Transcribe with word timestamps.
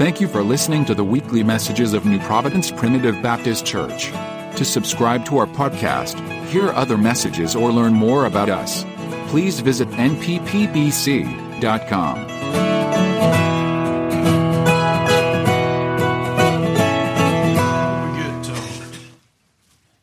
Thank 0.00 0.18
you 0.18 0.28
for 0.28 0.42
listening 0.42 0.86
to 0.86 0.94
the 0.94 1.04
weekly 1.04 1.42
messages 1.42 1.92
of 1.92 2.06
New 2.06 2.18
Providence 2.20 2.70
Primitive 2.70 3.20
Baptist 3.20 3.66
Church. 3.66 4.06
To 4.56 4.64
subscribe 4.64 5.26
to 5.26 5.36
our 5.36 5.46
podcast, 5.46 6.18
hear 6.46 6.70
other 6.70 6.96
messages, 6.96 7.54
or 7.54 7.70
learn 7.70 7.92
more 7.92 8.24
about 8.24 8.48
us, 8.48 8.86
please 9.28 9.60
visit 9.60 9.88
nppbc.com. 9.90 10.40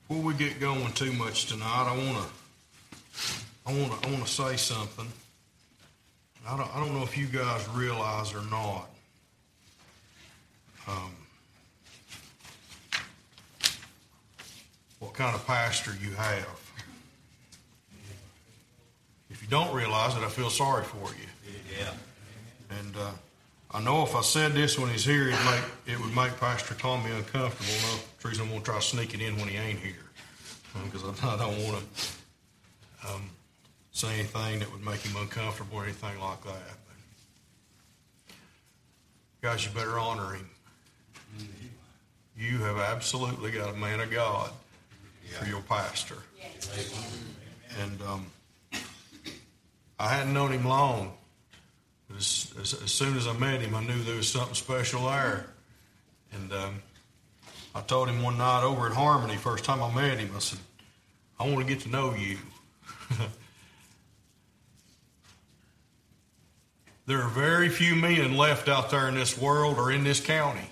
Before 0.08 0.24
we 0.24 0.36
get 0.36 0.62
uh, 0.62 0.90
too 0.94 1.14
much 1.14 1.48
tonight, 1.48 1.88
I 1.88 1.98
want 1.98 2.24
to 2.24 2.30
I 3.66 3.74
want 3.74 4.00
to 4.00 4.08
I 4.08 4.12
want 4.12 4.24
to 4.28 4.32
say 4.32 4.58
something. 4.58 5.08
I 6.48 6.56
don't 6.56 6.76
I 6.76 6.80
don't 6.86 6.94
know 6.94 7.02
if 7.02 7.18
you 7.18 7.26
guys 7.26 7.68
realize 7.70 8.36
or 8.36 8.44
not. 8.52 8.92
Um, 10.88 11.12
what 15.00 15.14
kind 15.14 15.36
of 15.36 15.46
pastor 15.46 15.92
you 16.02 16.12
have. 16.12 16.68
If 19.30 19.42
you 19.42 19.48
don't 19.50 19.74
realize 19.76 20.16
it, 20.16 20.24
I 20.24 20.30
feel 20.30 20.50
sorry 20.50 20.84
for 20.84 21.10
you. 21.14 21.28
Yeah. 21.80 21.94
And 22.80 22.96
uh, 22.96 23.12
I 23.72 23.82
know 23.82 24.04
if 24.04 24.16
I 24.16 24.22
said 24.22 24.54
this 24.54 24.80
when 24.80 24.90
he's 24.90 25.06
here, 25.06 25.28
it'd 25.28 25.46
make, 25.46 25.64
it 25.86 26.00
would 26.00 26.16
make 26.16 26.40
Pastor 26.40 26.74
Tommy 26.74 27.12
uncomfortable. 27.12 27.74
No, 27.84 28.00
the 28.22 28.28
reason 28.28 28.46
I'm 28.46 28.50
going 28.50 28.62
to 28.62 28.66
try 28.66 28.80
to 28.80 28.82
sneak 28.82 29.14
it 29.14 29.22
in 29.22 29.36
when 29.36 29.48
he 29.48 29.58
ain't 29.58 29.80
here. 29.80 29.94
Because 30.86 31.04
I, 31.04 31.34
I 31.34 31.38
don't 31.38 31.64
want 31.64 31.84
to 31.84 33.08
um, 33.10 33.30
say 33.92 34.14
anything 34.14 34.60
that 34.60 34.72
would 34.72 34.84
make 34.84 35.02
him 35.02 35.16
uncomfortable 35.22 35.78
or 35.78 35.84
anything 35.84 36.20
like 36.20 36.44
that. 36.46 36.78
But, 38.26 38.36
guys, 39.42 39.66
you 39.66 39.72
better 39.72 40.00
honor 40.00 40.34
him. 40.34 40.50
You 42.38 42.60
have 42.60 42.78
absolutely 42.78 43.52
got 43.52 43.74
a 43.74 43.78
man 43.78 44.00
of 44.00 44.12
God 44.12 44.52
for 45.32 45.48
your 45.48 45.62
pastor. 45.62 46.18
And 47.82 48.00
um, 48.04 48.28
I 50.00 50.10
hadn't 50.10 50.34
known 50.34 50.52
him 50.52 50.66
long. 50.66 51.14
As, 52.16 52.54
as, 52.62 52.74
as 52.74 52.92
soon 52.92 53.18
as 53.18 53.28
I 53.28 53.34
met 53.34 53.62
him, 53.62 53.74
I 53.76 53.84
knew 53.84 54.02
there 54.04 54.16
was 54.16 54.30
something 54.30 54.54
special 54.54 55.08
there. 55.08 55.48
And 56.32 56.54
um, 56.54 56.82
I 57.74 57.82
told 57.82 58.08
him 58.08 58.22
one 58.22 58.38
night 58.38 58.64
over 58.64 58.86
at 58.88 58.94
Harmony, 58.94 59.36
first 59.36 59.64
time 59.64 59.82
I 59.82 59.94
met 59.94 60.20
him, 60.20 60.30
I 60.36 60.40
said, 60.40 60.60
I 61.40 61.48
want 61.48 61.60
to 61.60 61.66
get 61.66 61.82
to 61.82 61.90
know 61.90 62.14
you. 62.14 62.38
there 67.08 67.22
are 67.22 67.30
very 67.30 67.70
few 67.70 67.96
men 67.96 68.38
left 68.38 68.70
out 68.70 68.92
there 68.92 69.08
in 69.10 69.16
this 69.16 69.38
world 69.38 69.78
or 69.78 69.92
in 69.92 70.04
this 70.04 70.20
county 70.20 70.70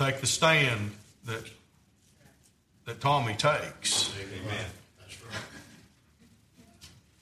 take 0.00 0.20
the 0.20 0.26
stand 0.26 0.92
that 1.26 1.44
that 2.86 3.00
Tommy 3.00 3.34
takes. 3.34 4.10
Amen. 4.18 4.64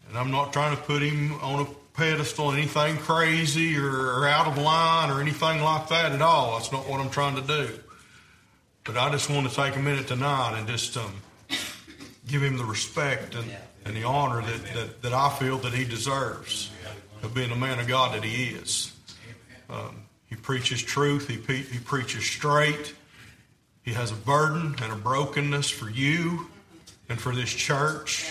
And 0.08 0.16
I'm 0.16 0.30
not 0.30 0.52
trying 0.52 0.74
to 0.76 0.82
put 0.82 1.02
him 1.02 1.34
on 1.42 1.66
a 1.66 1.68
pedestal, 1.92 2.46
or 2.46 2.54
anything 2.54 2.96
crazy 2.96 3.76
or, 3.76 3.90
or 3.90 4.28
out 4.28 4.46
of 4.46 4.56
line 4.56 5.10
or 5.10 5.20
anything 5.20 5.60
like 5.60 5.88
that 5.88 6.12
at 6.12 6.22
all. 6.22 6.52
That's 6.52 6.70
not 6.70 6.88
what 6.88 7.00
I'm 7.00 7.10
trying 7.10 7.34
to 7.34 7.42
do. 7.42 7.68
But 8.84 8.96
I 8.96 9.10
just 9.10 9.28
want 9.28 9.50
to 9.50 9.54
take 9.54 9.74
a 9.76 9.80
minute 9.80 10.06
tonight 10.06 10.56
and 10.56 10.66
just 10.68 10.96
um, 10.96 11.12
give 12.26 12.42
him 12.42 12.56
the 12.56 12.64
respect 12.64 13.34
and, 13.34 13.50
and 13.84 13.96
the 13.96 14.04
honor 14.04 14.40
that, 14.40 14.64
that, 14.74 15.02
that 15.02 15.12
I 15.12 15.28
feel 15.30 15.58
that 15.58 15.74
he 15.74 15.84
deserves 15.84 16.70
of 17.22 17.34
being 17.34 17.50
the 17.50 17.56
man 17.56 17.80
of 17.80 17.88
God 17.88 18.14
that 18.14 18.24
he 18.24 18.54
is. 18.54 18.92
Um, 19.68 20.07
he 20.28 20.36
preaches 20.36 20.82
truth. 20.82 21.28
He, 21.28 21.36
he 21.36 21.78
preaches 21.78 22.24
straight. 22.24 22.94
He 23.82 23.92
has 23.94 24.12
a 24.12 24.16
burden 24.16 24.76
and 24.82 24.92
a 24.92 24.96
brokenness 24.96 25.70
for 25.70 25.88
you 25.88 26.48
and 27.08 27.20
for 27.20 27.34
this 27.34 27.50
church. 27.50 28.30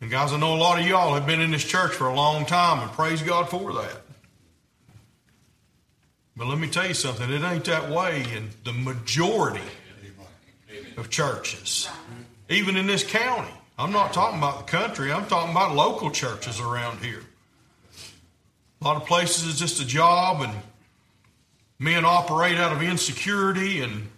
And 0.00 0.10
guys, 0.10 0.32
I 0.32 0.38
know 0.38 0.54
a 0.54 0.58
lot 0.58 0.80
of 0.80 0.86
y'all 0.86 1.14
have 1.14 1.26
been 1.26 1.40
in 1.40 1.52
this 1.52 1.64
church 1.64 1.92
for 1.92 2.08
a 2.08 2.14
long 2.14 2.44
time, 2.44 2.82
and 2.82 2.92
praise 2.92 3.22
God 3.22 3.48
for 3.48 3.72
that. 3.72 4.02
But 6.36 6.48
let 6.48 6.58
me 6.58 6.68
tell 6.68 6.86
you 6.86 6.92
something, 6.92 7.30
it 7.30 7.42
ain't 7.42 7.64
that 7.66 7.88
way 7.88 8.24
in 8.36 8.50
the 8.64 8.72
majority 8.72 9.62
of 10.96 11.08
churches, 11.08 11.88
even 12.50 12.76
in 12.76 12.86
this 12.86 13.04
county. 13.04 13.54
I'm 13.78 13.92
not 13.92 14.12
talking 14.12 14.38
about 14.38 14.66
the 14.66 14.70
country, 14.70 15.12
I'm 15.12 15.26
talking 15.26 15.52
about 15.52 15.74
local 15.74 16.10
churches 16.10 16.60
around 16.60 16.98
here. 16.98 17.22
A 18.84 18.86
lot 18.86 18.96
of 18.98 19.06
places 19.06 19.48
it's 19.48 19.58
just 19.58 19.80
a 19.80 19.86
job, 19.86 20.42
and 20.42 20.52
men 21.78 22.04
operate 22.04 22.58
out 22.58 22.70
of 22.70 22.82
insecurity 22.82 23.80
and 23.80 24.08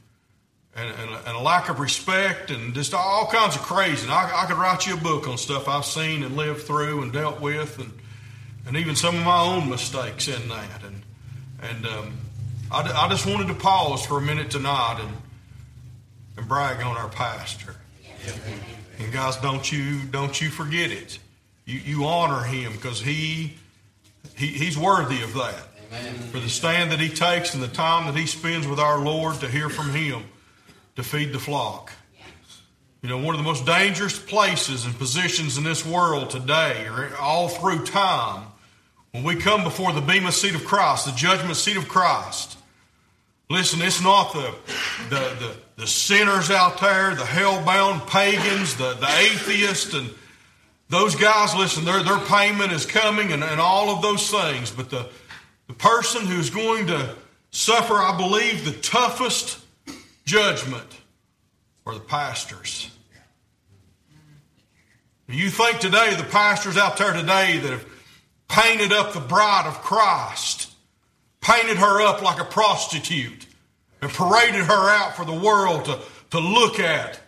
and, 0.75 0.91
and, 0.91 1.11
and, 1.11 1.37
a 1.37 1.41
lack 1.41 1.71
of 1.71 1.79
respect 1.79 2.51
and 2.51 2.75
just 2.75 2.93
all 2.93 3.31
kinds 3.33 3.55
of 3.57 3.63
crazy. 3.63 4.03
And 4.03 4.13
I, 4.13 4.43
I, 4.43 4.45
could 4.45 4.59
write 4.59 4.87
you 4.87 4.93
a 4.93 4.99
book 4.99 5.27
on 5.27 5.39
stuff 5.39 5.69
I've 5.69 5.87
seen 5.87 6.23
and 6.23 6.37
lived 6.37 6.65
through 6.65 7.03
and 7.03 7.13
dealt 7.13 7.41
with, 7.41 7.79
and 7.79 7.93
and 8.67 8.77
even 8.77 8.97
some 8.97 9.15
of 9.15 9.25
my 9.25 9.41
own 9.41 9.71
mistakes 9.71 10.27
in 10.27 10.49
that. 10.49 10.83
And 10.85 11.03
and 11.63 11.87
um, 11.87 12.19
I, 12.73 12.83
I 12.83 13.09
just 13.09 13.25
wanted 13.25 13.47
to 13.47 13.55
pause 13.55 14.05
for 14.05 14.19
a 14.19 14.23
minute 14.23 14.51
tonight 14.51 14.99
and 15.01 15.17
and 16.37 16.49
brag 16.49 16.85
on 16.85 16.97
our 16.97 17.09
pastor. 17.09 17.77
And 18.99 19.13
guys, 19.13 19.37
don't 19.37 19.71
you 19.71 20.01
don't 20.01 20.41
you 20.41 20.51
forget 20.51 20.91
it. 20.91 21.21
You 21.67 21.79
you 21.79 22.05
honor 22.05 22.43
him 22.43 22.73
because 22.73 23.01
he, 23.01 23.59
he 24.37 24.47
he's 24.49 24.77
worthy 24.79 25.23
of 25.23 25.35
that. 25.35 25.69
Amen. 25.89 26.15
For 26.31 26.41
the 26.41 26.49
stand 26.49 26.91
that 26.93 27.01
he 27.01 27.09
takes 27.09 27.55
and 27.55 27.63
the 27.63 27.69
time 27.69 28.07
that 28.07 28.19
he 28.19 28.27
spends 28.27 28.67
with 28.67 28.81
our 28.81 28.99
Lord 28.99 29.41
to 29.41 29.49
hear 29.49 29.69
from 29.69 29.91
him 29.91 30.25
to 30.97 31.03
feed 31.03 31.33
the 31.33 31.39
flock. 31.39 31.93
You 33.03 33.11
know, 33.11 33.19
one 33.19 33.35
of 33.35 33.39
the 33.39 33.45
most 33.45 33.67
dangerous 33.67 34.19
places 34.19 34.85
and 34.85 34.99
positions 34.99 35.59
in 35.59 35.65
this 35.65 35.87
world 35.87 36.31
today, 36.31 36.87
or 36.87 37.15
all 37.21 37.49
through 37.49 37.85
time, 37.85 38.49
when 39.13 39.23
we 39.23 39.37
come 39.37 39.63
before 39.63 39.93
the 39.93 40.01
Bema 40.01 40.33
seat 40.33 40.55
of 40.55 40.65
Christ, 40.65 41.07
the 41.07 41.13
judgment 41.13 41.57
seat 41.57 41.77
of 41.77 41.87
Christ. 41.87 42.59
Listen, 43.49 43.81
it's 43.81 44.03
not 44.03 44.33
the, 44.33 44.53
the, 45.09 45.21
the, 45.39 45.57
the 45.77 45.87
sinners 45.87 46.51
out 46.51 46.81
there, 46.81 47.15
the 47.15 47.25
hell-bound 47.25 48.09
pagans, 48.09 48.77
the, 48.77 48.95
the 48.95 49.07
atheists, 49.07 49.95
and 49.95 50.11
those 50.89 51.17
guys, 51.17 51.55
listen, 51.55 51.85
their, 51.85 52.03
their 52.03 52.19
payment 52.19 52.73
is 52.73 52.87
coming 52.87 53.33
and, 53.33 53.43
and 53.43 53.61
all 53.61 53.91
of 53.91 54.03
those 54.03 54.31
things. 54.31 54.71
But 54.71 54.91
the, 54.91 55.09
the 55.67 55.75
person 55.75 56.27
who's 56.27 56.51
going 56.51 56.87
to 56.89 57.15
suffer, 57.51 57.95
I 57.95 58.17
believe, 58.17 58.65
the 58.65 58.81
toughest 58.81 59.59
judgment 60.25 60.87
are 61.85 61.95
the 61.95 62.01
pastors. 62.01 62.91
You 65.29 65.51
think 65.51 65.81
today 65.81 66.15
the 66.15 66.25
pastors 66.25 66.77
out 66.77 66.99
there 66.99 67.13
today 67.13 67.59
that 67.59 67.71
have 67.71 67.87
painted 68.49 68.93
up 68.93 69.13
the 69.13 69.21
bride 69.21 69.67
of 69.67 69.83
Christ, 69.83 70.71
painted 71.41 71.79
her 71.79 72.01
up 72.01 72.23
like 72.23 72.41
a 72.41 72.45
prostitute, 72.45 73.47
and 74.01 74.11
paraded 74.11 74.65
her 74.67 74.91
out 74.91 75.17
for 75.17 75.25
the 75.25 75.33
world 75.33 75.87
to, 75.87 75.99
to 76.31 76.39
look 76.39 76.79
at, 76.79 77.19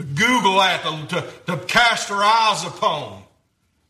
to 0.00 0.06
Google 0.06 0.60
at, 0.62 0.82
to, 1.10 1.24
to 1.46 1.58
cast 1.66 2.08
her 2.08 2.16
eyes 2.16 2.64
upon, 2.64 3.22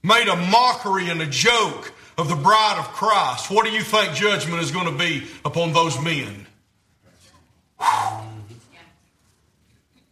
made 0.03 0.27
a 0.27 0.37
mockery 0.37 1.09
and 1.09 1.23
a 1.23 1.27
joke 1.27 1.93
of 2.19 2.29
the 2.29 2.35
bride 2.35 2.77
of 2.79 2.87
Christ. 2.87 3.49
What 3.51 3.65
do 3.65 3.71
you 3.71 3.83
think 3.83 4.15
judgment 4.15 4.61
is 4.61 4.73
going 4.73 4.87
to 4.87 4.99
be 4.99 5.29
upon 5.45 5.73
those 5.73 6.03
men? 6.03 6.47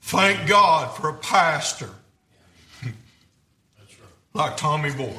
Thank 0.03 0.49
God 0.49 0.97
for 0.97 1.09
a 1.09 1.15
pastor 1.15 1.91
like 4.35 4.57
Tommy 4.57 4.93
Boyd. 4.93 5.17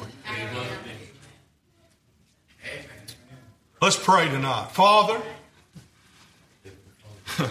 Let's 3.82 4.02
pray 4.02 4.28
tonight. 4.28 4.68
Father, 4.72 5.20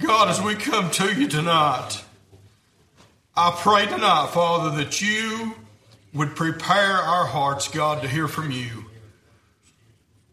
God, 0.00 0.28
as 0.28 0.40
we 0.42 0.54
come 0.56 0.90
to 0.92 1.14
you 1.14 1.28
tonight, 1.28 2.02
I 3.38 3.50
pray 3.54 3.84
tonight, 3.84 4.30
Father, 4.32 4.78
that 4.78 5.02
you 5.02 5.54
would 6.14 6.34
prepare 6.34 6.94
our 6.94 7.26
hearts, 7.26 7.68
God, 7.68 8.00
to 8.00 8.08
hear 8.08 8.28
from 8.28 8.50
you. 8.50 8.86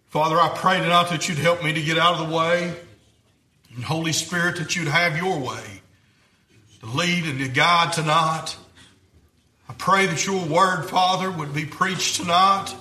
Father, 0.08 0.38
I 0.40 0.48
pray 0.56 0.80
tonight 0.80 1.10
that 1.10 1.28
you'd 1.28 1.38
help 1.38 1.62
me 1.62 1.74
to 1.74 1.82
get 1.82 1.98
out 1.98 2.22
of 2.22 2.30
the 2.30 2.34
way. 2.34 2.74
And 3.76 3.84
Holy 3.84 4.14
Spirit, 4.14 4.56
that 4.58 4.78
you'd 4.78 4.88
have 4.88 5.18
your 5.18 5.38
way 5.38 5.82
to 6.80 6.86
lead 6.86 7.26
and 7.26 7.40
to 7.40 7.50
guide 7.50 7.92
tonight. 7.92 8.56
I 9.68 9.74
pray 9.74 10.06
that 10.06 10.26
your 10.26 10.46
word, 10.46 10.84
Father, 10.86 11.30
would 11.30 11.54
be 11.54 11.66
preached 11.66 12.16
tonight. 12.16 12.74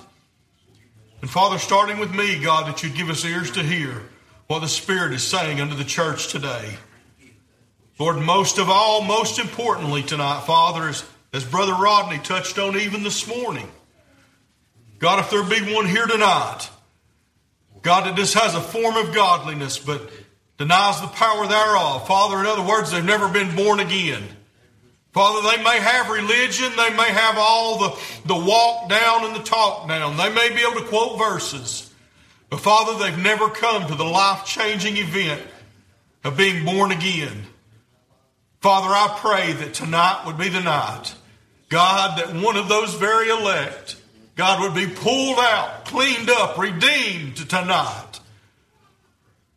And 1.19 1.29
Father, 1.29 1.57
starting 1.57 1.99
with 1.99 2.15
me, 2.15 2.41
God, 2.41 2.67
that 2.67 2.81
you'd 2.81 2.95
give 2.95 3.09
us 3.09 3.25
ears 3.25 3.51
to 3.51 3.63
hear 3.63 4.03
what 4.47 4.59
the 4.59 4.69
Spirit 4.69 5.11
is 5.11 5.23
saying 5.23 5.59
unto 5.59 5.75
the 5.75 5.83
church 5.83 6.29
today. 6.29 6.77
Lord, 7.99 8.17
most 8.17 8.57
of 8.57 8.69
all, 8.69 9.01
most 9.03 9.39
importantly 9.39 10.03
tonight, 10.03 10.43
Father, 10.45 10.89
as, 10.89 11.05
as 11.31 11.45
Brother 11.45 11.73
Rodney 11.73 12.17
touched 12.19 12.57
on 12.57 12.75
even 12.77 13.03
this 13.03 13.27
morning, 13.27 13.69
God, 14.99 15.19
if 15.19 15.29
there 15.29 15.43
be 15.43 15.73
one 15.73 15.87
here 15.87 16.05
tonight 16.05 16.69
God, 17.83 18.05
that 18.05 18.15
just 18.15 18.33
has 18.33 18.55
a 18.55 18.61
form 18.61 18.95
of 18.95 19.13
godliness, 19.13 19.77
but 19.77 20.09
denies 20.57 21.01
the 21.01 21.07
power 21.07 21.45
thereof. 21.45 22.07
Father, 22.07 22.39
in 22.39 22.45
other 22.45 22.65
words, 22.65 22.91
they've 22.91 23.03
never 23.03 23.27
been 23.27 23.55
born 23.55 23.81
again. 23.81 24.23
Father, 25.11 25.47
they 25.51 25.61
may 25.61 25.79
have 25.79 26.09
religion, 26.09 26.71
they 26.77 26.95
may 26.95 27.11
have 27.11 27.35
all 27.37 27.77
the, 27.77 27.99
the 28.25 28.35
walk 28.35 28.89
down 28.89 29.25
and 29.25 29.35
the 29.35 29.43
talk 29.43 29.87
down. 29.87 30.17
They 30.17 30.33
may 30.33 30.55
be 30.55 30.61
able 30.61 30.79
to 30.79 30.87
quote 30.87 31.19
verses. 31.19 31.93
But 32.49 32.61
Father, 32.61 32.97
they've 32.97 33.21
never 33.21 33.49
come 33.49 33.85
to 33.87 33.95
the 33.95 34.05
life 34.05 34.45
changing 34.45 34.95
event 34.97 35.41
of 36.23 36.37
being 36.37 36.63
born 36.65 36.91
again. 36.91 37.43
Father, 38.63 38.87
I 38.87 39.17
pray 39.19 39.51
that 39.51 39.73
tonight 39.73 40.23
would 40.25 40.37
be 40.37 40.47
the 40.47 40.61
night, 40.61 41.13
God, 41.67 42.17
that 42.17 42.33
one 42.33 42.55
of 42.55 42.69
those 42.69 42.93
very 42.93 43.27
elect, 43.27 43.97
God, 44.37 44.61
would 44.61 44.73
be 44.73 44.87
pulled 44.87 45.37
out, 45.37 45.83
cleaned 45.83 46.29
up, 46.29 46.57
redeemed 46.57 47.35
tonight. 47.35 48.21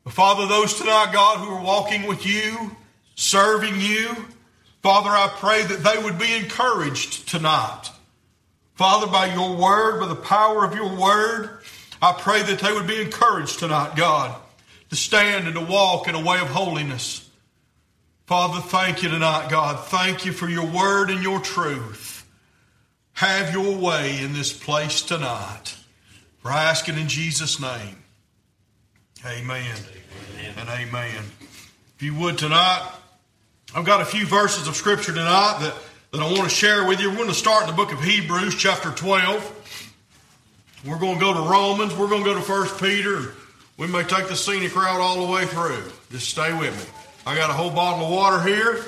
Father, 0.09 0.49
those 0.49 0.75
tonight, 0.75 1.11
God, 1.13 1.39
who 1.39 1.55
are 1.55 1.63
walking 1.63 2.09
with 2.09 2.27
you, 2.27 2.75
serving 3.15 3.81
you, 3.81 4.09
Father, 4.83 5.11
I 5.11 5.29
pray 5.37 5.63
that 5.63 5.85
they 5.85 6.03
would 6.03 6.19
be 6.19 6.35
encouraged 6.35 7.29
tonight. 7.29 7.91
Father, 8.75 9.07
by 9.07 9.33
your 9.33 9.55
word, 9.57 10.01
by 10.01 10.09
the 10.09 10.17
power 10.17 10.65
of 10.65 10.75
your 10.75 10.93
word, 10.97 11.61
I 12.03 12.13
pray 12.13 12.43
that 12.43 12.59
they 12.59 12.73
would 12.73 12.89
be 12.89 13.01
encouraged 13.01 13.61
tonight, 13.61 13.95
God, 13.95 14.35
to 14.91 14.97
stand 14.97 15.47
and 15.47 15.55
to 15.55 15.65
walk 15.65 16.09
in 16.09 16.17
a 16.17 16.21
way 16.21 16.41
of 16.41 16.49
holiness. 16.49 17.26
Father, 18.27 18.61
thank 18.61 19.05
you 19.05 19.09
tonight, 19.09 19.49
God. 19.49 19.87
Thank 19.87 20.27
you 20.27 20.33
for 20.33 20.49
your 20.49 20.67
word 20.67 21.11
and 21.11 21.23
your 21.23 21.39
truth. 21.39 22.27
Have 23.13 23.53
your 23.53 23.77
way 23.77 24.21
in 24.21 24.33
this 24.33 24.53
place 24.53 25.03
tonight. 25.03 25.77
For 26.39 26.51
I 26.51 26.65
ask 26.65 26.89
it 26.89 26.99
in 26.99 27.07
Jesus' 27.07 27.61
name. 27.61 27.97
Amen. 29.25 29.77
amen. 30.35 30.55
And 30.59 30.69
amen. 30.69 31.23
If 31.97 32.03
you 32.03 32.17
would 32.17 32.37
tonight, 32.37 32.91
I've 33.77 33.85
got 33.85 34.01
a 34.01 34.05
few 34.05 34.27
verses 34.27 34.67
of 34.67 34.75
Scripture 34.75 35.13
tonight 35.13 35.59
that, 35.61 35.75
that 36.11 36.21
I 36.21 36.25
want 36.25 36.43
to 36.43 36.49
share 36.49 36.85
with 36.85 37.01
you. 37.01 37.11
We're 37.11 37.17
going 37.17 37.29
to 37.29 37.35
start 37.35 37.63
in 37.63 37.71
the 37.71 37.77
book 37.77 37.93
of 37.93 38.03
Hebrews, 38.03 38.57
chapter 38.57 38.91
12. 38.91 40.83
We're 40.85 40.99
going 40.99 41.15
to 41.15 41.21
go 41.21 41.33
to 41.33 41.49
Romans. 41.49 41.95
We're 41.95 42.09
going 42.09 42.25
to 42.25 42.31
go 42.31 42.35
to 42.35 42.43
First 42.43 42.83
Peter. 42.83 43.35
We 43.77 43.87
may 43.87 44.03
take 44.03 44.27
the 44.27 44.37
scenic 44.37 44.75
route 44.75 45.01
all 45.01 45.25
the 45.25 45.33
way 45.33 45.47
through. 45.47 45.85
Just 46.11 46.29
stay 46.29 46.53
with 46.59 46.77
me. 46.77 47.06
I 47.27 47.35
got 47.35 47.51
a 47.51 47.55
whole 47.55 47.73
bottle 47.73 48.07
of 48.07 48.13
water 48.13 48.41
here, 48.41 48.85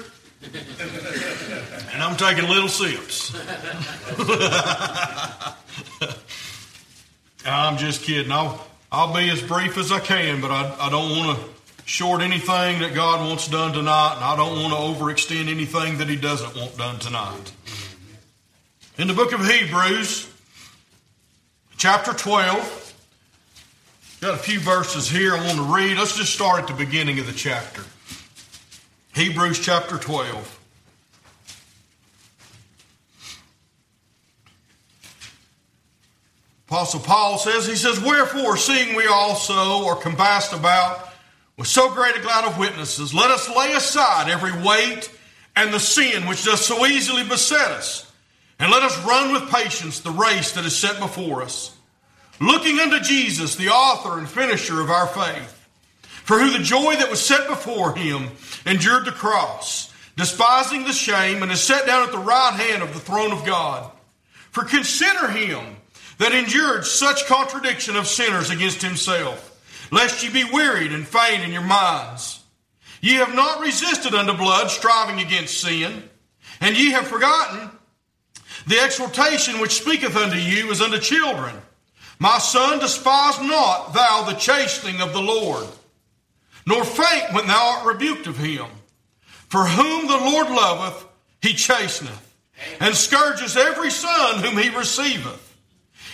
and 1.93 2.01
I'm 2.01 2.17
taking 2.17 2.49
little 2.49 2.69
sips. 2.69 3.35
I'm 7.45 7.79
just 7.79 8.05
kidding. 8.05 8.31
I'll, 8.31 8.65
I'll 8.93 9.13
be 9.13 9.29
as 9.29 9.43
brief 9.43 9.77
as 9.77 9.91
I 9.91 9.99
can, 9.99 10.41
but 10.41 10.53
I, 10.53 10.87
I 10.87 10.89
don't 10.89 11.19
want 11.19 11.37
to 11.37 11.45
short 11.85 12.23
anything 12.23 12.79
that 12.79 12.95
God 12.95 13.29
wants 13.29 13.49
done 13.49 13.73
tonight, 13.73 14.15
and 14.15 14.25
I 14.25 14.37
don't 14.37 14.63
want 14.63 14.73
to 14.73 14.79
overextend 15.03 15.49
anything 15.49 15.99
that 15.99 16.09
He 16.09 16.15
doesn't 16.15 16.55
want 16.55 16.79
done 16.79 17.01
tonight. 17.01 17.51
In 18.99 19.09
the 19.09 19.15
book 19.15 19.33
of 19.33 19.45
Hebrews, 19.45 20.31
chapter 21.77 22.13
12, 22.13 22.95
got 24.21 24.35
a 24.35 24.39
few 24.39 24.61
verses 24.61 25.11
here 25.11 25.35
I 25.35 25.45
want 25.45 25.57
to 25.57 25.75
read. 25.75 25.97
Let's 25.97 26.17
just 26.17 26.33
start 26.33 26.61
at 26.61 26.69
the 26.69 26.75
beginning 26.75 27.19
of 27.19 27.27
the 27.27 27.33
chapter. 27.33 27.83
Hebrews 29.19 29.59
chapter 29.59 29.99
12. 29.99 30.61
Apostle 36.69 37.01
Paul 37.01 37.39
says, 37.39 37.67
he 37.67 37.75
says, 37.75 37.99
Wherefore, 38.01 38.57
seeing 38.57 38.95
we 38.95 39.09
also 39.09 39.87
are 39.87 39.97
compassed 39.97 40.53
about 40.53 41.09
with 41.57 41.67
so 41.67 41.93
great 41.93 42.15
a 42.15 42.21
cloud 42.21 42.45
of 42.45 42.61
witnesses, 42.61 43.13
let 43.13 43.33
us 43.33 43.49
lay 43.49 43.73
aside 43.73 44.31
every 44.31 44.53
weight 44.63 45.11
and 45.57 45.75
the 45.75 45.81
sin 45.81 46.29
which 46.29 46.45
does 46.45 46.65
so 46.65 46.87
easily 46.87 47.25
beset 47.25 47.73
us, 47.73 48.13
and 48.61 48.71
let 48.71 48.85
us 48.85 48.97
run 49.05 49.33
with 49.33 49.51
patience 49.51 49.99
the 49.99 50.13
race 50.13 50.53
that 50.53 50.65
is 50.65 50.77
set 50.77 51.01
before 51.01 51.43
us, 51.43 51.75
looking 52.41 52.79
unto 52.79 53.01
Jesus, 53.01 53.57
the 53.57 53.71
author 53.71 54.21
and 54.21 54.29
finisher 54.29 54.81
of 54.81 54.91
our 54.91 55.09
faith, 55.09 55.58
for 56.29 56.39
who 56.39 56.51
the 56.51 56.63
joy 56.63 56.95
that 56.95 57.09
was 57.09 57.25
set 57.25 57.49
before 57.49 57.97
him 57.97 58.29
endured 58.67 59.07
the 59.07 59.13
cross, 59.13 59.91
despising 60.15 60.85
the 60.85 60.93
shame, 60.93 61.43
and 61.43 61.51
is 61.51 61.63
set 61.63 61.87
down 61.87 62.03
at 62.03 62.13
the 62.13 62.19
right 62.19 62.53
hand 62.53 62.83
of 62.83 62.93
the 62.93 63.01
throne 63.01 63.33
of 63.33 63.47
God. 63.47 63.91
For 64.51 64.63
consider 64.65 65.29
him 65.29 65.77
that 66.19 66.35
endured 66.35 66.85
such 66.85 67.25
contradiction 67.25 67.97
of 67.97 68.07
sinners 68.07 68.51
against 68.51 68.83
himself 68.83 69.59
lest 69.91 70.23
ye 70.23 70.29
be 70.29 70.45
wearied 70.45 70.93
and 70.93 71.09
faint 71.09 71.45
in 71.45 71.51
your 71.51 71.63
minds. 71.63 72.45
Ye 73.01 73.15
have 73.15 73.35
not 73.35 73.63
resisted 73.63 74.15
unto 74.15 74.35
blood, 74.35 74.69
striving 74.69 75.25
against 75.25 75.63
sin, 75.63 76.11
and 76.61 76.77
ye 76.77 76.91
have 76.91 77.07
forgotten 77.09 77.71
the 78.67 78.81
exhortation 78.81 79.61
which 79.61 79.81
speaketh 79.81 80.15
unto 80.15 80.37
you 80.37 80.71
as 80.71 80.83
unto 80.83 80.99
children. 80.99 81.55
My 82.19 82.37
son, 82.37 82.81
despise 82.81 83.41
not 83.41 83.95
thou 83.95 84.25
the 84.25 84.35
chastening 84.35 85.01
of 85.01 85.15
the 85.15 85.23
Lord, 85.23 85.67
nor 86.69 86.85
faint 86.85 87.33
when 87.33 87.47
thou 87.47 87.79
art 87.79 87.87
rebuked 87.87 88.27
of 88.27 88.37
him. 88.37 88.67
For 89.49 89.65
whom 89.65 90.07
the 90.07 90.19
Lord 90.19 90.51
loveth, 90.51 91.07
he 91.41 91.55
chasteneth, 91.55 92.35
and 92.79 92.95
scourges 92.95 93.57
every 93.57 93.91
son 93.91 94.43
whom 94.43 94.59
he 94.59 94.69
receiveth. 94.77 95.57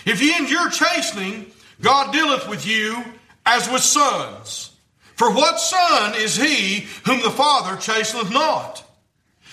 If 0.05 0.21
ye 0.21 0.33
endure 0.37 0.69
chastening, 0.69 1.51
God 1.81 2.13
dealeth 2.13 2.47
with 2.47 2.65
you 2.65 3.03
as 3.45 3.69
with 3.69 3.81
sons. 3.81 4.71
For 5.15 5.29
what 5.29 5.59
son 5.59 6.15
is 6.15 6.37
he 6.37 6.87
whom 7.05 7.21
the 7.21 7.31
Father 7.31 7.75
chasteneth 7.75 8.31
not? 8.31 8.81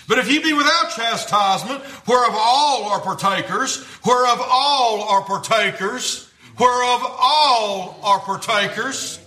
But 0.07 0.19
if 0.19 0.31
ye 0.31 0.39
be 0.39 0.53
without 0.53 0.91
chastisement, 0.95 1.83
whereof 2.07 2.35
all 2.37 2.85
are 2.85 3.01
partakers, 3.01 3.85
whereof 4.05 4.41
all 4.41 5.03
are 5.09 5.23
partakers, 5.23 6.31
whereof 6.59 7.01
all 7.05 7.99
are 8.05 8.21
partakers, 8.21 9.19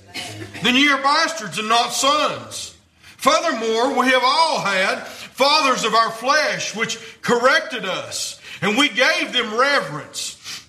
then 0.63 0.75
ye 0.75 0.89
are 0.89 1.01
bastards 1.01 1.59
and 1.59 1.69
not 1.69 1.93
sons. 1.93 2.75
Furthermore, 3.17 3.99
we 3.99 4.07
have 4.07 4.23
all 4.23 4.59
had 4.59 4.99
fathers 5.07 5.83
of 5.83 5.95
our 5.95 6.11
flesh 6.11 6.75
which 6.75 6.99
corrected 7.21 7.85
us, 7.85 8.39
and 8.61 8.77
we 8.77 8.87
gave 8.89 9.33
them 9.33 9.57
reverence. 9.57 10.63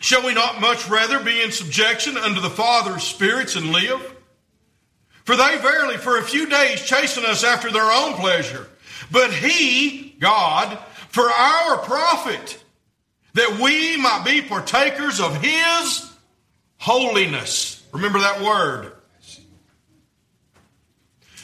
Shall 0.00 0.24
we 0.24 0.34
not 0.34 0.60
much 0.60 0.88
rather 0.88 1.18
be 1.18 1.42
in 1.42 1.50
subjection 1.50 2.16
unto 2.16 2.40
the 2.40 2.50
Father's 2.50 3.02
spirits 3.02 3.56
and 3.56 3.72
live? 3.72 4.14
For 5.24 5.36
they 5.36 5.56
verily 5.58 5.96
for 5.96 6.18
a 6.18 6.22
few 6.22 6.46
days 6.46 6.84
chasten 6.84 7.24
us 7.24 7.44
after 7.44 7.70
their 7.70 7.90
own 7.90 8.14
pleasure, 8.14 8.68
but 9.10 9.32
He, 9.32 10.16
God, 10.20 10.78
for 11.08 11.30
our 11.30 11.78
profit, 11.78 12.62
that 13.32 13.58
we 13.58 13.96
might 13.96 14.24
be 14.24 14.42
partakers 14.42 15.20
of 15.20 15.42
His 15.42 16.10
holiness. 16.78 17.73
Remember 17.94 18.18
that 18.18 18.42
word. 18.42 18.92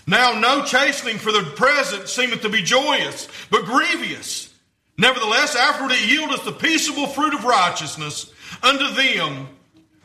Now, 0.06 0.38
no 0.38 0.64
chastening 0.64 1.18
for 1.18 1.30
the 1.30 1.44
present 1.54 2.08
seemeth 2.08 2.42
to 2.42 2.48
be 2.48 2.62
joyous, 2.62 3.28
but 3.50 3.64
grievous. 3.64 4.52
Nevertheless, 4.98 5.54
afterward 5.54 5.92
it 5.92 6.08
yieldeth 6.08 6.44
the 6.44 6.52
peaceable 6.52 7.06
fruit 7.06 7.34
of 7.34 7.44
righteousness 7.44 8.32
unto 8.64 8.92
them 8.94 9.48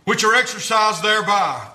which 0.04 0.24
are 0.24 0.36
exercised 0.36 1.02
thereby. 1.02 1.68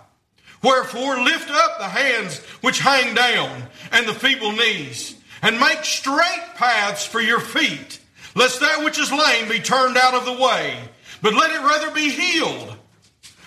Wherefore 0.62 1.20
lift 1.20 1.50
up 1.50 1.78
the 1.78 1.88
hands 1.88 2.38
which 2.60 2.78
hang 2.78 3.16
down 3.16 3.64
and 3.90 4.06
the 4.06 4.14
feeble 4.14 4.52
knees, 4.52 5.16
and 5.42 5.58
make 5.58 5.84
straight 5.84 6.44
paths 6.54 7.04
for 7.04 7.20
your 7.20 7.40
feet, 7.40 7.98
lest 8.36 8.60
that 8.60 8.84
which 8.84 9.00
is 9.00 9.10
lame 9.10 9.48
be 9.48 9.58
turned 9.58 9.96
out 9.96 10.14
of 10.14 10.26
the 10.26 10.40
way, 10.40 10.78
but 11.22 11.34
let 11.34 11.50
it 11.50 11.58
rather 11.58 11.90
be 11.92 12.10
healed. 12.10 12.76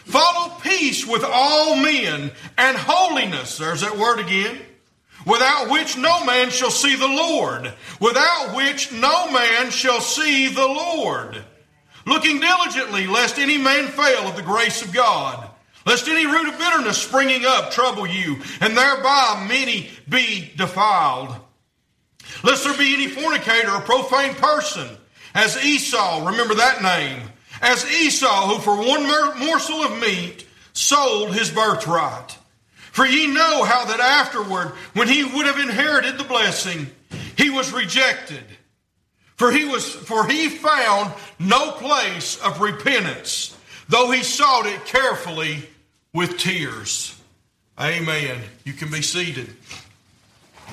Follow 0.06 0.56
peace 0.62 1.06
with 1.06 1.24
all 1.26 1.76
men 1.76 2.32
and 2.58 2.78
holiness. 2.78 3.58
There's 3.58 3.82
that 3.82 3.98
word 3.98 4.20
again. 4.20 4.60
Without 5.26 5.70
which 5.70 5.98
no 5.98 6.26
man 6.26 6.50
shall 6.50 6.72
see 6.72 6.96
the 6.96 7.08
Lord. 7.08 7.74
Without 8.00 8.56
which 8.56 8.92
no 8.92 9.32
man 9.32 9.72
shall 9.72 10.02
see 10.02 10.50
the 10.50 10.68
Lord 10.68 11.44
looking 12.06 12.40
diligently 12.40 13.08
lest 13.08 13.40
any 13.40 13.58
man 13.58 13.88
fail 13.88 14.28
of 14.28 14.36
the 14.36 14.42
grace 14.42 14.82
of 14.82 14.94
God, 14.94 15.50
lest 15.86 16.08
any 16.08 16.26
root 16.26 16.48
of 16.48 16.58
bitterness 16.58 16.98
springing 16.98 17.46
up 17.46 17.72
trouble 17.72 18.08
you, 18.08 18.38
and 18.62 18.78
thereby 18.78 19.46
many 19.48 19.90
be 20.10 20.52
defiled. 20.56 21.36
Lest 22.44 22.64
there 22.64 22.78
be 22.78 22.94
any 22.94 23.08
fornicator 23.08 23.72
or 23.72 23.82
profane 23.82 24.34
person, 24.36 24.88
as 25.36 25.64
Esau, 25.64 26.26
remember 26.28 26.56
that 26.56 26.82
name, 26.82 27.30
as 27.64 27.90
Esau, 27.90 28.48
who 28.48 28.60
for 28.62 28.78
one 28.78 29.08
morsel 29.40 29.84
of 29.84 30.00
meat 30.00 30.46
sold 30.74 31.34
his 31.34 31.50
birthright. 31.50 32.38
For 32.92 33.06
ye 33.06 33.26
know 33.26 33.64
how 33.64 33.86
that 33.86 34.00
afterward, 34.00 34.74
when 34.94 35.08
he 35.08 35.24
would 35.24 35.48
have 35.48 35.58
inherited 35.58 36.20
the 36.20 36.24
blessing, 36.24 36.88
he 37.36 37.50
was 37.50 37.74
rejected 37.74 38.44
for 39.36 39.52
he 39.52 39.66
was, 39.66 39.94
for 39.94 40.26
he 40.28 40.50
found 40.50 41.14
no 41.40 41.72
place 41.72 42.40
of 42.42 42.62
repentance, 42.62 43.58
though 43.90 44.12
he 44.12 44.24
sought 44.24 44.66
it 44.66 44.86
carefully 44.86 45.68
with 46.14 46.38
tears. 46.38 47.20
Amen. 47.78 48.40
You 48.64 48.74
can 48.74 48.92
be 48.92 49.02
seated. 49.02 49.50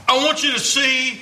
I 0.06 0.24
want 0.24 0.42
you 0.42 0.52
to 0.52 0.60
see 0.60 1.20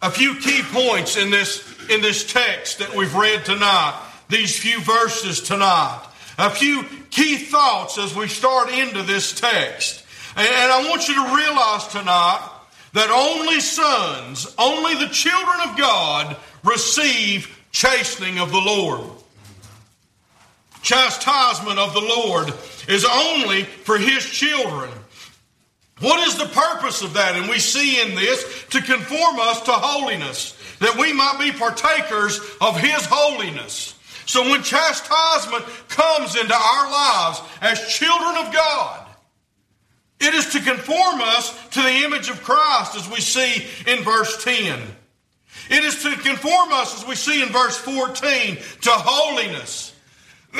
a 0.00 0.10
few 0.10 0.36
key 0.36 0.62
points 0.62 1.16
in 1.16 1.30
this 1.30 1.64
in 1.88 2.02
this 2.02 2.30
text 2.32 2.80
that 2.80 2.94
we've 2.94 3.14
read 3.14 3.44
tonight, 3.44 3.94
these 4.28 4.58
few 4.58 4.80
verses 4.80 5.40
tonight. 5.40 6.04
A 6.38 6.50
few 6.50 6.84
key 7.10 7.36
thoughts 7.36 7.98
as 7.98 8.14
we 8.14 8.28
start 8.28 8.70
into 8.70 9.02
this 9.02 9.38
text. 9.38 10.04
And 10.36 10.46
I 10.46 10.88
want 10.88 11.08
you 11.08 11.14
to 11.14 11.34
realize 11.34 11.88
tonight 11.88 12.48
that 12.92 13.10
only 13.10 13.60
sons, 13.60 14.54
only 14.58 14.94
the 14.94 15.12
children 15.12 15.68
of 15.68 15.76
God 15.76 16.36
receive 16.64 17.58
chastening 17.72 18.38
of 18.38 18.50
the 18.52 18.60
Lord. 18.60 19.10
Chastisement 20.82 21.78
of 21.78 21.92
the 21.92 22.00
Lord 22.00 22.52
is 22.88 23.04
only 23.04 23.64
for 23.64 23.98
his 23.98 24.24
children. 24.24 24.90
What 26.00 26.26
is 26.28 26.38
the 26.38 26.46
purpose 26.46 27.02
of 27.02 27.14
that? 27.14 27.34
And 27.34 27.50
we 27.50 27.58
see 27.58 28.00
in 28.00 28.14
this 28.14 28.64
to 28.70 28.80
conform 28.80 29.40
us 29.40 29.60
to 29.62 29.72
holiness, 29.72 30.56
that 30.78 30.96
we 30.96 31.12
might 31.12 31.38
be 31.40 31.50
partakers 31.50 32.40
of 32.60 32.78
his 32.78 33.04
holiness. 33.06 33.97
So 34.28 34.42
when 34.42 34.62
chastisement 34.62 35.64
comes 35.88 36.36
into 36.36 36.54
our 36.54 36.90
lives 36.90 37.40
as 37.62 37.88
children 37.88 38.46
of 38.46 38.52
God, 38.52 39.06
it 40.20 40.34
is 40.34 40.52
to 40.52 40.60
conform 40.60 41.22
us 41.22 41.68
to 41.70 41.80
the 41.80 42.04
image 42.04 42.28
of 42.28 42.42
Christ 42.42 42.94
as 42.94 43.08
we 43.08 43.20
see 43.22 43.66
in 43.90 44.04
verse 44.04 44.44
10. 44.44 44.80
It 45.70 45.82
is 45.82 46.02
to 46.02 46.10
conform 46.16 46.72
us, 46.72 47.00
as 47.00 47.08
we 47.08 47.14
see 47.14 47.42
in 47.42 47.48
verse 47.48 47.78
14, 47.78 48.56
to 48.56 48.90
holiness. 48.90 49.94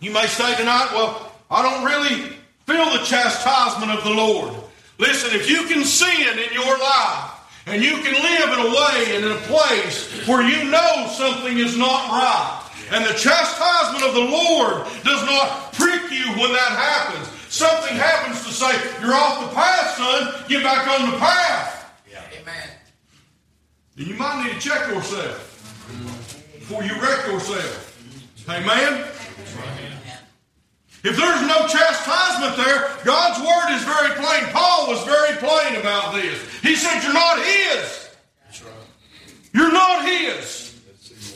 you 0.00 0.12
may 0.12 0.26
say 0.26 0.54
tonight, 0.54 0.90
well, 0.92 1.32
I 1.50 1.60
don't 1.60 1.84
really 1.84 2.36
feel 2.66 2.84
the 2.96 3.04
chastisement 3.04 3.90
of 3.90 4.04
the 4.04 4.10
Lord. 4.10 4.54
Listen, 4.98 5.30
if 5.32 5.50
you 5.50 5.64
can 5.66 5.82
sin 5.84 6.38
in 6.38 6.52
your 6.52 6.78
life, 6.78 7.33
and 7.66 7.82
you 7.82 7.92
can 8.02 8.12
live 8.12 8.58
in 8.58 8.66
a 8.66 8.70
way 8.70 9.16
and 9.16 9.24
in 9.24 9.32
a 9.32 9.40
place 9.48 10.26
where 10.28 10.42
you 10.42 10.70
know 10.70 11.08
something 11.16 11.58
is 11.58 11.76
not 11.76 12.10
right, 12.10 12.70
and 12.92 13.04
the 13.04 13.14
chastisement 13.14 14.04
of 14.04 14.14
the 14.14 14.20
Lord 14.20 14.84
does 15.02 15.24
not 15.24 15.72
prick 15.72 16.10
you 16.10 16.26
when 16.40 16.52
that 16.52 16.72
happens, 16.72 17.26
something 17.52 17.96
happens 17.96 18.44
to 18.44 18.52
say, 18.52 18.72
You're 19.00 19.14
off 19.14 19.48
the 19.48 19.54
path, 19.54 19.96
son, 19.96 20.44
get 20.48 20.62
back 20.62 20.86
on 21.00 21.10
the 21.10 21.16
path. 21.18 21.90
Yeah. 22.10 22.22
Amen. 22.40 22.68
Then 23.96 24.06
you 24.06 24.14
might 24.14 24.44
need 24.44 24.54
to 24.54 24.60
check 24.60 24.88
yourself 24.88 25.50
before 26.52 26.82
you 26.82 26.92
wreck 27.00 27.26
yourself. 27.26 27.90
Amen? 28.48 29.08
If 31.04 31.16
there's 31.18 31.46
no 31.46 31.68
chastisement 31.68 32.56
there, 32.56 32.88
God's 33.04 33.38
word 33.44 33.76
is 33.76 33.84
very 33.84 34.16
plain. 34.16 34.44
Paul 34.56 34.88
was 34.88 35.04
very 35.04 35.36
plain 35.36 35.76
about 35.76 36.14
this. 36.14 36.40
He 36.62 36.74
said, 36.74 37.02
You're 37.02 37.12
not 37.12 37.38
His. 37.44 38.08
You're 39.52 39.72
not 39.72 40.08
His. 40.08 40.80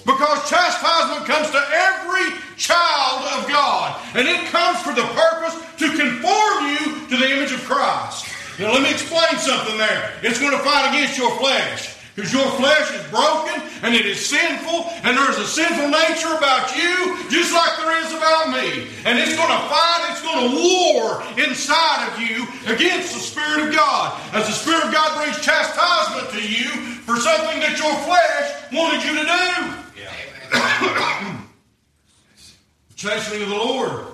Because 0.07 0.49
chastisement 0.49 1.27
comes 1.27 1.51
to 1.51 1.63
every 1.71 2.33
child 2.57 3.29
of 3.37 3.49
God. 3.51 4.01
And 4.17 4.27
it 4.27 4.47
comes 4.47 4.81
for 4.81 4.95
the 4.95 5.05
purpose 5.05 5.55
to 5.79 5.89
conform 5.91 6.67
you 6.73 7.07
to 7.09 7.17
the 7.19 7.31
image 7.31 7.53
of 7.53 7.63
Christ. 7.65 8.25
Now, 8.59 8.73
let 8.73 8.83
me 8.83 8.91
explain 8.91 9.37
something 9.37 9.77
there. 9.77 10.15
It's 10.23 10.41
going 10.41 10.57
to 10.57 10.65
fight 10.65 10.95
against 10.95 11.19
your 11.19 11.31
flesh. 11.39 11.95
Because 12.19 12.33
your 12.33 12.51
flesh 12.59 12.91
is 12.99 13.07
broken 13.13 13.63
and 13.85 13.95
it 13.95 14.05
is 14.05 14.19
sinful, 14.27 14.91
and 15.05 15.17
there's 15.17 15.39
a 15.39 15.47
sinful 15.47 15.87
nature 15.87 16.35
about 16.35 16.75
you, 16.75 17.17
just 17.31 17.55
like 17.55 17.77
there 17.79 18.05
is 18.05 18.13
about 18.13 18.51
me. 18.51 18.91
And 19.07 19.21
it's 19.21 19.37
going 19.37 19.47
to 19.47 19.63
fight, 19.71 20.09
it's 20.11 20.21
going 20.23 20.51
to 20.51 20.57
war 20.59 21.23
inside 21.39 22.11
of 22.11 22.21
you 22.21 22.43
against 22.75 23.15
the 23.15 23.21
Spirit 23.21 23.69
of 23.69 23.73
God. 23.73 24.21
As 24.35 24.49
the 24.49 24.53
Spirit 24.53 24.87
of 24.87 24.93
God 24.93 25.17
brings 25.17 25.41
chastisement 25.41 26.29
to 26.31 26.43
you 26.43 26.67
for 27.07 27.15
something 27.19 27.61
that 27.61 27.79
your 27.79 27.95
flesh 28.03 28.67
wanted 28.73 29.05
you 29.05 29.15
to 29.15 29.23
do. 29.23 30.03
Yeah. 30.03 31.47
the 32.89 32.97
chastening 32.97 33.45
of 33.45 33.51
the 33.51 33.55
Lord 33.55 34.07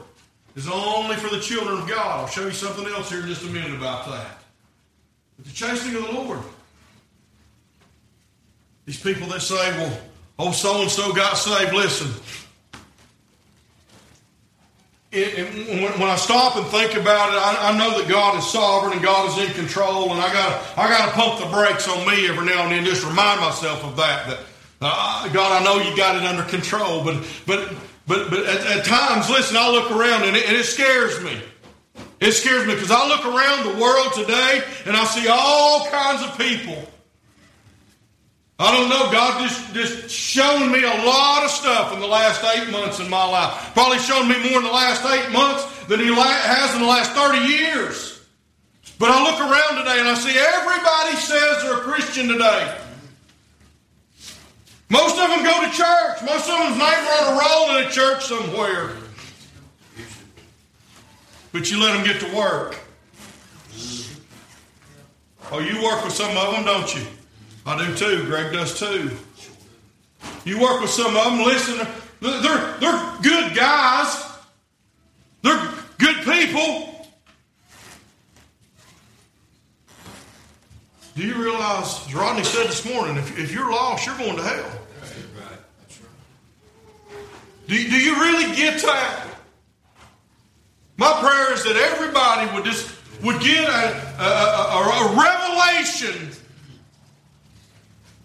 is 0.57 0.69
only 0.69 1.17
for 1.17 1.35
the 1.35 1.41
children 1.41 1.81
of 1.81 1.89
God. 1.89 2.21
I'll 2.21 2.27
show 2.27 2.45
you 2.45 2.53
something 2.53 2.85
else 2.85 3.09
here 3.09 3.21
in 3.21 3.29
just 3.29 3.45
a 3.45 3.49
minute 3.49 3.73
about 3.73 4.05
that. 4.11 4.41
But 5.39 5.47
the 5.47 5.53
chastening 5.53 5.97
of 5.97 6.03
the 6.03 6.13
Lord 6.13 6.41
these 8.87 9.01
people 9.01 9.29
that 9.29 9.41
say, 9.41 9.71
well, 9.79 9.99
oh, 10.39 10.53
so 10.53 10.83
and 10.83 10.91
so 10.91 11.13
got 11.13 11.35
saved, 11.35 11.73
listen. 11.73 12.11
It, 15.11 15.39
it, 15.39 15.99
when, 16.01 16.11
I 16.11 16.17
stop 16.17 16.57
and 16.57 16.67
think 16.67 16.95
about 16.95 17.33
it, 17.33 17.39
I, 17.39 17.71
I, 17.71 17.79
know 17.79 17.97
that 18.01 18.09
God 18.09 18.37
is 18.37 18.51
sovereign 18.51 18.95
and 18.95 19.03
God 19.03 19.31
is 19.31 19.49
in 19.49 19.55
control, 19.55 20.11
and 20.11 20.21
I 20.21 20.33
got 20.33 20.77
I 20.77 20.89
got 20.89 21.07
to 21.07 21.13
pump 21.13 21.39
the 21.39 21.47
brakes 21.55 21.87
on 21.87 22.05
me 22.05 22.29
every 22.29 22.45
now 22.45 22.65
and 22.65 22.73
then, 22.73 22.85
just 22.85 23.07
remind 23.07 23.41
myself 23.41 23.85
of 23.85 23.97
that. 23.97 24.27
That 24.27 24.39
uh, 24.81 25.29
God, 25.29 25.63
I 25.63 25.65
know 25.65 25.81
you 25.89 25.97
got 25.97 26.17
it 26.17 26.25
under 26.25 26.43
control, 26.43 27.05
but 27.05 27.25
but 27.47 27.73
but 28.09 28.29
but 28.29 28.41
at, 28.41 28.79
at 28.79 28.85
times, 28.85 29.31
listen, 29.31 29.57
I 29.57 29.71
look 29.71 29.93
around 29.93 30.25
and 30.25 30.37
it, 30.37 30.49
and 30.49 30.57
it 30.57 30.65
scares 30.65 31.23
me. 31.23 31.41
It 32.19 32.33
scares 32.33 32.67
me 32.67 32.75
because 32.75 32.91
I 32.91 33.07
look 33.07 33.25
around 33.25 33.73
the 33.73 33.81
world 33.81 34.15
today 34.15 34.65
and 34.87 34.97
I 34.97 35.05
see 35.05 35.29
all 35.29 35.87
kinds 35.91 36.23
of 36.23 36.37
people 36.37 36.91
I 38.59 38.71
don't 38.71 38.89
know. 38.89 39.11
God 39.11 39.43
just, 39.43 39.75
just 39.75 40.11
shown 40.11 40.71
me 40.71 40.85
a 40.85 41.05
lot 41.05 41.45
of 41.45 41.51
stuff 41.51 41.93
in 41.93 42.01
the 42.01 42.07
last 42.07 42.45
eight 42.57 42.71
months 42.71 43.01
in 43.01 43.11
my 43.11 43.25
life. 43.25 43.73
Probably 43.75 43.99
shown 43.99 44.29
me 44.29 44.39
more 44.49 44.59
in 44.59 44.65
the 44.65 44.73
last 44.73 45.05
eight 45.05 45.33
months 45.33 45.65
than 45.87 45.99
He 45.99 46.15
has 46.15 46.75
in 46.75 46.81
the 46.81 46.87
last 46.87 47.13
30 47.13 47.39
years. 47.53 48.25
But 48.99 49.11
I 49.11 49.25
look 49.25 49.41
around 49.41 49.79
today 49.79 49.99
and 49.99 50.09
I 50.09 50.15
see 50.15 50.39
everybody 50.39 51.17
says 51.17 51.63
they're 51.63 51.79
a 51.79 51.81
Christian 51.81 52.29
today. 52.29 52.79
Most 54.89 55.19
of 55.19 55.29
them 55.29 55.43
go 55.43 55.65
to 55.65 55.77
church. 55.77 56.23
Most 56.25 56.49
of 56.49 56.59
them's 56.59 56.79
name 56.79 56.85
on 56.85 57.35
a 57.35 57.41
roll 57.41 57.77
in 57.77 57.87
a 57.89 57.91
church 57.91 58.25
somewhere. 58.25 58.91
But 61.51 61.71
you 61.71 61.81
let 61.81 61.95
them 61.95 62.05
get 62.05 62.21
to 62.21 62.37
work. 62.37 62.79
Oh, 65.51 65.59
you 65.59 65.83
work 65.83 66.05
with 66.05 66.13
some 66.13 66.37
of 66.37 66.55
them, 66.55 66.65
don't 66.65 66.95
you? 66.95 67.03
I 67.67 67.87
do 67.87 67.95
too. 67.95 68.25
Greg 68.27 68.53
does 68.53 68.79
too. 68.79 69.11
You 70.45 70.61
work 70.61 70.81
with 70.81 70.91
some 70.91 71.17
of 71.17 71.25
them, 71.25 71.39
listen, 71.41 71.87
they're, 72.21 72.79
they're 72.79 73.13
good 73.23 73.55
guys. 73.55 74.23
They're 75.43 75.71
good 75.99 76.17
people. 76.25 77.09
Do 81.17 81.23
you 81.23 81.35
realize, 81.35 82.07
as 82.07 82.15
Rodney 82.15 82.43
said 82.43 82.67
this 82.67 82.85
morning, 82.85 83.17
if, 83.17 83.39
if 83.39 83.53
you're 83.53 83.71
lost, 83.71 84.07
you're 84.07 84.17
going 84.19 84.37
to 84.37 84.43
hell. 84.43 84.81
Do, 87.67 87.75
do 87.75 87.97
you 87.99 88.15
really 88.17 88.55
get 88.57 88.83
that? 88.83 89.27
My 90.97 91.13
prayer 91.21 91.53
is 91.55 91.65
that 91.65 91.77
everybody 91.77 92.55
would 92.55 92.65
just 92.65 92.95
would 93.23 93.41
get 93.41 93.69
a, 93.69 94.23
a, 94.23 94.27
a, 94.27 95.01
a 95.01 95.17
revelation 95.17 96.31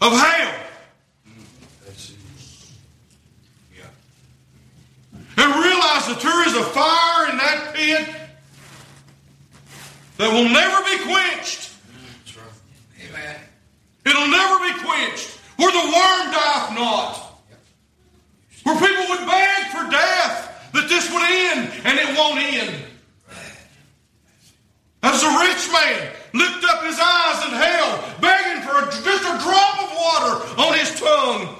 of 0.01 0.13
hell. 0.13 0.55
And 5.37 5.55
realize 5.63 6.07
that 6.07 6.19
there 6.21 6.47
is 6.47 6.55
a 6.55 6.63
fire 6.63 7.29
in 7.31 7.37
that 7.37 7.73
pit 7.73 8.09
that 10.17 10.33
will 10.33 10.49
never 10.49 10.83
be 10.83 10.97
quenched. 11.05 11.71
Amen. 13.07 13.35
It'll 14.05 14.27
never 14.27 14.59
be 14.59 14.73
quenched. 14.83 15.29
Where 15.55 15.71
the 15.71 15.77
worm 15.77 16.31
dieth 16.31 16.73
not. 16.75 17.41
Where 18.63 18.75
people 18.75 19.05
would 19.09 19.25
beg 19.27 19.67
for 19.71 19.89
death, 19.89 20.71
that 20.73 20.89
this 20.89 21.09
would 21.11 21.23
end, 21.23 21.71
and 21.85 21.97
it 21.97 22.17
won't 22.17 22.39
end. 22.39 22.75
As 25.01 25.23
a 25.23 25.39
rich 25.39 25.71
man 25.71 26.18
lift 26.33 26.63
up 26.65 26.83
his 26.83 26.99
eyes 26.99 27.45
in 27.45 27.51
hell, 27.51 28.15
begging 28.21 28.63
for 28.63 28.77
a, 28.77 28.85
just 28.91 29.23
a 29.23 29.37
drop 29.43 29.83
of 29.83 29.89
water 29.95 30.61
on 30.61 30.77
his 30.77 30.99
tongue. 30.99 31.55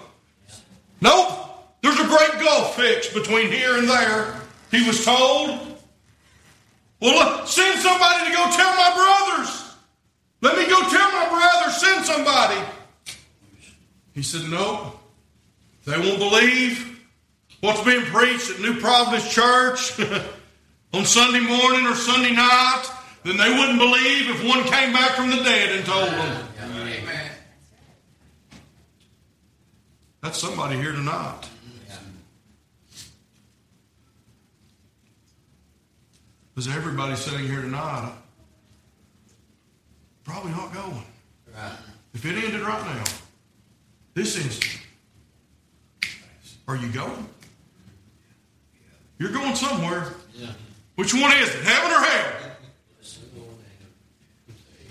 Nope. 1.01 1.35
There's 1.81 1.99
a 1.99 2.05
great 2.05 2.43
gulf 2.43 2.75
fixed 2.75 3.13
between 3.13 3.51
here 3.51 3.77
and 3.77 3.87
there. 3.87 4.35
He 4.71 4.85
was 4.85 5.03
told. 5.05 5.77
Well, 7.01 7.45
send 7.45 7.79
somebody 7.79 8.29
to 8.29 8.35
go 8.35 8.43
tell 8.51 8.75
my 8.75 8.93
brothers. 8.95 9.73
Let 10.41 10.57
me 10.57 10.67
go 10.67 10.81
tell 10.89 11.11
my 11.11 11.29
brothers. 11.29 11.77
Send 11.79 12.05
somebody. 12.05 12.59
He 14.13 14.21
said, 14.21 14.49
No. 14.49 14.93
They 15.85 15.97
won't 15.97 16.19
believe 16.19 16.99
what's 17.61 17.81
being 17.83 18.03
preached 18.05 18.51
at 18.51 18.59
New 18.59 18.79
Providence 18.79 19.33
Church 19.33 19.99
on 20.93 21.05
Sunday 21.05 21.39
morning 21.39 21.85
or 21.85 21.95
Sunday 21.95 22.33
night 22.33 22.98
then 23.23 23.37
they 23.37 23.49
wouldn't 23.49 23.79
believe 23.79 24.29
if 24.29 24.47
one 24.47 24.63
came 24.63 24.93
back 24.93 25.11
from 25.11 25.29
the 25.29 25.37
dead 25.37 25.75
and 25.75 25.85
told 25.85 26.09
them. 26.09 26.47
Amen. 26.61 27.31
That's 30.21 30.37
somebody 30.37 30.75
here 30.77 30.91
tonight. 30.91 31.47
Because 36.53 36.75
everybody 36.75 37.15
sitting 37.15 37.47
here 37.47 37.61
tonight 37.61 38.11
probably 40.25 40.51
not 40.51 40.73
going. 40.73 41.03
Right. 41.55 41.71
If 42.13 42.25
it 42.25 42.35
ended 42.35 42.61
right 42.61 42.85
now, 42.85 43.03
this 44.13 44.35
instant, 44.37 44.81
are 46.67 46.75
you 46.75 46.89
going? 46.89 47.27
You're 49.17 49.31
going 49.31 49.55
somewhere. 49.55 50.13
Yeah. 50.35 50.51
Which 50.95 51.13
one 51.13 51.31
is 51.37 51.49
it, 51.49 51.63
heaven 51.63 51.91
or 51.91 52.01
hell? 52.03 52.48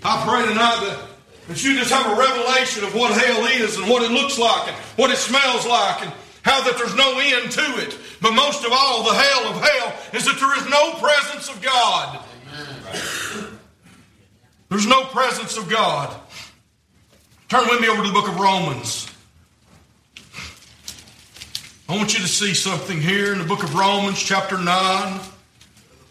I 0.03 0.23
pray 0.25 0.47
tonight 0.47 0.79
that, 0.85 0.99
that 1.49 1.63
you 1.63 1.75
just 1.77 1.91
have 1.91 2.05
a 2.05 2.19
revelation 2.19 2.83
of 2.85 2.95
what 2.95 3.11
hell 3.11 3.45
is 3.45 3.77
and 3.77 3.89
what 3.89 4.03
it 4.03 4.11
looks 4.11 4.37
like 4.39 4.67
and 4.67 4.77
what 4.95 5.11
it 5.11 5.17
smells 5.17 5.65
like 5.67 6.03
and 6.03 6.13
how 6.43 6.63
that 6.63 6.77
there's 6.77 6.95
no 6.95 7.19
end 7.19 7.51
to 7.51 7.83
it. 7.83 7.97
But 8.21 8.33
most 8.33 8.65
of 8.65 8.71
all, 8.71 9.03
the 9.03 9.13
hell 9.13 9.47
of 9.47 9.61
hell 9.61 9.95
is 10.13 10.25
that 10.25 10.39
there 10.39 10.57
is 10.57 10.69
no 10.69 10.93
presence 10.93 11.49
of 11.49 11.61
God. 11.61 12.23
There's 14.69 14.87
no 14.87 15.03
presence 15.05 15.57
of 15.57 15.69
God. 15.69 16.15
Turn 17.49 17.67
with 17.67 17.81
me 17.81 17.89
over 17.89 18.03
to 18.03 18.07
the 18.07 18.13
book 18.13 18.29
of 18.29 18.39
Romans. 18.39 19.11
I 21.89 21.95
want 21.95 22.13
you 22.13 22.19
to 22.19 22.27
see 22.27 22.53
something 22.53 23.01
here 23.01 23.33
in 23.33 23.39
the 23.39 23.45
book 23.45 23.63
of 23.63 23.73
Romans, 23.73 24.21
chapter 24.21 24.57
9. 24.57 24.65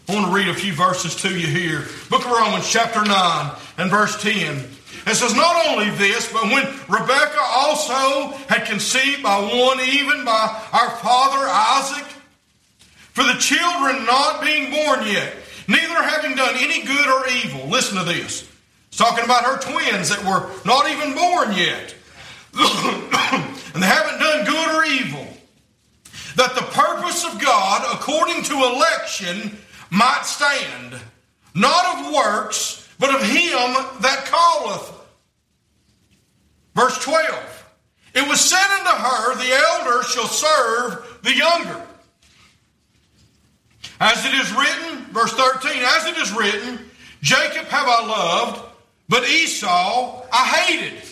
I 0.09 0.13
want 0.13 0.25
to 0.25 0.33
read 0.33 0.49
a 0.49 0.53
few 0.53 0.73
verses 0.73 1.15
to 1.17 1.29
you 1.29 1.47
here. 1.47 1.85
Book 2.09 2.25
of 2.25 2.31
Romans, 2.31 2.67
chapter 2.67 3.05
9, 3.05 3.51
and 3.79 3.89
verse 3.89 4.21
10. 4.21 4.57
It 5.07 5.15
says, 5.15 5.33
Not 5.33 5.67
only 5.67 5.89
this, 5.91 6.31
but 6.31 6.43
when 6.43 6.65
Rebekah 6.87 7.41
also 7.41 8.35
had 8.47 8.65
conceived 8.65 9.23
by 9.23 9.39
one, 9.39 9.79
even 9.79 10.25
by 10.25 10.63
our 10.73 10.89
father 10.97 11.47
Isaac, 11.49 12.05
for 13.13 13.23
the 13.23 13.39
children 13.39 14.05
not 14.05 14.41
being 14.43 14.71
born 14.71 15.07
yet, 15.07 15.33
neither 15.67 16.03
having 16.03 16.35
done 16.35 16.55
any 16.57 16.83
good 16.83 17.07
or 17.07 17.27
evil. 17.29 17.69
Listen 17.69 17.97
to 17.97 18.03
this. 18.03 18.47
It's 18.89 18.97
talking 18.97 19.23
about 19.23 19.45
her 19.45 19.57
twins 19.59 20.09
that 20.09 20.23
were 20.25 20.49
not 20.65 20.89
even 20.89 21.15
born 21.15 21.53
yet. 21.53 21.95
and 23.73 23.81
they 23.81 23.87
haven't 23.87 24.19
done 24.19 24.45
good 24.45 24.75
or 24.75 24.85
evil. 24.85 25.27
That 26.35 26.55
the 26.55 26.61
purpose 26.61 27.25
of 27.25 27.41
God, 27.41 27.85
according 27.93 28.43
to 28.43 28.53
election, 28.53 29.57
might 29.89 30.23
stand, 30.23 30.99
not 31.53 32.07
of 32.07 32.13
works, 32.13 32.78
but 32.99 33.15
of 33.15 33.21
him 33.23 34.01
that 34.01 34.25
calleth. 34.25 34.93
Verse 36.75 37.03
12. 37.03 37.65
It 38.15 38.27
was 38.27 38.41
said 38.41 38.77
unto 38.79 38.89
her, 38.89 39.35
The 39.35 39.53
elder 39.53 40.03
shall 40.03 40.27
serve 40.27 41.19
the 41.23 41.35
younger. 41.35 41.81
As 43.99 44.25
it 44.25 44.33
is 44.33 44.51
written, 44.53 45.05
verse 45.11 45.33
13, 45.33 45.71
as 45.83 46.05
it 46.05 46.17
is 46.17 46.31
written, 46.33 46.79
Jacob 47.21 47.65
have 47.65 47.87
I 47.87 48.05
loved, 48.05 48.61
but 49.07 49.27
Esau 49.27 50.25
I 50.31 50.45
hated. 50.45 51.03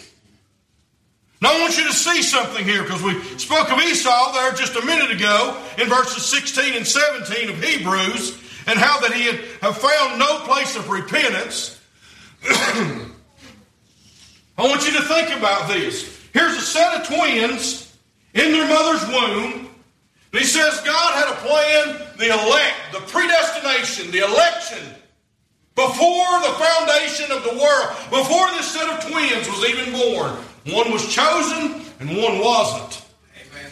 Now 1.42 1.50
I 1.54 1.60
want 1.60 1.78
you 1.78 1.86
to 1.86 1.94
see 1.94 2.24
something 2.24 2.64
here 2.64 2.84
because 2.84 3.04
we 3.04 3.22
spoke 3.38 3.72
of 3.72 3.80
Esau 3.80 4.34
there 4.34 4.54
just 4.54 4.76
a 4.76 4.86
minute 4.86 5.12
ago 5.12 5.62
in 5.78 5.88
verses 5.88 6.26
16 6.26 6.74
and 6.74 6.88
17 6.88 7.50
of 7.50 7.64
Hebrews 7.64 8.42
and 8.66 8.80
how 8.80 9.00
that 9.02 9.14
he 9.14 9.26
had 9.26 9.76
found 9.76 10.18
no 10.18 10.40
place 10.46 10.76
of 10.76 10.90
repentance. 10.90 11.77
I 12.44 13.08
want 14.58 14.86
you 14.86 14.94
to 14.94 15.04
think 15.04 15.38
about 15.38 15.68
this. 15.68 16.28
Here's 16.34 16.58
a 16.58 16.62
set 16.62 17.02
of 17.02 17.08
twins 17.08 17.96
in 18.34 18.52
their 18.52 18.68
mother's 18.68 19.08
womb. 19.08 19.70
And 20.34 20.42
he 20.42 20.46
says 20.46 20.82
God 20.82 21.14
had 21.14 21.32
a 21.32 21.38
plan, 21.48 22.08
the 22.18 22.28
elect, 22.28 22.76
the 22.92 23.00
predestination, 23.12 24.12
the 24.12 24.20
election, 24.20 24.84
before 25.76 26.40
the 26.42 26.54
foundation 26.58 27.32
of 27.32 27.44
the 27.44 27.54
world, 27.60 27.90
before 28.10 28.50
this 28.52 28.72
set 28.72 28.90
of 28.90 29.10
twins 29.10 29.48
was 29.48 29.66
even 29.70 29.94
born. 29.94 30.36
One 30.66 30.92
was 30.92 31.08
chosen 31.14 31.82
and 32.00 32.10
one 32.18 32.40
wasn't. 32.40 33.06
Amen. 33.40 33.72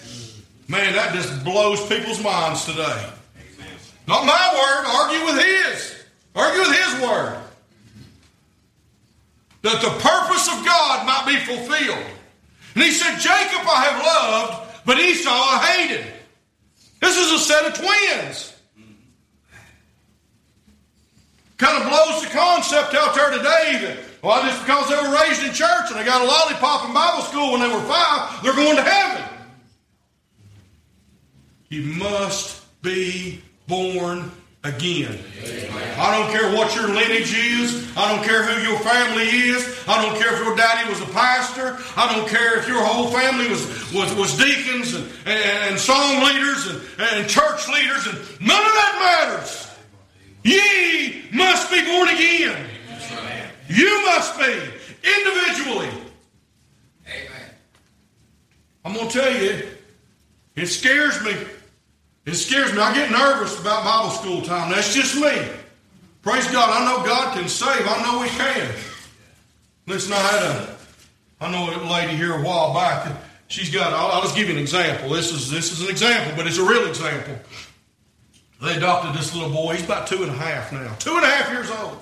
Man, 0.67 0.93
that 0.93 1.13
just 1.13 1.43
blows 1.43 1.85
people's 1.87 2.23
minds 2.23 2.65
today. 2.65 3.09
Not 4.07 4.25
my 4.25 4.53
word, 4.53 4.85
argue 4.87 5.25
with 5.25 5.43
his. 5.43 6.05
Argue 6.35 6.61
with 6.61 6.77
his 6.77 7.01
word. 7.01 7.41
That 9.65 9.81
the 9.81 9.89
purpose 9.89 10.47
of 10.47 10.63
God 10.63 11.07
might 11.07 11.25
be 11.25 11.37
fulfilled. 11.37 12.05
And 12.75 12.83
he 12.83 12.91
said, 12.91 13.17
Jacob 13.17 13.65
I 13.65 13.85
have 13.89 14.05
loved, 14.05 14.85
but 14.85 14.99
Esau 14.99 15.31
I 15.31 15.57
hated. 15.65 16.05
This 17.01 17.17
is 17.17 17.31
a 17.31 17.39
set 17.39 17.65
of 17.65 17.73
twins. 17.73 18.53
Kind 21.57 21.81
of 21.81 21.89
blows 21.89 22.21
the 22.21 22.29
concept 22.29 22.93
out 22.93 23.15
there 23.15 23.31
today 23.31 23.79
that, 23.81 23.97
well, 24.21 24.43
just 24.43 24.61
because 24.61 24.87
they 24.87 24.97
were 24.97 25.15
raised 25.15 25.41
in 25.41 25.51
church 25.51 25.89
and 25.89 25.99
they 25.99 26.05
got 26.05 26.21
a 26.21 26.25
lollipop 26.25 26.87
in 26.87 26.93
Bible 26.93 27.23
school 27.23 27.53
when 27.53 27.61
they 27.61 27.73
were 27.73 27.81
five, 27.81 28.43
they're 28.43 28.53
going 28.53 28.75
to 28.75 28.83
heaven. 28.83 29.23
You 31.69 31.81
must 31.95 32.61
be 32.83 33.41
born 33.65 34.31
again. 34.65 35.17
I 35.97 36.17
don't 36.17 36.31
care 36.31 36.51
what 36.57 36.75
your 36.75 36.87
lineage 36.87 37.33
is. 37.33 37.87
I 37.95 38.13
don't 38.13 38.25
care 38.25 38.43
who 38.43 38.69
your 38.69 38.79
family 38.79 39.23
is. 39.23 39.83
I 39.87 40.03
don't 40.03 40.19
care 40.19 40.33
if 40.33 40.43
your 40.43 40.55
daddy 40.55 40.89
was 40.89 40.99
a 41.01 41.11
pastor. 41.13 41.77
I 41.95 42.13
don't 42.13 42.27
care 42.27 42.57
if 42.57 42.67
your 42.67 42.83
whole 42.83 43.11
family 43.11 43.47
was, 43.47 43.93
was, 43.93 44.13
was 44.15 44.37
deacons 44.37 44.95
and, 44.95 45.05
and, 45.25 45.69
and 45.69 45.79
song 45.79 46.23
leaders 46.23 46.67
and, 46.67 46.81
and 46.99 47.29
church 47.29 47.69
leaders. 47.69 48.07
And 48.07 48.17
none 48.41 48.61
of 48.61 48.73
that 48.73 49.29
matters. 49.29 49.71
Ye 50.43 51.29
must 51.31 51.71
be 51.71 51.83
born 51.85 52.09
again. 52.09 52.69
You 53.67 54.05
must 54.05 54.37
be 54.37 54.51
individually. 55.03 55.89
Amen. 57.07 57.49
I'm 58.83 58.93
going 58.93 59.09
to 59.09 59.19
tell 59.19 59.33
you, 59.33 59.67
it 60.55 60.67
scares 60.67 61.23
me. 61.23 61.35
It 62.25 62.35
scares 62.35 62.73
me. 62.73 62.79
I 62.79 62.93
get 62.93 63.11
nervous 63.11 63.59
about 63.59 63.83
Bible 63.83 64.09
school 64.09 64.41
time. 64.41 64.71
That's 64.71 64.93
just 64.93 65.15
me. 65.15 65.47
Praise 66.23 66.47
God. 66.51 66.69
I 66.69 66.85
know 66.85 67.05
God 67.05 67.37
can 67.37 67.47
save. 67.47 67.87
I 67.87 68.01
know 68.01 68.21
He 68.23 68.29
can. 68.29 68.71
Listen, 69.85 70.13
I 70.13 70.17
had 70.17 70.41
a, 70.43 70.77
I 71.39 71.51
know 71.51 71.69
a 71.69 71.85
lady 71.91 72.15
here 72.15 72.33
a 72.33 72.41
while 72.41 72.73
back. 72.73 73.15
She's 73.47 73.69
got. 73.69 73.93
I'll, 73.93 74.07
I'll 74.07 74.21
just 74.23 74.35
give 74.35 74.47
you 74.47 74.55
an 74.55 74.59
example. 74.59 75.09
This 75.09 75.31
is 75.31 75.51
this 75.51 75.71
is 75.71 75.81
an 75.81 75.89
example, 75.89 76.33
but 76.35 76.47
it's 76.47 76.57
a 76.57 76.67
real 76.67 76.87
example. 76.87 77.37
They 78.61 78.75
adopted 78.75 79.13
this 79.13 79.35
little 79.35 79.51
boy. 79.51 79.75
He's 79.75 79.85
about 79.85 80.07
two 80.07 80.23
and 80.23 80.31
a 80.31 80.35
half 80.35 80.71
now. 80.71 80.95
Two 80.97 81.15
and 81.15 81.23
a 81.23 81.27
half 81.27 81.51
years 81.51 81.69
old. 81.69 82.01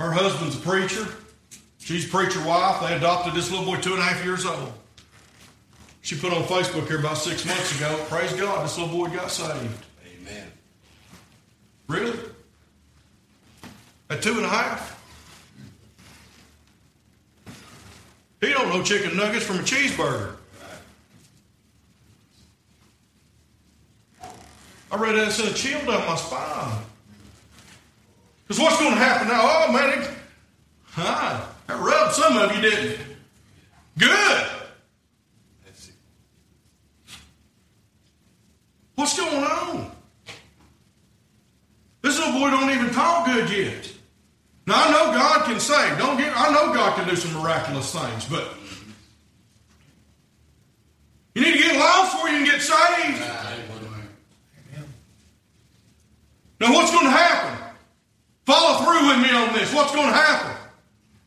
Her 0.00 0.12
husband's 0.12 0.56
a 0.56 0.60
preacher. 0.60 1.06
She's 1.78 2.06
a 2.06 2.08
preacher 2.08 2.42
wife. 2.46 2.80
They 2.80 2.94
adopted 2.94 3.34
this 3.34 3.50
little 3.50 3.66
boy 3.66 3.76
two 3.80 3.92
and 3.92 4.00
a 4.00 4.04
half 4.04 4.24
years 4.24 4.46
old. 4.46 4.72
She 6.08 6.16
put 6.16 6.32
on 6.32 6.42
Facebook 6.44 6.86
here 6.86 7.00
about 7.00 7.18
six 7.18 7.44
months 7.44 7.76
ago. 7.76 8.02
Praise 8.08 8.32
God, 8.32 8.64
this 8.64 8.78
little 8.78 8.96
boy 8.96 9.14
got 9.14 9.30
saved. 9.30 9.84
Amen. 10.06 10.50
Really? 11.86 12.18
At 14.08 14.22
two 14.22 14.32
and 14.38 14.46
a 14.46 14.48
half? 14.48 15.04
He 18.40 18.48
don't 18.48 18.70
know 18.70 18.82
chicken 18.82 19.18
nuggets 19.18 19.44
from 19.44 19.56
a 19.58 19.62
cheeseburger. 19.62 20.36
I 24.90 24.96
read 24.96 25.14
that 25.14 25.24
and 25.24 25.32
sent 25.32 25.50
a 25.50 25.54
chill 25.54 25.78
down 25.80 26.06
my 26.06 26.16
spine. 26.16 26.84
Because 28.46 28.62
what's 28.62 28.78
going 28.78 28.94
to 28.94 28.98
happen 28.98 29.28
now? 29.28 29.40
Oh, 29.42 29.72
man, 29.72 29.98
it, 29.98 30.10
huh, 30.84 31.44
that 31.66 31.78
rubbed 31.78 32.14
some 32.14 32.38
of 32.38 32.56
you, 32.56 32.62
didn't 32.62 32.92
it? 32.92 33.00
Good. 33.98 34.46
That's 35.66 35.88
it. 35.90 35.94
What's 38.94 39.16
going 39.16 39.44
on? 39.44 39.92
This 42.00 42.18
little 42.18 42.40
boy 42.40 42.50
don't 42.50 42.70
even 42.70 42.90
talk 42.90 43.27
Now 44.66 44.84
I 44.84 44.90
know 44.90 45.12
God 45.12 45.44
can 45.46 45.60
save. 45.60 45.98
Don't 45.98 46.16
get. 46.18 46.32
I 46.36 46.52
know 46.52 46.74
God 46.74 46.96
can 46.96 47.08
do 47.08 47.16
some 47.16 47.40
miraculous 47.40 47.92
things, 47.92 48.26
but 48.26 48.54
you 51.34 51.42
need 51.42 51.52
to 51.52 51.58
get 51.58 51.76
lost 51.78 52.12
before 52.12 52.28
you 52.28 52.38
can 52.38 52.46
get 52.46 52.60
saved. 52.60 53.22
Now 56.60 56.74
what's 56.74 56.90
going 56.90 57.04
to 57.04 57.10
happen? 57.10 57.56
Follow 58.44 58.84
through 58.84 59.08
with 59.08 59.18
me 59.22 59.30
on 59.30 59.52
this. 59.54 59.72
What's 59.72 59.94
going 59.94 60.08
to 60.08 60.12
happen? 60.12 60.56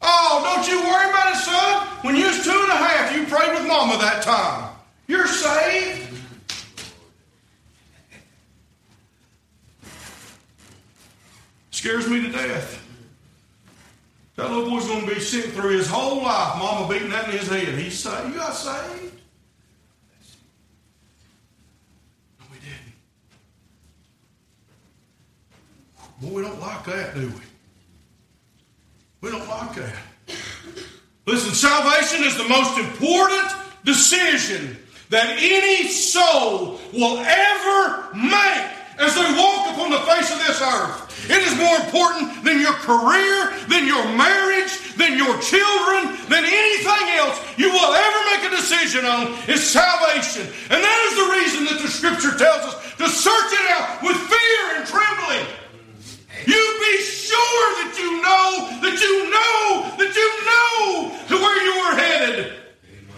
Oh, 0.01 0.41
don't 0.43 0.67
you 0.67 0.81
worry 0.83 1.09
about 1.09 1.33
it, 1.33 1.37
son. 1.37 1.87
When 2.03 2.15
you 2.15 2.25
was 2.25 2.43
two 2.43 2.51
and 2.51 2.71
a 2.71 2.75
half, 2.75 3.15
you 3.15 3.25
prayed 3.25 3.53
with 3.53 3.67
mama 3.67 3.97
that 3.99 4.23
time. 4.23 4.75
You're 5.07 5.27
saved. 5.27 6.10
Scares 11.81 12.07
me 12.07 12.21
to 12.21 12.31
death. 12.31 12.79
That 14.35 14.51
little 14.51 14.69
boy's 14.69 14.85
going 14.85 15.01
to 15.01 15.15
be 15.15 15.19
sick 15.19 15.45
through 15.45 15.77
his 15.77 15.87
whole 15.87 16.21
life. 16.21 16.59
Mama 16.59 16.87
beating 16.87 17.09
that 17.09 17.25
in 17.25 17.31
his 17.31 17.47
head. 17.47 17.69
He's 17.69 17.97
saved. 17.97 18.27
You 18.27 18.35
got 18.35 18.53
saved? 18.53 19.19
No, 22.39 22.45
we 22.51 22.57
didn't. 22.59 22.93
Boy, 26.21 26.35
we 26.35 26.41
don't 26.43 26.59
like 26.61 26.85
that, 26.85 27.15
do 27.15 27.29
we? 27.29 27.33
We 29.21 29.31
don't 29.31 29.47
like 29.47 29.73
that. 29.73 29.95
Listen, 31.25 31.51
salvation 31.55 32.23
is 32.23 32.37
the 32.37 32.47
most 32.47 32.77
important 32.77 33.55
decision 33.85 34.77
that 35.09 35.35
any 35.39 35.87
soul 35.87 36.79
will 36.93 37.17
ever 37.17 38.13
make 38.13 38.80
as 38.99 39.15
they 39.15 39.29
walk 39.37 39.73
upon 39.73 39.91
the 39.91 40.03
face 40.09 40.31
of 40.31 40.39
this 40.45 40.61
earth. 40.61 41.29
It 41.29 41.41
is 41.45 41.55
more 41.55 41.75
important 41.85 42.43
than 42.43 42.59
your 42.59 42.73
career, 42.81 43.53
than 43.69 43.85
your 43.85 44.03
marriage, 44.17 44.73
than 44.97 45.17
your 45.17 45.37
children, 45.39 46.17
than 46.27 46.43
anything 46.43 47.05
else 47.21 47.37
you 47.57 47.69
will 47.69 47.93
ever 47.93 48.19
make 48.33 48.51
a 48.51 48.55
decision 48.55 49.05
on 49.05 49.37
is 49.47 49.61
salvation. 49.61 50.49
And 50.69 50.81
that 50.81 50.99
is 51.07 51.13
the 51.15 51.29
reason 51.37 51.61
that 51.69 51.79
the 51.81 51.91
scripture 51.91 52.33
tells 52.33 52.73
us 52.73 52.75
to 52.97 53.07
search 53.07 53.51
it 53.53 53.65
out 53.77 54.01
with 54.01 54.17
fear 54.17 54.63
and 54.75 54.83
trembling. 54.85 55.45
You 56.45 56.61
be 56.81 56.95
sure 57.05 57.67
that 57.85 57.93
you 58.01 58.17
know, 58.17 58.49
that 58.81 58.97
you 58.97 59.15
know, 59.29 59.93
that 60.01 60.11
you 60.15 60.29
know 60.41 61.13
to 61.29 61.35
where 61.37 61.59
you 61.63 61.73
are 61.85 61.95
headed. 61.95 62.53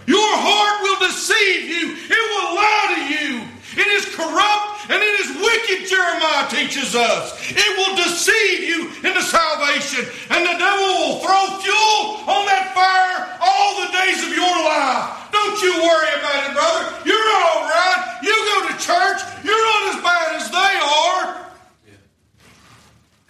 Your 0.05 0.31
heart 0.35 0.83
will 0.83 1.07
deceive 1.07 1.69
you. 1.69 1.95
It 1.95 2.23
will 2.35 2.55
lie 2.55 2.87
to 2.95 3.01
you. 3.15 3.52
It 3.75 3.87
is 3.87 4.15
corrupt 4.15 4.73
and 4.89 5.01
it 5.01 5.15
is 5.21 5.29
wicked, 5.39 5.87
Jeremiah 5.87 6.49
teaches 6.49 6.95
us. 6.95 7.39
It 7.49 7.71
will 7.77 7.95
deceive 7.95 8.63
you 8.67 8.91
into 9.07 9.21
salvation, 9.21 10.05
and 10.29 10.45
the 10.45 10.57
devil 10.59 10.87
will 10.99 11.19
throw 11.19 11.57
fuel 11.63 12.19
on 12.27 12.45
that 12.51 12.75
fire 12.75 13.39
all 13.39 13.85
the 13.85 13.91
days 13.91 14.19
of 14.23 14.35
your 14.35 14.55
life. 14.67 15.31
Don't 15.31 15.61
you 15.61 15.71
worry 15.83 16.13
about 16.19 16.49
it, 16.49 16.53
brother. 16.53 16.83
You're 17.05 17.17
all 17.17 17.63
right. 17.63 18.19
You 18.23 18.33
go 18.33 18.67
to 18.67 18.73
church. 18.77 19.21
You're 19.43 19.65
not 19.65 19.95
as 19.95 20.03
bad 20.03 20.35
as 20.35 20.51
they 20.51 20.73
are. 20.83 21.23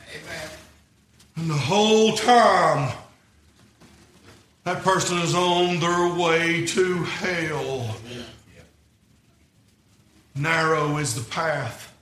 Amen. 0.10 0.50
And 1.36 1.50
the 1.50 1.54
whole 1.54 2.14
time, 2.14 2.94
that 4.64 4.82
person 4.82 5.20
is 5.20 5.36
on 5.36 5.80
their 5.80 6.14
way 6.20 6.66
to 6.66 7.04
hell. 7.04 7.96
Narrow 10.36 10.98
is 10.98 11.16
the 11.16 11.30
path. 11.30 11.94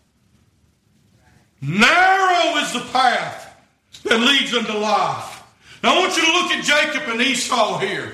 Narrow 1.62 2.58
is 2.58 2.74
the 2.74 2.86
path 2.91 3.56
that 4.04 4.20
leads 4.20 4.54
unto 4.54 4.74
life. 4.74 5.44
Now 5.84 5.96
I 5.96 6.00
want 6.00 6.15
you 6.15 6.24
to 6.24 6.32
look 6.32 6.52
at 6.52 6.63
Jacob 6.63 7.10
and 7.10 7.22
Esau 7.22 7.80
here. 7.80 8.13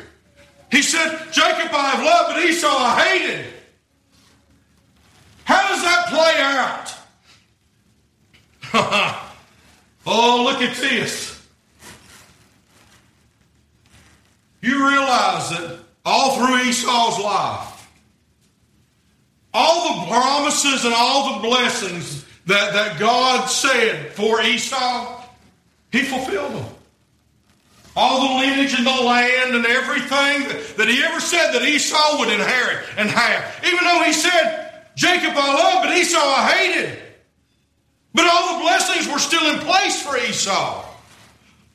He 0.71 0.82
said, 0.82 1.32
Jacob 1.32 1.71
I 1.73 1.89
have 1.91 2.03
loved, 2.03 2.36
but 2.36 2.43
Esau 2.43 2.67
I 2.67 3.01
hated. 3.01 3.53
How 5.43 5.67
does 5.69 5.82
that 5.82 6.08
play 6.08 6.41
out? 6.41 6.93
oh, 10.06 10.43
look 10.43 10.62
at 10.62 10.75
this. 10.75 11.47
You 14.62 14.89
realize 14.89 15.49
that 15.51 15.80
all 16.03 16.36
through 16.36 16.58
Esau's 16.67 17.19
life, 17.23 17.76
all 19.53 20.01
the 20.01 20.07
promises 20.07 20.86
and 20.86 20.93
all 20.93 21.36
the 21.36 21.47
blessings 21.47 22.25
that, 22.45 22.73
that 22.73 22.99
God 22.99 23.47
said 23.47 24.12
for 24.13 24.41
Esau, 24.41 25.21
he 25.91 26.03
fulfilled 26.03 26.53
them. 26.53 26.65
All 27.95 28.27
the 28.27 28.45
lineage 28.45 28.75
and 28.75 28.86
the 28.86 28.91
land 28.91 29.55
and 29.55 29.65
everything 29.65 30.47
that, 30.77 30.88
he 30.88 31.03
ever 31.03 31.19
said 31.19 31.51
that 31.53 31.63
Esau 31.63 32.19
would 32.19 32.29
inherit 32.29 32.86
and 32.95 33.10
have. 33.10 33.65
Even 33.65 33.83
though 33.83 34.03
he 34.03 34.13
said, 34.13 34.83
Jacob 34.95 35.33
I 35.36 35.53
love, 35.53 35.83
but 35.83 35.97
Esau 35.97 36.19
I 36.19 36.51
hated. 36.51 36.99
But 38.13 38.27
all 38.31 38.57
the 38.57 38.63
blessings 38.63 39.12
were 39.12 39.19
still 39.19 39.51
in 39.51 39.60
place 39.62 40.01
for 40.01 40.17
Esau. 40.17 40.86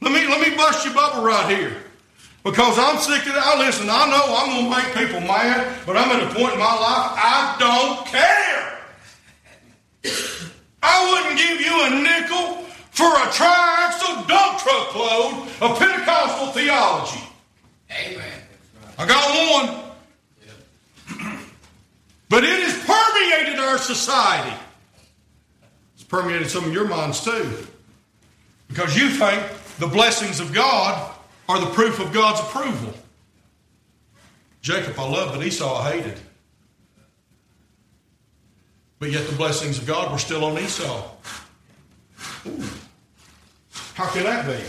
Let 0.01 0.13
me, 0.13 0.27
let 0.29 0.41
me 0.41 0.57
bust 0.57 0.85
your 0.85 0.95
bubble 0.95 1.25
right 1.25 1.57
here. 1.57 1.77
Because 2.45 2.77
I'm 2.79 2.99
sick 2.99 3.25
of 3.27 3.35
that. 3.35 3.59
Listen, 3.59 3.89
I 3.89 4.11
know 4.11 4.25
I'm 4.37 4.51
going 4.51 4.71
to 4.71 4.77
make 4.77 5.09
people 5.09 5.21
mad, 5.21 5.79
but 5.87 5.97
I'm 5.97 6.11
at 6.11 6.23
a 6.23 6.35
point 6.35 6.55
in 6.55 6.59
my 6.59 6.75
life 6.75 7.13
I 7.15 7.57
don't 7.59 8.07
care. 8.07 8.79
I 10.83 11.13
wouldn't 11.13 11.39
give 11.39 11.61
you 11.61 11.85
a 11.85 11.91
nickel 12.03 12.65
for 12.91 13.07
a 13.07 13.27
triaxle 13.31 14.27
dump 14.27 14.59
truck 14.59 14.95
load 14.97 15.49
of 15.61 15.79
Pentecostal 15.79 16.49
theology. 16.49 17.23
Amen. 17.91 18.43
I 18.99 19.07
got 19.07 19.53
one. 19.53 19.79
But 22.29 22.45
it 22.45 22.61
has 22.61 22.75
permeated 22.85 23.61
our 23.61 23.79
society. 23.79 24.57
It's 25.95 26.05
permeated 26.05 26.51
some 26.51 26.65
of 26.65 26.73
your 26.73 26.89
minds 26.89 27.23
too. 27.23 27.67
Because 28.69 28.97
you 28.97 29.11
think 29.11 29.43
the 29.79 29.87
blessings 29.87 30.41
of 30.41 30.53
God 30.53 31.12
are 31.49 31.61
the 31.61 31.67
proof 31.67 32.01
of 32.01 32.13
God's 32.13 32.41
approval. 32.41 32.95
Jacob 34.61 34.99
I 34.99 35.09
loved, 35.09 35.35
but 35.35 35.47
Esau 35.47 35.81
I 35.81 35.93
hated. 35.93 36.21
But 38.99 39.11
yet 39.11 39.27
the 39.27 39.37
blessings 39.37 39.79
of 39.79 39.87
God 39.87 40.13
were 40.13 40.19
still 40.19 40.45
on 40.45 40.57
Esau. 40.59 41.11
Ooh. 42.47 42.63
How 43.95 44.07
can 44.11 44.23
that 44.23 44.47
be? 44.47 44.65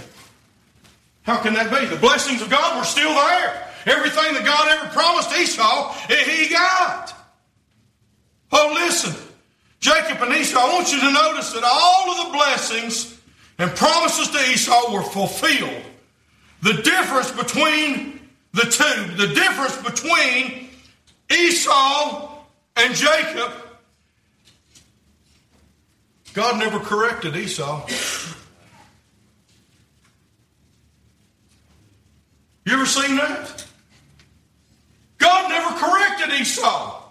How 1.21 1.38
can 1.38 1.53
that 1.53 1.69
be? 1.69 1.86
The 1.86 2.01
blessings 2.01 2.41
of 2.41 2.49
God 2.49 2.77
were 2.77 2.83
still 2.83 3.13
there. 3.13 3.67
Everything 3.86 4.33
that 4.33 4.43
God 4.43 4.67
ever 4.69 4.89
promised 4.89 5.38
Esau, 5.38 5.95
eh, 6.09 6.23
he 6.23 6.49
got. 6.49 7.13
Oh, 8.51 8.71
listen. 8.73 9.13
Jacob 9.79 10.21
and 10.21 10.33
Esau, 10.33 10.59
I 10.59 10.73
want 10.73 10.91
you 10.91 10.99
to 10.99 11.12
notice 11.12 11.51
that 11.53 11.63
all 11.65 12.12
of 12.12 12.27
the 12.27 12.33
blessings 12.33 13.19
and 13.59 13.69
promises 13.75 14.29
to 14.29 14.39
Esau 14.51 14.93
were 14.93 15.03
fulfilled. 15.03 15.83
The 16.63 16.82
difference 16.82 17.30
between 17.30 18.21
the 18.54 18.62
two, 18.62 19.15
the 19.17 19.34
difference 19.34 19.76
between 19.82 20.69
Esau 21.30 22.38
and 22.78 22.95
Jacob, 22.95 23.52
God 26.34 26.60
never 26.60 26.80
corrected 26.80 27.36
Esau. 27.36 27.86
You 32.65 32.73
ever 32.73 32.86
seen 32.86 33.17
that? 33.17 33.65
God 35.17 35.49
never 35.49 35.76
corrected 35.78 36.39
Esau. 36.39 37.04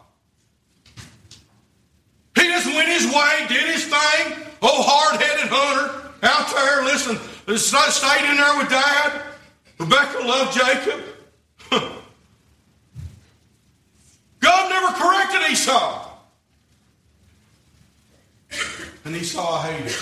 He 2.36 2.48
just 2.48 2.66
went 2.68 2.88
his 2.88 3.04
way, 3.06 3.46
did 3.48 3.66
his 3.66 3.84
thing. 3.84 4.46
Oh, 4.62 4.82
hard 4.82 5.20
headed 5.20 5.50
hunter 5.50 6.10
out 6.22 6.48
there, 6.54 6.84
listen, 6.84 7.18
stayed 7.58 8.30
in 8.30 8.36
there 8.38 8.56
with 8.56 8.70
dad. 8.70 9.31
Rebecca 9.82 10.18
loved 10.24 10.56
Jacob. 10.56 11.00
God 14.38 14.70
never 14.70 14.92
corrected 14.96 15.50
Esau. 15.50 16.08
And 19.04 19.16
Esau 19.16 19.60
hated. 19.62 19.92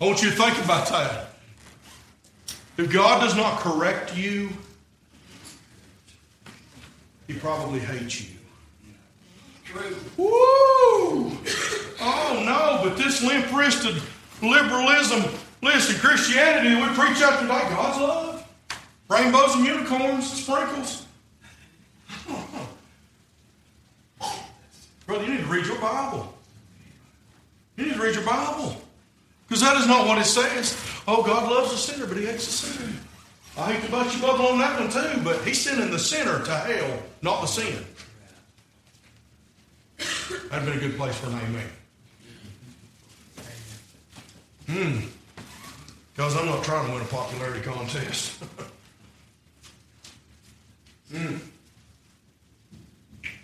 I 0.00 0.04
want 0.06 0.24
you 0.24 0.30
to 0.30 0.36
think 0.36 0.58
about 0.64 0.88
that. 0.88 1.36
If 2.78 2.92
God 2.92 3.20
does 3.20 3.36
not 3.36 3.60
correct 3.60 4.16
you, 4.16 4.50
He 7.28 7.34
probably 7.34 7.78
hates 7.78 8.22
you. 8.22 8.30
Woo! 10.16 11.38
Oh 12.00 12.42
no, 12.44 12.80
but 12.82 12.96
this 12.96 13.22
limp 13.22 13.52
wristed 13.52 14.02
liberalism, 14.42 15.22
listen, 15.64 15.96
Christianity 15.96 16.74
we 16.74 16.86
preach 16.88 17.22
out 17.22 17.40
today, 17.40 17.48
God's 17.48 18.00
love. 18.00 18.46
Rainbows 19.08 19.54
and 19.56 19.66
unicorns, 19.66 20.30
and 20.30 20.38
sprinkles. 20.40 21.06
Brother, 25.06 25.24
you 25.24 25.34
need 25.34 25.40
to 25.40 25.46
read 25.46 25.66
your 25.66 25.80
Bible. 25.80 26.32
You 27.76 27.86
need 27.86 27.94
to 27.94 28.02
read 28.02 28.14
your 28.14 28.24
Bible. 28.24 28.76
Because 29.46 29.62
that 29.62 29.76
is 29.76 29.86
not 29.86 30.06
what 30.06 30.18
it 30.18 30.24
says. 30.24 30.76
Oh, 31.06 31.22
God 31.22 31.50
loves 31.50 31.70
the 31.70 31.76
sinner, 31.76 32.06
but 32.06 32.16
he 32.16 32.24
hates 32.24 32.46
the 32.46 32.52
sinner. 32.52 32.92
I 33.56 33.72
hate 33.72 33.84
to 33.84 33.90
bust 33.90 34.18
your 34.18 34.26
bubble 34.26 34.46
on 34.46 34.58
that 34.58 34.80
one 34.80 34.90
too, 34.90 35.20
but 35.22 35.44
he's 35.44 35.60
sending 35.60 35.90
the 35.90 35.98
sinner 35.98 36.42
to 36.44 36.50
hell, 36.50 37.02
not 37.22 37.40
the 37.40 37.46
sin. 37.46 37.84
That'd 40.50 40.66
been 40.66 40.78
a 40.78 40.80
good 40.80 40.96
place 40.96 41.16
for 41.16 41.28
an 41.28 41.34
amen. 41.34 41.70
Hmm. 44.66 45.13
Because 46.14 46.36
I'm 46.36 46.46
not 46.46 46.62
trying 46.62 46.86
to 46.86 46.92
win 46.92 47.02
a 47.02 47.06
popularity 47.06 47.60
contest. 47.60 48.42
Hmm. 51.12 51.36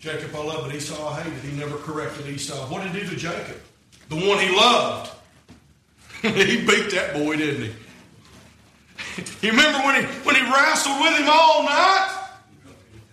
Jacob 0.00 0.34
I 0.34 0.42
love, 0.42 0.64
but 0.64 0.74
Esau 0.74 1.08
I 1.08 1.20
hated. 1.20 1.38
He 1.40 1.56
never 1.56 1.76
corrected 1.76 2.26
Esau. 2.26 2.56
What 2.66 2.82
did 2.82 2.92
he 2.92 3.00
do 3.02 3.10
to 3.10 3.16
Jacob? 3.16 3.60
The 4.08 4.16
one 4.16 4.40
he 4.40 4.50
loved. 4.56 5.12
he 6.22 6.66
beat 6.66 6.90
that 6.90 7.12
boy, 7.12 7.36
didn't 7.36 7.64
he? 7.64 7.72
You 9.46 9.50
remember 9.50 9.78
when 9.86 10.02
he 10.02 10.06
when 10.24 10.34
he 10.34 10.42
wrestled 10.42 11.00
with 11.00 11.18
him 11.18 11.28
all 11.28 11.62
night? 11.62 12.28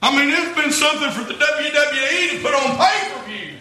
I 0.02 0.18
mean, 0.18 0.34
it's 0.34 0.60
been 0.60 0.72
something 0.72 1.12
for 1.12 1.26
the 1.26 1.38
WWE 1.38 2.32
to 2.32 2.42
put 2.42 2.54
on 2.54 2.78
pay 2.78 3.12
per 3.12 3.26
view. 3.26 3.54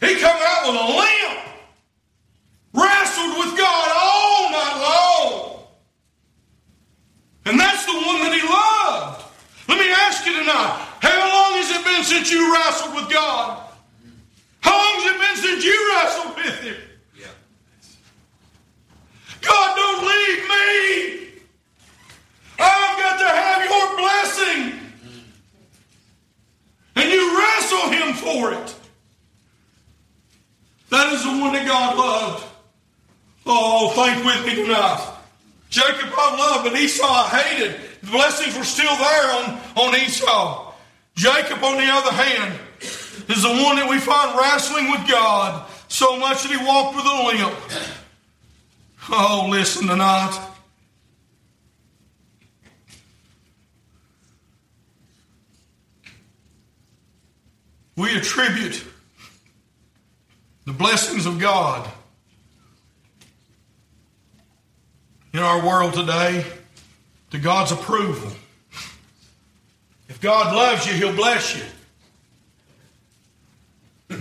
He 0.00 0.20
come 0.20 0.38
out 0.40 0.68
with 0.68 0.80
a 0.80 0.96
limp. 0.96 1.20
And 7.46 7.58
that's 7.58 7.86
the 7.86 7.92
one 7.92 8.20
that 8.20 8.32
he 8.32 8.46
loved. 8.46 9.24
Let 9.68 9.78
me 9.78 9.90
ask 9.92 10.26
you 10.26 10.38
tonight 10.38 10.86
how 11.00 11.18
long 11.18 11.58
has 11.62 11.70
it 11.70 11.84
been 11.84 12.04
since 12.04 12.30
you 12.30 12.52
wrestled 12.52 12.94
with 12.94 13.10
God? 13.10 13.70
How 14.60 14.76
long 14.76 15.02
has 15.02 15.14
it 15.14 15.20
been 15.20 15.36
since 15.36 15.64
you 15.64 15.94
wrestled 15.94 16.36
with 16.36 16.60
Him? 16.60 16.76
Yeah. 17.18 17.26
God, 19.40 19.76
don't 19.76 20.02
leave 20.06 20.42
me. 20.48 21.42
I've 22.58 22.98
got 22.98 23.18
to 23.18 23.28
have 23.28 23.64
your 23.64 23.96
blessing. 23.96 24.80
And 26.96 27.10
you 27.10 27.38
wrestle 27.38 27.90
Him 27.90 28.14
for 28.14 28.52
it. 28.52 28.74
That 30.90 31.12
is 31.12 31.22
the 31.22 31.30
one 31.30 31.52
that 31.54 31.66
God 31.66 31.96
loved. 31.96 32.44
Oh, 33.46 33.88
fight 33.90 34.22
with 34.24 34.46
me 34.46 34.56
tonight. 34.56 35.09
Jacob 35.70 36.10
I 36.16 36.36
loved, 36.36 36.70
but 36.70 36.78
Esau 36.78 37.06
I 37.06 37.28
hated. 37.28 37.80
The 38.02 38.10
blessings 38.10 38.58
were 38.58 38.64
still 38.64 38.94
there 38.96 39.34
on, 39.36 39.60
on 39.76 39.96
Esau. 39.96 40.74
Jacob, 41.14 41.62
on 41.62 41.76
the 41.76 41.86
other 41.86 42.12
hand, 42.12 42.58
is 42.80 43.42
the 43.42 43.48
one 43.48 43.76
that 43.76 43.88
we 43.88 43.98
find 43.98 44.36
wrestling 44.36 44.90
with 44.90 45.08
God 45.08 45.70
so 45.88 46.18
much 46.18 46.42
that 46.42 46.50
he 46.50 46.66
walked 46.66 46.96
with 46.96 47.04
a 47.04 47.22
limp. 47.26 47.90
Oh, 49.10 49.48
listen 49.50 49.86
tonight. 49.86 50.38
We 57.96 58.16
attribute 58.16 58.84
the 60.64 60.72
blessings 60.72 61.26
of 61.26 61.38
God 61.38 61.88
in 65.32 65.40
our 65.40 65.64
world 65.64 65.94
today 65.94 66.44
to 67.30 67.38
God's 67.38 67.72
approval. 67.72 68.32
If 70.08 70.20
God 70.20 70.54
loves 70.54 70.86
you, 70.86 70.92
He'll 70.94 71.14
bless 71.14 71.56
you. 71.56 71.62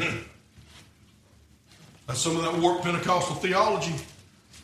That's 2.08 2.19
some 2.19 2.38
of 2.38 2.43
that 2.43 2.56
warped 2.56 2.84
Pentecostal 2.84 3.36
theology. 3.36 3.95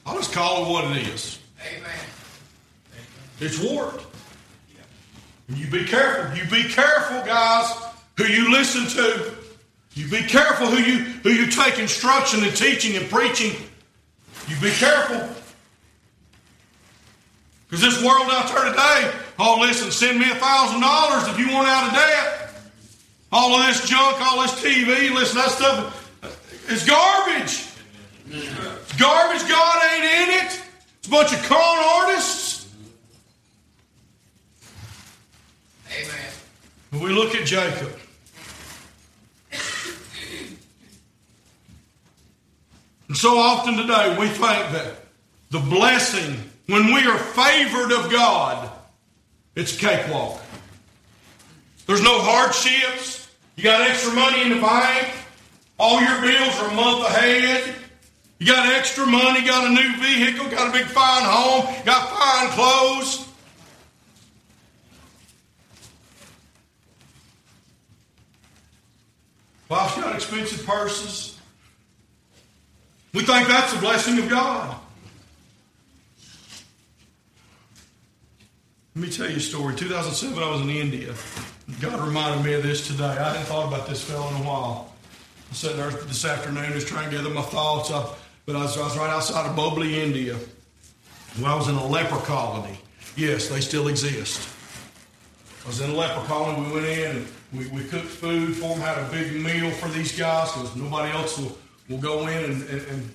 I'll 0.06 0.18
just 0.18 0.34
call 0.34 0.66
it 0.66 0.70
what 0.72 0.96
it 0.96 1.08
is. 1.08 1.40
Amen. 1.68 1.92
It's 3.40 3.60
warped. 3.60 4.06
And 5.48 5.58
you 5.58 5.68
be 5.68 5.86
careful. 5.86 6.38
You 6.38 6.44
be 6.50 6.64
careful, 6.70 7.22
guys, 7.26 7.72
who 8.18 8.26
you 8.26 8.52
listen 8.52 8.88
to. 8.88 9.34
You 9.94 10.08
be 10.10 10.24
careful 10.24 10.68
who 10.68 10.78
you 10.78 11.00
who 11.00 11.30
you 11.30 11.50
take 11.50 11.80
instruction 11.80 12.44
and 12.44 12.56
teaching 12.56 12.98
and 12.98 13.10
preaching. 13.10 13.56
You 14.48 14.60
be 14.60 14.72
careful. 14.72 15.28
Because 17.76 17.96
this 17.96 18.06
world 18.06 18.30
out 18.32 18.48
there 18.48 18.70
today, 18.72 19.12
oh 19.38 19.58
listen, 19.60 19.92
send 19.92 20.18
me 20.18 20.32
a 20.32 20.36
thousand 20.36 20.80
dollars 20.80 21.28
if 21.28 21.38
you 21.38 21.54
want 21.54 21.68
out 21.68 21.88
of 21.88 21.94
debt. 21.94 22.52
All 23.34 23.54
of 23.54 23.68
this 23.68 23.86
junk, 23.90 24.16
all 24.22 24.42
this 24.44 24.54
TV, 24.64 25.14
listen, 25.14 25.36
that 25.36 25.50
stuff 25.50 26.72
is 26.72 26.88
garbage. 26.88 27.68
It's 28.30 28.98
garbage. 28.98 29.50
God 29.50 29.84
ain't 29.92 30.06
in 30.06 30.46
it. 30.46 30.62
It's 31.00 31.08
a 31.08 31.12
bunch 31.12 31.34
of 31.34 31.44
con 31.44 31.78
artists. 32.08 32.74
Amen. 35.92 36.32
When 36.92 37.04
we 37.04 37.10
look 37.10 37.36
at 37.36 37.46
Jacob, 37.46 37.92
and 43.10 43.18
so 43.18 43.38
often 43.38 43.76
today 43.76 44.16
we 44.18 44.30
think 44.30 44.40
that 44.72 44.96
the 45.50 45.60
blessing, 45.60 46.52
when 46.68 46.88
we 46.88 47.06
are 47.06 47.18
favored 47.18 47.92
of 47.92 48.12
God, 48.12 48.70
it's 49.56 49.76
a 49.76 49.80
cakewalk. 49.80 50.42
There's 51.86 52.02
no 52.02 52.20
hardships. 52.20 53.30
You 53.56 53.64
got 53.64 53.82
extra 53.82 54.14
money 54.14 54.42
in 54.42 54.50
the 54.50 54.62
bank. 54.62 55.14
All 55.78 56.02
your 56.02 56.22
bills 56.22 56.60
are 56.62 56.72
a 56.72 56.74
month 56.74 57.08
ahead. 57.08 57.76
You 58.40 58.48
got 58.48 58.74
extra 58.74 59.06
money, 59.06 59.46
got 59.46 59.68
a 59.68 59.70
new 59.70 59.98
vehicle, 59.98 60.50
got 60.50 60.70
a 60.70 60.72
big 60.72 60.88
fine 60.88 61.24
home, 61.24 61.74
got 61.86 62.10
fine 62.10 62.50
clothes. 62.50 63.28
Wife's 69.70 69.96
got 69.96 70.16
expensive 70.16 70.66
purses. 70.66 71.40
We 73.14 73.24
think 73.24 73.48
that's 73.48 73.74
a 73.74 73.80
blessing 73.80 74.20
of 74.20 74.30
God. 74.30 74.76
Let 78.96 79.02
me 79.02 79.10
tell 79.10 79.30
you 79.30 79.36
a 79.36 79.40
story. 79.42 79.76
2007, 79.76 80.42
I 80.42 80.50
was 80.50 80.62
in 80.62 80.70
India. 80.70 81.14
God 81.82 82.00
reminded 82.00 82.46
me 82.46 82.54
of 82.54 82.64
this 82.64 82.88
today. 82.88 83.04
I 83.04 83.28
hadn't 83.28 83.44
thought 83.44 83.68
about 83.68 83.90
this 83.90 84.02
fellow 84.02 84.26
in 84.30 84.36
a 84.36 84.48
while. 84.48 84.94
I 85.48 85.50
was 85.50 85.58
sitting 85.58 85.76
there 85.76 85.90
this 85.92 86.24
afternoon 86.24 86.72
just 86.72 86.88
trying 86.88 87.10
to 87.10 87.18
gather 87.18 87.30
my 87.30 87.42
thoughts. 87.42 87.90
But 88.46 88.56
I 88.56 88.62
was, 88.62 88.78
I 88.78 88.84
was 88.84 88.98
right 88.98 89.10
outside 89.10 89.50
of 89.50 89.56
Bobli, 89.58 89.96
India. 89.96 90.38
Well, 91.42 91.54
I 91.54 91.58
was 91.58 91.68
in 91.68 91.76
a 91.76 91.86
leper 91.86 92.16
colony. 92.20 92.80
Yes, 93.18 93.50
they 93.50 93.60
still 93.60 93.90
exist. 93.90 94.48
I 95.66 95.68
was 95.68 95.82
in 95.82 95.90
a 95.90 95.94
leper 95.94 96.26
colony. 96.26 96.66
We 96.66 96.74
went 96.76 96.86
in 96.86 97.18
and 97.18 97.28
we, 97.52 97.68
we 97.68 97.84
cooked 97.84 98.06
food 98.06 98.56
for 98.56 98.70
them, 98.70 98.80
had 98.80 98.98
a 98.98 99.12
big 99.12 99.34
meal 99.42 99.72
for 99.72 99.90
these 99.90 100.18
guys 100.18 100.54
because 100.54 100.74
nobody 100.78 101.12
else 101.12 101.38
will, 101.38 101.58
will 101.90 101.98
go 101.98 102.28
in 102.28 102.46
and, 102.46 102.70
and, 102.70 102.88
and 102.88 103.14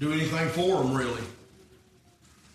do 0.00 0.12
anything 0.12 0.48
for 0.48 0.82
them, 0.82 0.92
really. 0.92 1.22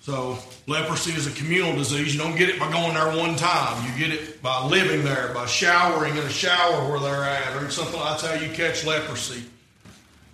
So, 0.05 0.37
leprosy 0.67 1.13
is 1.13 1.25
a 1.25 1.31
communal 1.31 1.75
disease. 1.75 2.13
You 2.13 2.21
don't 2.21 2.37
get 2.37 2.47
it 2.47 2.59
by 2.59 2.71
going 2.71 2.93
there 2.93 3.07
one 3.17 3.35
time. 3.35 3.83
You 3.89 3.97
get 3.97 4.15
it 4.15 4.39
by 4.39 4.63
living 4.67 5.03
there, 5.03 5.33
by 5.33 5.47
showering 5.47 6.15
in 6.15 6.21
a 6.21 6.29
shower 6.29 6.87
where 6.87 6.99
they're 6.99 7.23
at, 7.23 7.55
or 7.55 7.71
something. 7.71 7.99
Like 7.99 8.21
that's 8.21 8.23
how 8.23 8.35
you 8.35 8.53
catch 8.53 8.85
leprosy. 8.85 9.43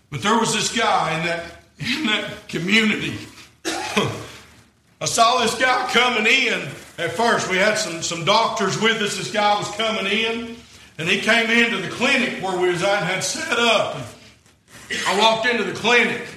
But 0.09 0.23
there 0.23 0.37
was 0.37 0.53
this 0.53 0.77
guy 0.77 1.17
in 1.17 1.25
that 1.25 1.45
in 1.79 2.05
that 2.07 2.49
community. 2.49 3.17
I 3.65 5.05
saw 5.05 5.39
this 5.39 5.57
guy 5.57 5.89
coming 5.93 6.25
in 6.29 6.67
at 6.97 7.13
first. 7.13 7.49
We 7.49 7.55
had 7.55 7.77
some, 7.77 8.01
some 8.01 8.25
doctors 8.25 8.77
with 8.81 9.01
us. 9.01 9.15
This 9.15 9.31
guy 9.31 9.57
was 9.57 9.73
coming 9.77 10.05
in, 10.05 10.57
and 10.97 11.07
he 11.07 11.21
came 11.21 11.49
into 11.49 11.77
the 11.77 11.87
clinic 11.87 12.43
where 12.43 12.59
we 12.59 12.67
was 12.67 12.83
at 12.83 13.03
and 13.03 13.05
had 13.05 13.23
set 13.23 13.57
up. 13.57 14.05
I 15.07 15.17
walked 15.17 15.47
into 15.47 15.63
the 15.63 15.71
clinic, 15.71 16.27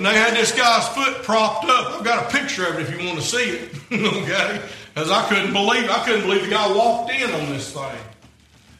and 0.00 0.06
they 0.06 0.14
had 0.14 0.34
this 0.34 0.50
guy's 0.52 0.88
foot 0.88 1.22
propped 1.24 1.66
up. 1.66 1.98
I've 1.98 2.04
got 2.06 2.24
a 2.24 2.34
picture 2.34 2.66
of 2.66 2.78
it 2.78 2.88
if 2.88 2.98
you 2.98 3.06
want 3.06 3.20
to 3.20 3.22
see 3.26 3.50
it. 3.50 3.74
okay? 3.92 4.62
As 4.96 5.10
I 5.10 5.28
couldn't 5.28 5.52
believe, 5.52 5.90
I 5.90 6.02
couldn't 6.06 6.22
believe 6.22 6.44
the 6.44 6.48
guy 6.48 6.74
walked 6.74 7.12
in 7.12 7.30
on 7.30 7.50
this 7.50 7.70
thing. 7.70 7.98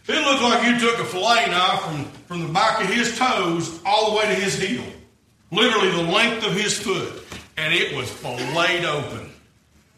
It 0.09 0.25
looked 0.25 0.43
like 0.43 0.67
you 0.67 0.81
took 0.81 0.99
a 0.99 1.05
fillet 1.05 1.45
knife 1.51 1.83
from, 1.83 2.05
from 2.27 2.41
the 2.47 2.49
back 2.55 2.83
of 2.83 2.89
his 2.89 3.19
toes 3.19 3.83
all 3.85 4.13
the 4.13 4.17
way 4.17 4.35
to 4.35 4.35
his 4.35 4.59
heel. 4.59 4.83
Literally 5.53 5.91
the 5.91 6.11
length 6.11 6.47
of 6.47 6.55
his 6.55 6.79
foot. 6.79 7.23
And 7.59 7.75
it 7.75 7.95
was 7.95 8.11
filleted 8.11 8.87
open. 8.87 9.31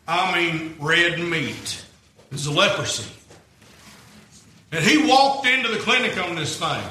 I 0.08 0.36
mean, 0.36 0.74
red 0.80 1.20
meat. 1.20 1.84
It 2.32 2.32
was 2.32 2.46
a 2.46 2.52
leprosy. 2.52 3.08
And 4.72 4.84
he 4.84 5.08
walked 5.08 5.46
into 5.46 5.68
the 5.68 5.78
clinic 5.78 6.18
on 6.18 6.34
this 6.34 6.58
thing. 6.58 6.82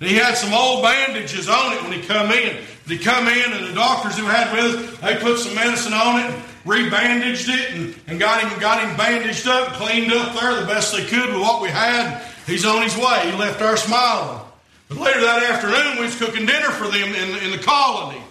And 0.00 0.08
he 0.08 0.16
had 0.16 0.34
some 0.38 0.54
old 0.54 0.82
bandages 0.82 1.46
on 1.46 1.74
it 1.74 1.82
when 1.82 1.92
he 1.92 2.00
come 2.00 2.30
in. 2.30 2.64
He 2.88 2.98
come 2.98 3.28
in, 3.28 3.52
and 3.52 3.66
the 3.66 3.74
doctors 3.74 4.18
who 4.18 4.24
had 4.24 4.52
with 4.52 4.64
us, 4.64 5.00
they 5.00 5.16
put 5.16 5.38
some 5.38 5.54
medicine 5.54 5.92
on 5.92 6.20
it, 6.20 6.24
and 6.26 6.42
rebandaged 6.64 7.48
it, 7.48 7.74
and, 7.74 7.94
and 8.06 8.18
got 8.18 8.42
him 8.42 8.58
got 8.60 8.82
him 8.82 8.96
bandaged 8.96 9.46
up, 9.46 9.74
cleaned 9.74 10.12
up 10.12 10.38
there 10.38 10.60
the 10.60 10.66
best 10.66 10.96
they 10.96 11.04
could 11.04 11.28
with 11.28 11.40
what 11.40 11.62
we 11.62 11.68
had. 11.68 12.22
He's 12.46 12.64
on 12.64 12.82
his 12.82 12.96
way. 12.96 13.30
He 13.30 13.36
left 13.36 13.58
there 13.58 13.76
smiling. 13.76 14.40
But 14.88 14.98
later 14.98 15.20
that 15.20 15.42
afternoon, 15.42 15.98
we 15.98 16.04
was 16.04 16.16
cooking 16.16 16.46
dinner 16.46 16.70
for 16.70 16.88
them 16.88 17.14
in, 17.14 17.36
in 17.44 17.50
the 17.50 17.62
colony. 17.62 18.22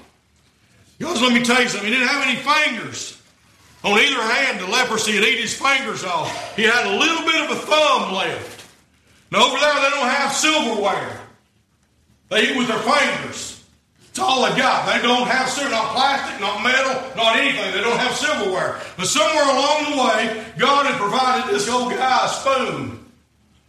Guys, 1.00 1.22
let 1.22 1.32
me 1.32 1.44
tell 1.44 1.62
you 1.62 1.70
something. 1.70 1.88
He 1.88 1.94
didn't 1.94 2.08
have 2.08 2.26
any 2.26 2.38
fingers. 2.38 3.22
On 3.84 3.98
either 4.00 4.22
hand, 4.22 4.60
the 4.60 4.68
leprosy 4.68 5.14
had 5.14 5.24
eat 5.24 5.40
his 5.40 5.54
fingers 5.54 6.04
off. 6.04 6.56
He 6.56 6.64
had 6.64 6.88
a 6.88 6.98
little 6.98 7.24
bit 7.26 7.44
of 7.44 7.52
a 7.52 7.60
thumb 7.60 8.14
left. 8.14 8.66
Now 9.32 9.46
over 9.46 9.60
there, 9.60 9.76
they 9.76 9.90
don't 9.92 10.10
have 10.10 10.34
silverware. 10.34 11.22
They 12.30 12.50
eat 12.50 12.58
with 12.58 12.68
their 12.68 12.80
fingers. 12.80 13.57
That's 14.18 14.30
all 14.30 14.50
they 14.50 14.58
got. 14.58 14.92
They 14.92 15.00
don't 15.08 15.28
have 15.28 15.48
silver, 15.48 15.70
not 15.70 15.94
plastic, 15.94 16.42
not 16.42 16.64
metal, 16.64 16.90
not 17.16 17.36
anything. 17.36 17.72
They 17.72 17.82
don't 17.82 18.00
have 18.00 18.16
silverware. 18.16 18.82
But 18.98 19.06
somewhere 19.06 19.44
along 19.44 19.92
the 19.92 19.98
way, 20.02 20.44
God 20.58 20.88
had 20.88 21.00
provided 21.00 21.54
this 21.54 21.70
old 21.70 21.92
guy 21.92 22.26
a 22.26 22.28
spoon. 22.28 23.06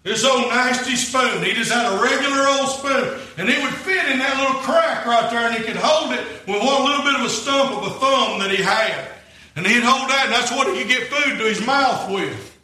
This 0.04 0.24
old 0.24 0.48
nasty 0.48 0.96
spoon. 0.96 1.44
He 1.44 1.52
just 1.52 1.70
had 1.70 1.92
a 1.92 2.00
regular 2.02 2.48
old 2.48 2.70
spoon. 2.70 3.20
And 3.36 3.50
it 3.50 3.62
would 3.62 3.74
fit 3.74 4.08
in 4.08 4.20
that 4.20 4.38
little 4.38 4.62
crack 4.62 5.04
right 5.04 5.30
there, 5.30 5.50
and 5.50 5.54
he 5.54 5.62
could 5.64 5.76
hold 5.76 6.14
it 6.14 6.24
with 6.46 6.64
one 6.64 6.84
little 6.86 7.04
bit 7.04 7.16
of 7.16 7.26
a 7.26 7.28
stump 7.28 7.76
of 7.76 7.82
a 7.84 7.90
thumb 8.00 8.38
that 8.38 8.50
he 8.50 8.62
had. 8.62 9.06
And 9.54 9.66
he'd 9.66 9.82
hold 9.82 10.08
that, 10.08 10.24
and 10.24 10.32
that's 10.32 10.50
what 10.50 10.74
he 10.74 10.80
could 10.80 10.88
get 10.88 11.08
food 11.08 11.36
to 11.36 11.44
his 11.44 11.60
mouth 11.66 12.10
with. 12.10 12.56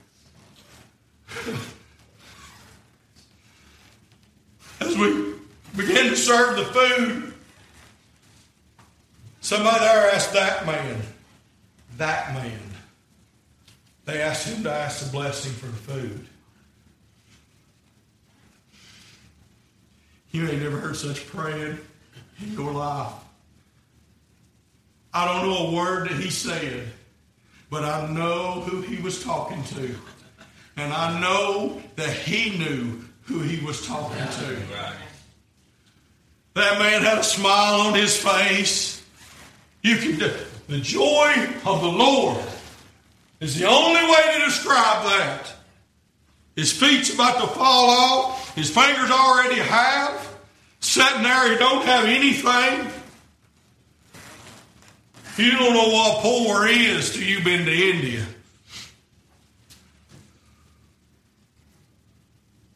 As 4.80 4.96
we 4.96 5.34
began 5.76 6.08
to 6.08 6.16
serve 6.16 6.56
the 6.56 6.64
food, 6.64 7.33
somebody 9.44 9.78
there 9.80 10.10
asked 10.10 10.32
that 10.32 10.66
man, 10.66 11.02
that 11.98 12.32
man, 12.32 12.58
they 14.06 14.22
asked 14.22 14.48
him 14.48 14.64
to 14.64 14.72
ask 14.72 15.06
a 15.06 15.10
blessing 15.10 15.52
for 15.52 15.66
the 15.66 15.72
food. 15.72 16.26
You 20.30 20.48
ain't 20.48 20.62
never 20.62 20.78
heard 20.78 20.96
such 20.96 21.26
praying 21.28 21.78
in 22.42 22.52
your 22.54 22.72
life. 22.72 23.12
I 25.12 25.26
don't 25.26 25.48
know 25.48 25.68
a 25.68 25.72
word 25.72 26.08
that 26.08 26.18
he 26.18 26.30
said, 26.30 26.88
but 27.70 27.84
I 27.84 28.10
know 28.10 28.62
who 28.62 28.80
he 28.80 29.00
was 29.00 29.22
talking 29.22 29.62
to. 29.62 29.94
And 30.76 30.92
I 30.92 31.20
know 31.20 31.80
that 31.96 32.10
he 32.10 32.58
knew 32.58 33.04
who 33.24 33.40
he 33.40 33.64
was 33.64 33.86
talking 33.86 34.16
to. 34.16 34.56
That 36.54 36.78
man 36.78 37.02
had 37.02 37.18
a 37.18 37.22
smile 37.22 37.82
on 37.82 37.94
his 37.94 38.16
face. 38.16 38.93
You 39.84 39.98
can 39.98 40.18
the 40.66 40.78
joy 40.78 41.46
of 41.66 41.82
the 41.82 41.88
Lord 41.88 42.42
is 43.38 43.58
the 43.58 43.66
only 43.66 44.00
way 44.00 44.38
to 44.38 44.44
describe 44.46 45.04
that. 45.04 45.52
His 46.56 46.72
feet's 46.72 47.12
about 47.12 47.38
to 47.42 47.46
fall 47.48 47.90
off. 47.90 48.54
His 48.54 48.70
fingers 48.70 49.10
already 49.10 49.60
have. 49.60 50.36
Sitting 50.80 51.22
there, 51.22 51.52
he 51.52 51.58
don't 51.58 51.84
have 51.84 52.06
anything. 52.06 52.90
You 55.36 55.50
don't 55.50 55.74
know 55.74 55.90
what 55.90 56.22
poor 56.22 56.66
is 56.66 57.12
till 57.12 57.22
you've 57.24 57.44
been 57.44 57.66
to 57.66 57.72
India. 57.72 58.24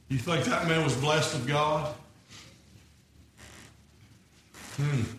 You 0.08 0.18
think 0.18 0.44
that 0.44 0.68
man 0.68 0.84
was 0.84 0.96
blessed 0.96 1.36
of 1.36 1.46
God? 1.46 1.94
Hmm. 4.76 5.17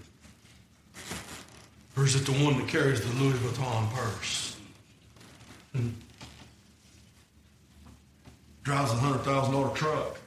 Or 2.00 2.06
is 2.06 2.16
it 2.16 2.26
the 2.26 2.32
one 2.46 2.58
that 2.58 2.70
carries 2.70 3.02
the 3.02 3.22
Louis 3.22 3.38
Vuitton 3.40 3.92
purse? 3.92 4.56
Hmm. 5.76 5.90
Drives 8.64 8.94
a 8.94 8.96
hundred 8.96 9.20
thousand 9.24 9.54
dollar 9.54 9.76
truck. 9.76 10.18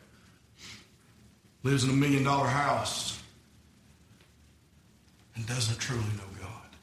Lives 1.62 1.85
in 1.85 1.88
a 1.88 1.94
million 1.94 2.24
dollar 2.24 2.46
house. 2.46 3.22
And 5.35 5.46
doesn't 5.46 5.78
truly 5.78 6.02
know 6.02 6.42
God. 6.42 6.76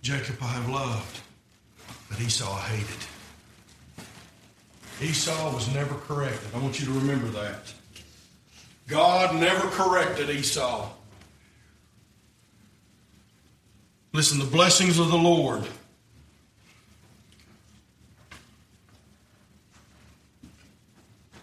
Jacob 0.00 0.36
I 0.40 0.46
have 0.46 0.70
loved, 0.70 1.20
but 2.08 2.18
Esau 2.18 2.50
I 2.50 2.60
hated. 2.60 3.06
Esau 5.02 5.52
was 5.52 5.68
never 5.74 5.96
corrected. 5.96 6.48
I 6.54 6.60
want 6.60 6.80
you 6.80 6.86
to 6.86 6.92
remember 6.92 7.28
that. 7.28 7.74
God 8.88 9.34
never 9.34 9.68
corrected 9.68 10.30
Esau. 10.30 10.92
Listen, 14.16 14.38
the 14.38 14.46
blessings 14.46 14.98
of 14.98 15.10
the 15.10 15.18
Lord 15.18 15.62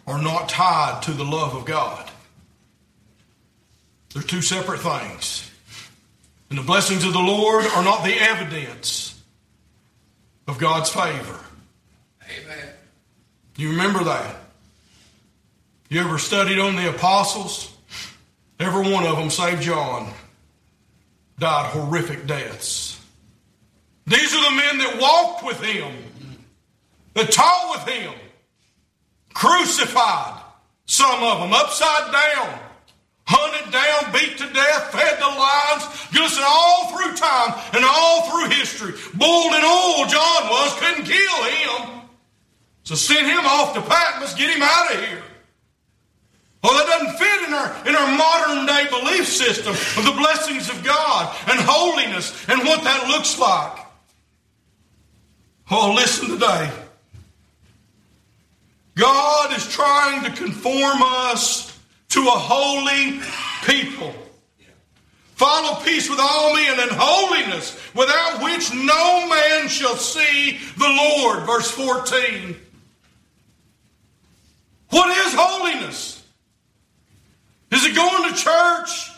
are 0.08 0.20
not 0.20 0.50
tied 0.50 1.04
to 1.04 1.12
the 1.12 1.24
love 1.24 1.54
of 1.54 1.66
God. 1.66 2.10
They're 4.12 4.24
two 4.24 4.42
separate 4.42 4.80
things. 4.80 5.52
And 6.50 6.58
the 6.58 6.64
blessings 6.64 7.06
of 7.06 7.14
the 7.14 7.20
Lord 7.20 7.64
are 7.64 7.84
not 7.84 8.04
the 8.04 8.16
evidence 8.20 9.22
of 10.48 10.58
God's 10.58 10.90
favor. 10.90 11.40
Amen. 12.24 12.70
You 13.56 13.70
remember 13.70 14.04
that? 14.06 14.36
You 15.90 16.02
ever 16.02 16.18
studied 16.18 16.58
on 16.58 16.76
the 16.76 16.90
apostles? 16.90 17.72
Every 18.60 18.92
one 18.92 19.06
of 19.06 19.18
them, 19.18 19.30
save 19.30 19.62
John, 19.62 20.12
died 21.44 21.66
horrific 21.72 22.26
deaths. 22.26 22.98
These 24.08 24.34
are 24.34 24.50
the 24.50 24.56
men 24.56 24.78
that 24.78 24.98
walked 24.98 25.44
with 25.44 25.62
him, 25.62 25.92
that 27.16 27.34
taught 27.34 27.76
with 27.76 27.94
him, 27.94 28.14
crucified, 29.34 30.42
some 30.86 31.22
of 31.22 31.42
them 31.42 31.52
upside 31.52 32.14
down, 32.14 32.60
hunted 33.28 33.74
down, 33.74 34.14
beat 34.14 34.38
to 34.38 34.48
death, 34.54 34.94
fed 34.94 35.20
the 35.20 35.28
lions. 35.28 35.84
Listen, 36.14 36.44
all 36.48 36.96
through 36.96 37.14
time 37.18 37.60
and 37.74 37.84
all 37.84 38.24
through 38.32 38.56
history, 38.56 38.94
boiled 39.14 39.52
in 39.52 39.66
oil, 39.66 40.08
John 40.08 40.48
was, 40.48 40.80
couldn't 40.80 41.04
kill 41.04 41.44
him. 41.44 42.08
So 42.84 42.96
send 42.96 43.28
him 43.28 43.46
off 43.46 43.74
to 43.74 43.82
Patmos, 43.82 44.34
get 44.36 44.50
him 44.50 44.64
out 44.64 44.96
of 44.96 45.06
here. 45.06 45.24
Well, 46.64 46.74
that 46.74 46.88
doesn't 46.88 47.18
fit 47.18 47.48
in 47.48 47.54
our, 47.54 47.88
in 47.90 47.96
our 47.96 48.18
modern 48.18 48.66
day 48.66 48.88
belief 48.90 49.28
system 49.28 49.74
of 49.74 50.06
the 50.06 50.18
blessings 50.18 50.70
of 50.70 50.82
God 50.82 51.36
and 51.50 51.60
holiness 51.60 52.34
and 52.48 52.62
what 52.62 52.84
that 52.86 53.10
looks 53.10 53.38
like. 53.38 53.86
Oh, 55.70 55.94
listen 55.94 56.30
today. 56.30 56.72
God 58.96 59.58
is 59.58 59.68
trying 59.68 60.24
to 60.24 60.32
conform 60.32 61.02
us 61.02 61.78
to 62.10 62.22
a 62.22 62.32
holy 62.32 63.20
people. 63.66 64.14
Follow 65.36 65.84
peace 65.84 66.10
with 66.10 66.20
all 66.22 66.54
men 66.54 66.80
and 66.80 66.92
holiness, 66.94 67.78
without 67.94 68.42
which 68.42 68.74
no 68.74 69.28
man 69.28 69.68
shall 69.68 69.98
see 69.98 70.60
the 70.78 70.88
Lord. 70.88 71.46
Verse 71.46 71.70
14. 71.72 72.56
What 74.92 75.10
is 75.28 75.34
holiness? 75.36 76.23
Is 77.74 77.86
it 77.86 77.96
going 77.96 78.30
to 78.30 78.36
church 78.36 79.12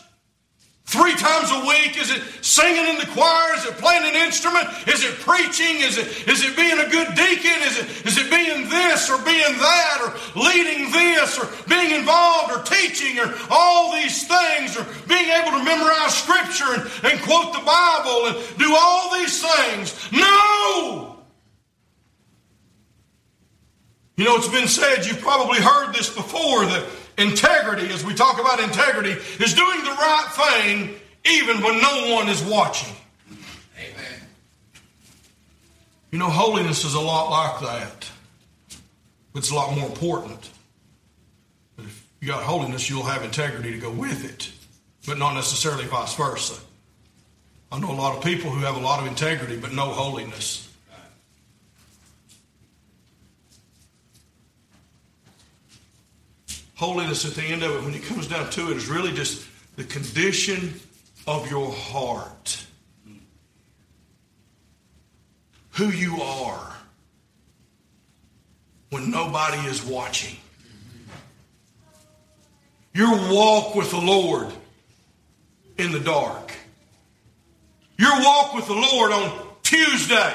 three 0.86 1.14
times 1.14 1.50
a 1.52 1.66
week? 1.66 1.98
Is 2.00 2.10
it 2.10 2.22
singing 2.40 2.86
in 2.88 2.96
the 2.96 3.06
choir? 3.12 3.54
Is 3.54 3.66
it 3.66 3.74
playing 3.74 4.08
an 4.08 4.16
instrument? 4.16 4.66
Is 4.88 5.04
it 5.04 5.14
preaching? 5.20 5.80
Is 5.80 5.98
it, 5.98 6.26
is 6.26 6.42
it 6.42 6.56
being 6.56 6.78
a 6.78 6.88
good 6.88 7.08
deacon? 7.14 7.60
Is 7.68 7.78
it, 7.78 8.06
is 8.06 8.16
it 8.16 8.30
being 8.30 8.68
this 8.70 9.10
or 9.10 9.18
being 9.24 9.58
that 9.58 9.98
or 10.00 10.40
leading 10.40 10.90
this 10.90 11.38
or 11.38 11.50
being 11.68 11.90
involved 11.90 12.52
or 12.52 12.62
teaching 12.62 13.18
or 13.18 13.34
all 13.50 13.92
these 13.92 14.26
things 14.26 14.76
or 14.76 14.86
being 15.06 15.28
able 15.28 15.58
to 15.58 15.62
memorize 15.62 16.16
scripture 16.16 16.72
and, 16.72 17.12
and 17.12 17.22
quote 17.22 17.52
the 17.52 17.60
Bible 17.60 18.26
and 18.28 18.58
do 18.58 18.74
all 18.74 19.12
these 19.12 19.42
things? 19.42 20.10
No! 20.12 21.16
You 24.16 24.24
know, 24.24 24.36
it's 24.36 24.48
been 24.48 24.66
said, 24.66 25.04
you've 25.04 25.20
probably 25.20 25.60
heard 25.60 25.92
this 25.92 26.08
before, 26.08 26.64
that 26.64 26.86
integrity, 27.18 27.92
as 27.92 28.04
we 28.04 28.14
talk 28.14 28.40
about 28.40 28.60
integrity, 28.60 29.10
is 29.10 29.54
doing 29.54 29.84
the 29.84 29.90
right 29.90 30.54
thing 30.62 30.94
even 31.24 31.62
when 31.62 31.80
no 31.80 32.14
one 32.14 32.28
is 32.28 32.42
watching. 32.42 32.94
Amen. 33.76 34.20
You 36.10 36.18
know, 36.18 36.30
holiness 36.30 36.84
is 36.84 36.94
a 36.94 37.00
lot 37.00 37.30
like 37.30 37.60
that. 37.60 38.10
It's 39.34 39.50
a 39.50 39.54
lot 39.54 39.76
more 39.76 39.86
important. 39.86 40.50
But 41.76 41.86
if 41.86 42.06
you 42.20 42.28
got 42.28 42.42
holiness, 42.42 42.88
you'll 42.88 43.02
have 43.02 43.22
integrity 43.22 43.72
to 43.72 43.78
go 43.78 43.90
with 43.90 44.24
it, 44.24 44.50
but 45.06 45.18
not 45.18 45.34
necessarily 45.34 45.84
vice 45.84 46.14
versa. 46.14 46.58
I 47.70 47.78
know 47.80 47.90
a 47.90 47.92
lot 47.92 48.16
of 48.16 48.24
people 48.24 48.50
who 48.50 48.60
have 48.64 48.76
a 48.76 48.80
lot 48.80 49.00
of 49.00 49.06
integrity 49.06 49.56
but 49.56 49.72
no 49.72 49.86
holiness. 49.86 50.65
Holiness 56.76 57.24
at 57.24 57.32
the 57.32 57.42
end 57.42 57.62
of 57.62 57.74
it, 57.74 57.82
when 57.82 57.94
it 57.94 58.04
comes 58.04 58.28
down 58.28 58.48
to 58.50 58.70
it, 58.70 58.76
is 58.76 58.88
really 58.88 59.12
just 59.12 59.46
the 59.76 59.84
condition 59.84 60.80
of 61.26 61.50
your 61.50 61.72
heart. 61.72 62.64
Who 65.72 65.88
you 65.88 66.22
are 66.22 66.76
when 68.90 69.10
nobody 69.10 69.58
is 69.66 69.84
watching. 69.84 70.36
Your 72.94 73.10
walk 73.30 73.74
with 73.74 73.90
the 73.90 74.00
Lord 74.00 74.50
in 75.76 75.92
the 75.92 76.00
dark. 76.00 76.52
Your 77.98 78.22
walk 78.22 78.54
with 78.54 78.66
the 78.66 78.74
Lord 78.74 79.12
on 79.12 79.48
Tuesday 79.62 80.34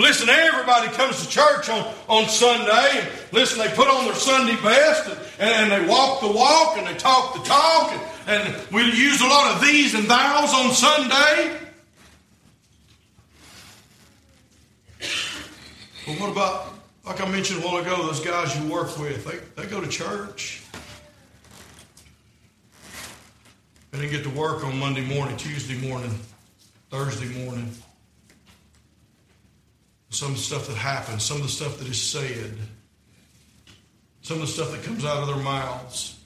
Listen, 0.00 0.30
everybody 0.30 0.88
comes 0.94 1.22
to 1.22 1.28
church 1.28 1.68
on, 1.68 1.86
on 2.08 2.26
Sunday. 2.26 3.00
And 3.00 3.08
listen, 3.32 3.58
they 3.58 3.68
put 3.68 3.86
on 3.86 4.06
their 4.06 4.14
Sunday 4.14 4.56
best 4.62 5.10
and, 5.38 5.70
and 5.70 5.70
they 5.70 5.86
walk 5.86 6.22
the 6.22 6.32
walk 6.32 6.78
and 6.78 6.86
they 6.86 6.94
talk 6.94 7.34
the 7.34 7.40
talk. 7.40 7.92
And, 8.26 8.48
and 8.48 8.72
we 8.72 8.82
use 8.84 9.20
a 9.20 9.26
lot 9.26 9.54
of 9.54 9.60
thees 9.60 9.92
and 9.92 10.06
thous 10.08 10.54
on 10.54 10.70
Sunday. 10.72 11.58
But 16.06 16.18
what 16.18 16.30
about, 16.30 16.72
like 17.04 17.20
I 17.20 17.30
mentioned 17.30 17.62
a 17.62 17.66
while 17.66 17.76
ago, 17.76 18.06
those 18.06 18.20
guys 18.20 18.58
you 18.58 18.72
work 18.72 18.98
with? 18.98 19.26
They, 19.26 19.62
they 19.62 19.68
go 19.68 19.82
to 19.82 19.88
church. 19.88 20.62
They 23.90 23.98
didn't 23.98 24.12
get 24.12 24.22
to 24.22 24.30
work 24.30 24.64
on 24.64 24.78
Monday 24.78 25.04
morning, 25.04 25.36
Tuesday 25.36 25.76
morning, 25.86 26.18
Thursday 26.88 27.44
morning 27.44 27.70
some 30.10 30.32
of 30.32 30.36
the 30.36 30.42
stuff 30.42 30.66
that 30.66 30.76
happens, 30.76 31.22
some 31.22 31.36
of 31.38 31.44
the 31.44 31.48
stuff 31.48 31.78
that 31.78 31.88
is 31.88 32.00
said, 32.00 32.52
some 34.22 34.40
of 34.40 34.42
the 34.42 34.52
stuff 34.52 34.72
that 34.72 34.82
comes 34.82 35.04
out 35.04 35.18
of 35.18 35.28
their 35.28 35.42
mouths, 35.42 36.20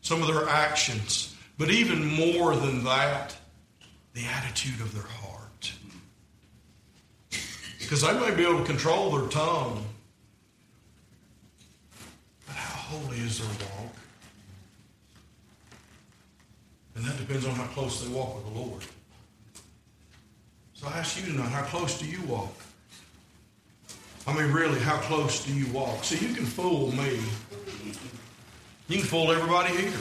some 0.00 0.20
of 0.20 0.28
their 0.28 0.48
actions, 0.48 1.34
but 1.56 1.70
even 1.70 2.04
more 2.04 2.56
than 2.56 2.84
that, 2.84 3.36
the 4.14 4.24
attitude 4.24 4.80
of 4.80 4.92
their 4.92 5.02
heart. 5.02 5.72
Because 7.78 8.02
they 8.02 8.12
may 8.12 8.34
be 8.34 8.42
able 8.42 8.58
to 8.58 8.64
control 8.64 9.16
their 9.16 9.28
tongue, 9.28 9.86
but 12.46 12.56
how 12.56 12.96
holy 12.96 13.18
is 13.18 13.38
their 13.38 13.48
walk? 13.48 13.94
And 16.96 17.04
that 17.04 17.16
depends 17.18 17.46
on 17.46 17.54
how 17.54 17.66
close 17.68 18.02
they 18.02 18.12
walk 18.12 18.34
with 18.34 18.52
the 18.52 18.60
Lord. 18.60 18.82
So 20.82 20.88
I 20.88 20.98
ask 20.98 21.16
you 21.16 21.32
tonight, 21.32 21.50
how 21.50 21.62
close 21.62 21.96
do 21.96 22.06
you 22.06 22.20
walk? 22.22 22.52
I 24.26 24.34
mean, 24.34 24.50
really, 24.50 24.80
how 24.80 24.96
close 24.96 25.44
do 25.44 25.54
you 25.54 25.72
walk? 25.72 26.02
See, 26.02 26.26
you 26.26 26.34
can 26.34 26.44
fool 26.44 26.90
me. 26.90 27.20
You 28.88 28.98
can 28.98 29.06
fool 29.06 29.30
everybody 29.30 29.76
here. 29.76 29.92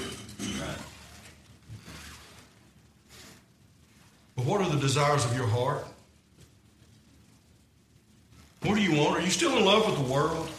But 4.35 4.45
what 4.45 4.61
are 4.61 4.69
the 4.69 4.79
desires 4.79 5.23
of 5.23 5.35
your 5.37 5.45
heart? 5.45 5.85
What 8.63 8.73
do 8.73 8.81
you 8.81 8.99
want? 8.99 9.19
Are 9.19 9.21
you 9.21 9.29
still 9.29 9.55
in 9.57 9.65
love 9.65 9.85
with 9.85 9.97
the 9.97 10.11
world? 10.11 10.49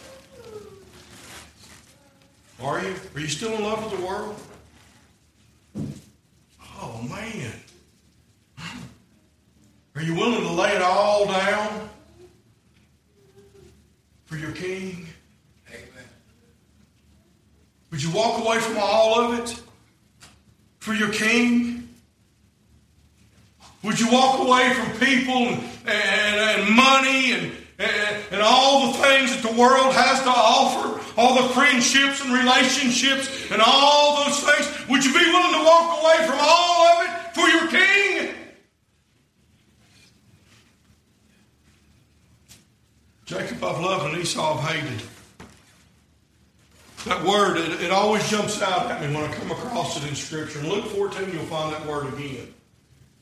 Are 2.62 2.80
you? 2.80 2.94
Are 3.16 3.20
you 3.20 3.26
still 3.26 3.54
in 3.54 3.64
love 3.64 3.82
with 3.82 3.98
the 4.00 4.06
world? 4.06 4.40
Oh, 6.80 7.02
man. 7.10 7.52
Are 10.02 10.04
you 10.04 10.14
willing 10.14 10.40
to 10.40 10.50
lay 10.50 10.71
it 10.82 10.88
all 10.88 11.26
down 11.26 11.88
for 14.24 14.36
your 14.36 14.52
king? 14.52 15.06
Amen. 15.68 16.08
Would 17.90 18.02
you 18.02 18.10
walk 18.10 18.44
away 18.44 18.58
from 18.58 18.78
all 18.78 19.20
of 19.20 19.38
it 19.38 19.60
for 20.80 20.94
your 20.94 21.12
king? 21.12 21.88
Would 23.84 24.00
you 24.00 24.10
walk 24.10 24.40
away 24.40 24.72
from 24.74 24.98
people 24.98 25.36
and, 25.36 25.62
and, 25.86 26.60
and 26.60 26.74
money 26.74 27.32
and, 27.32 27.52
and, 27.78 28.16
and 28.32 28.42
all 28.42 28.92
the 28.92 28.98
things 28.98 29.34
that 29.34 29.48
the 29.48 29.60
world 29.60 29.94
has 29.94 30.20
to 30.22 30.30
offer? 30.30 31.00
All 31.16 31.42
the 31.42 31.54
friendships 31.54 32.24
and 32.24 32.32
relationships 32.32 33.50
and 33.52 33.62
all 33.64 34.24
those 34.24 34.40
things? 34.40 34.88
Would 34.88 35.04
you 35.04 35.12
be 35.12 35.26
willing 35.26 35.52
to 35.60 35.64
walk 35.64 36.02
away 36.02 36.26
from 36.26 36.38
all 36.40 36.86
of 36.86 37.04
it 37.04 37.34
for 37.34 37.48
your 37.48 37.68
king? 37.68 38.21
Jacob 43.32 43.64
I've 43.64 43.80
loved 43.80 44.12
and 44.12 44.22
Esau 44.22 44.58
I've 44.58 44.68
hated. 44.68 45.08
That 47.06 47.24
word, 47.24 47.56
it, 47.56 47.80
it, 47.80 47.90
always 47.90 48.28
jumps 48.28 48.60
out 48.60 48.90
at 48.90 49.00
me 49.00 49.06
when 49.14 49.24
I 49.24 49.32
come 49.32 49.50
across 49.50 49.96
it 49.96 50.06
in 50.06 50.14
Scripture. 50.14 50.60
In 50.60 50.68
Luke 50.68 50.84
14, 50.84 51.32
you'll 51.32 51.44
find 51.46 51.72
that 51.72 51.86
word 51.86 52.12
again. 52.12 52.52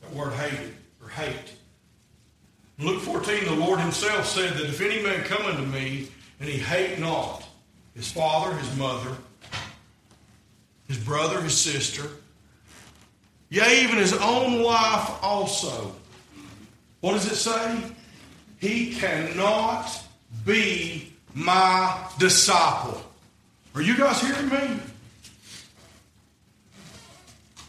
That 0.01 0.13
word 0.13 0.33
hated 0.33 0.75
or 1.01 1.07
hate. 1.07 1.53
In 2.77 2.87
Luke 2.87 3.01
14, 3.01 3.45
the 3.45 3.55
Lord 3.55 3.79
Himself 3.79 4.27
said 4.27 4.53
that 4.55 4.65
if 4.65 4.81
any 4.81 5.01
man 5.01 5.23
come 5.23 5.45
unto 5.45 5.63
me 5.63 6.09
and 6.41 6.49
he 6.49 6.57
hate 6.57 6.99
not 6.99 7.45
his 7.95 8.11
father, 8.11 8.53
his 8.57 8.77
mother, 8.77 9.15
his 10.89 10.97
brother, 10.97 11.39
his 11.41 11.57
sister, 11.57 12.03
yea, 13.49 13.81
even 13.81 13.95
his 13.95 14.13
own 14.13 14.61
wife 14.61 15.23
also, 15.23 15.95
what 16.99 17.13
does 17.13 17.31
it 17.31 17.35
say? 17.35 17.81
He 18.61 18.93
cannot 18.93 19.89
be 20.45 21.11
my 21.33 22.07
disciple. 22.19 23.01
Are 23.73 23.81
you 23.81 23.97
guys 23.97 24.21
hearing 24.21 24.49
me? 24.49 24.79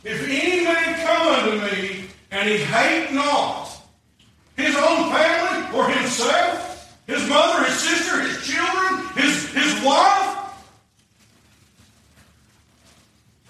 If 0.05 0.29
any 0.29 0.65
man 0.65 1.07
come 1.07 1.29
unto 1.29 1.75
me 1.75 2.05
and 2.31 2.47
he 2.47 2.59
hate 2.59 3.11
not 3.13 3.71
his 4.55 4.77
own 4.77 5.11
family 5.11 5.79
or 5.79 5.89
himself, 5.89 6.99
his 7.07 7.27
mother, 7.27 7.65
his 7.65 7.79
sister, 7.79 8.21
his 8.21 8.47
children, 8.47 9.07
his, 9.15 9.51
his 9.55 9.83
wife, 9.83 10.29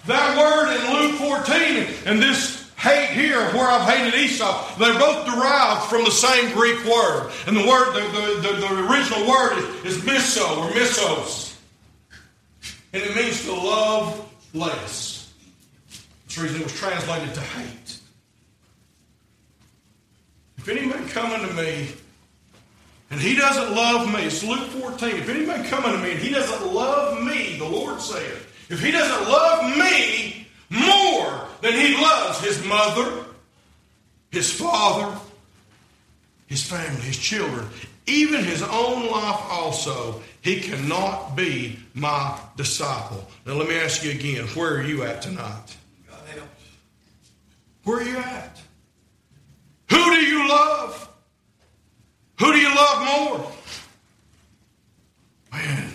that 0.07 0.38
word 0.38 0.76
in 0.76 1.11
Luke 1.11 1.18
14 1.18 1.86
and 2.07 2.22
this 2.22 2.51
hate 2.83 3.11
here 3.11 3.41
where 3.53 3.68
I've 3.68 3.89
hated 3.89 4.18
Esau, 4.18 4.76
they're 4.78 4.99
both 4.99 5.24
derived 5.24 5.89
from 5.89 6.05
the 6.05 6.11
same 6.11 6.53
Greek 6.53 6.85
word. 6.85 7.30
And 7.47 7.57
the 7.57 7.66
word, 7.66 7.95
the, 7.95 8.01
the, 8.01 8.49
the, 8.49 8.57
the 8.61 8.91
original 8.91 9.28
word 9.28 9.59
is, 9.85 9.97
is 9.97 10.03
miso 10.03 10.59
or 10.59 10.70
misos 10.72 11.53
and 12.93 13.03
it 13.03 13.16
means 13.16 13.45
to 13.45 13.53
love 13.53 14.28
less. 14.55 15.33
That's 16.24 16.37
the 16.37 16.43
reason 16.43 16.61
it 16.61 16.64
was 16.64 16.74
translated 16.74 17.35
to 17.35 17.41
hate. 17.41 17.99
If 20.59 20.68
any 20.68 20.87
man 20.87 21.09
come 21.09 21.33
unto 21.33 21.53
me 21.55 21.89
and 23.11 23.20
he 23.20 23.35
doesn't 23.35 23.74
love 23.74 24.12
me, 24.12 24.24
it's 24.24 24.45
Luke 24.45 24.68
14. 24.68 25.16
If 25.16 25.28
any 25.28 25.47
man 25.47 25.64
come 25.64 25.85
unto 25.85 26.03
me 26.03 26.12
and 26.12 26.20
he 26.20 26.30
doesn't 26.30 26.72
love 26.72 27.22
me, 27.22 27.59
the 27.59 27.64
Lord 27.68 28.01
said, 28.01 28.39
if 28.68 28.80
he 28.83 28.91
doesn't 28.91 29.28
love 29.28 29.76
me 29.76 30.47
more 30.70 31.49
than 31.62 31.72
he 31.72 31.96
loves 31.96 32.40
his 32.40 32.62
mother, 32.64 33.24
his 34.30 34.52
father, 34.52 35.16
his 36.46 36.62
family, 36.62 37.00
his 37.00 37.16
children, 37.16 37.66
even 38.06 38.44
his 38.44 38.62
own 38.62 39.10
life 39.10 39.40
also, 39.48 40.20
he 40.42 40.60
cannot 40.60 41.36
be 41.36 41.78
my 41.94 42.38
disciple. 42.56 43.26
Now, 43.46 43.54
let 43.54 43.68
me 43.68 43.76
ask 43.76 44.02
you 44.04 44.10
again 44.10 44.46
where 44.48 44.74
are 44.74 44.82
you 44.82 45.04
at 45.04 45.22
tonight? 45.22 45.76
Where 47.84 47.98
are 47.98 48.04
you 48.04 48.18
at? 48.18 48.60
Who 49.90 49.96
do 49.96 50.20
you 50.20 50.48
love? 50.48 51.08
Who 52.38 52.52
do 52.52 52.58
you 52.58 52.74
love 52.74 53.18
more? 53.18 53.52
Man, 55.52 55.92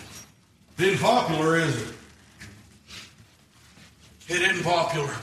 it 0.78 0.84
isn't 0.84 1.00
popular, 1.00 1.56
is 1.56 1.82
it? 1.82 1.94
It 4.28 4.42
isn't 4.42 4.64
popular. 4.64 5.14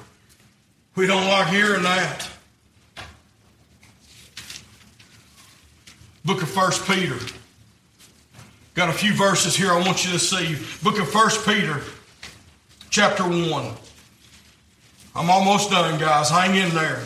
We 0.95 1.07
don't 1.07 1.27
like 1.27 1.47
hearing 1.47 1.83
that. 1.83 2.29
Book 6.23 6.41
of 6.41 6.49
First 6.49 6.87
Peter. 6.87 7.17
Got 8.75 8.89
a 8.89 8.93
few 8.93 9.13
verses 9.13 9.55
here 9.55 9.71
I 9.71 9.79
want 9.79 10.05
you 10.05 10.11
to 10.11 10.19
see. 10.19 10.55
Book 10.81 10.97
of 10.99 11.09
First 11.09 11.45
Peter, 11.45 11.81
chapter 12.89 13.23
1. 13.23 13.73
I'm 15.15 15.29
almost 15.29 15.69
done, 15.69 15.99
guys. 15.99 16.29
Hang 16.29 16.55
in 16.55 16.73
there. 16.73 17.01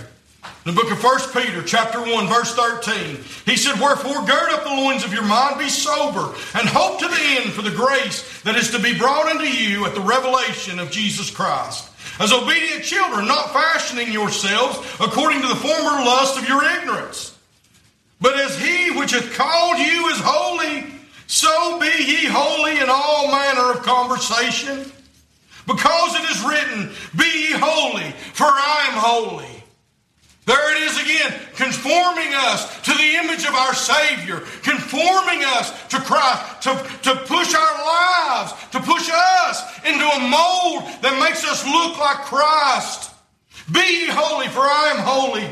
The 0.65 0.71
book 0.71 0.91
of 0.91 0.99
First 0.99 1.33
Peter, 1.33 1.63
chapter 1.63 1.99
1, 1.99 2.27
verse 2.27 2.53
13. 2.53 3.17
He 3.45 3.57
said, 3.57 3.79
Wherefore 3.79 4.25
gird 4.25 4.51
up 4.51 4.63
the 4.63 4.69
loins 4.69 5.03
of 5.03 5.13
your 5.13 5.25
mind, 5.25 5.57
be 5.57 5.67
sober, 5.67 6.33
and 6.53 6.69
hope 6.69 6.99
to 6.99 7.07
the 7.07 7.41
end 7.41 7.53
for 7.53 7.63
the 7.63 7.71
grace 7.71 8.41
that 8.43 8.55
is 8.55 8.69
to 8.71 8.79
be 8.79 8.97
brought 8.97 9.27
unto 9.27 9.45
you 9.45 9.85
at 9.85 9.95
the 9.95 10.01
revelation 10.01 10.79
of 10.79 10.91
Jesus 10.91 11.31
Christ. 11.31 11.89
As 12.19 12.33
obedient 12.33 12.83
children, 12.83 13.27
not 13.27 13.53
fashioning 13.53 14.11
yourselves 14.11 14.77
according 14.99 15.41
to 15.41 15.47
the 15.47 15.55
former 15.55 16.03
lust 16.03 16.37
of 16.37 16.47
your 16.47 16.63
ignorance. 16.63 17.37
But 18.19 18.37
as 18.37 18.59
he 18.59 18.91
which 18.91 19.11
hath 19.11 19.33
called 19.33 19.77
you 19.77 20.07
is 20.09 20.19
holy, 20.19 20.85
so 21.27 21.79
be 21.79 21.87
ye 21.87 22.25
holy 22.25 22.77
in 22.79 22.89
all 22.89 23.31
manner 23.31 23.71
of 23.71 23.83
conversation. 23.83 24.91
Because 25.65 26.15
it 26.15 26.29
is 26.29 26.43
written, 26.43 26.91
Be 27.15 27.47
ye 27.47 27.51
holy, 27.53 28.11
for 28.33 28.45
I 28.45 28.87
am 28.91 28.97
holy. 28.97 29.58
There 30.49 30.75
it 30.75 30.81
is 30.81 30.97
again, 30.97 31.39
conforming 31.53 32.33
us 32.33 32.81
to 32.81 32.91
the 32.91 33.15
image 33.21 33.45
of 33.45 33.53
our 33.53 33.75
Savior, 33.75 34.39
conforming 34.63 35.45
us 35.45 35.69
to 35.89 35.97
Christ, 36.01 36.63
to, 36.63 36.73
to 37.03 37.15
push 37.27 37.53
our 37.53 37.85
lives, 37.85 38.53
to 38.71 38.79
push 38.79 39.11
us 39.13 39.77
into 39.85 40.03
a 40.03 40.19
mold 40.25 40.89
that 41.03 41.21
makes 41.21 41.45
us 41.45 41.63
look 41.67 41.99
like 41.99 42.25
Christ. 42.25 43.13
Be 43.71 43.79
ye 43.79 44.07
holy, 44.09 44.47
for 44.47 44.61
I 44.61 44.95
am 44.97 45.03
holy. 45.03 45.47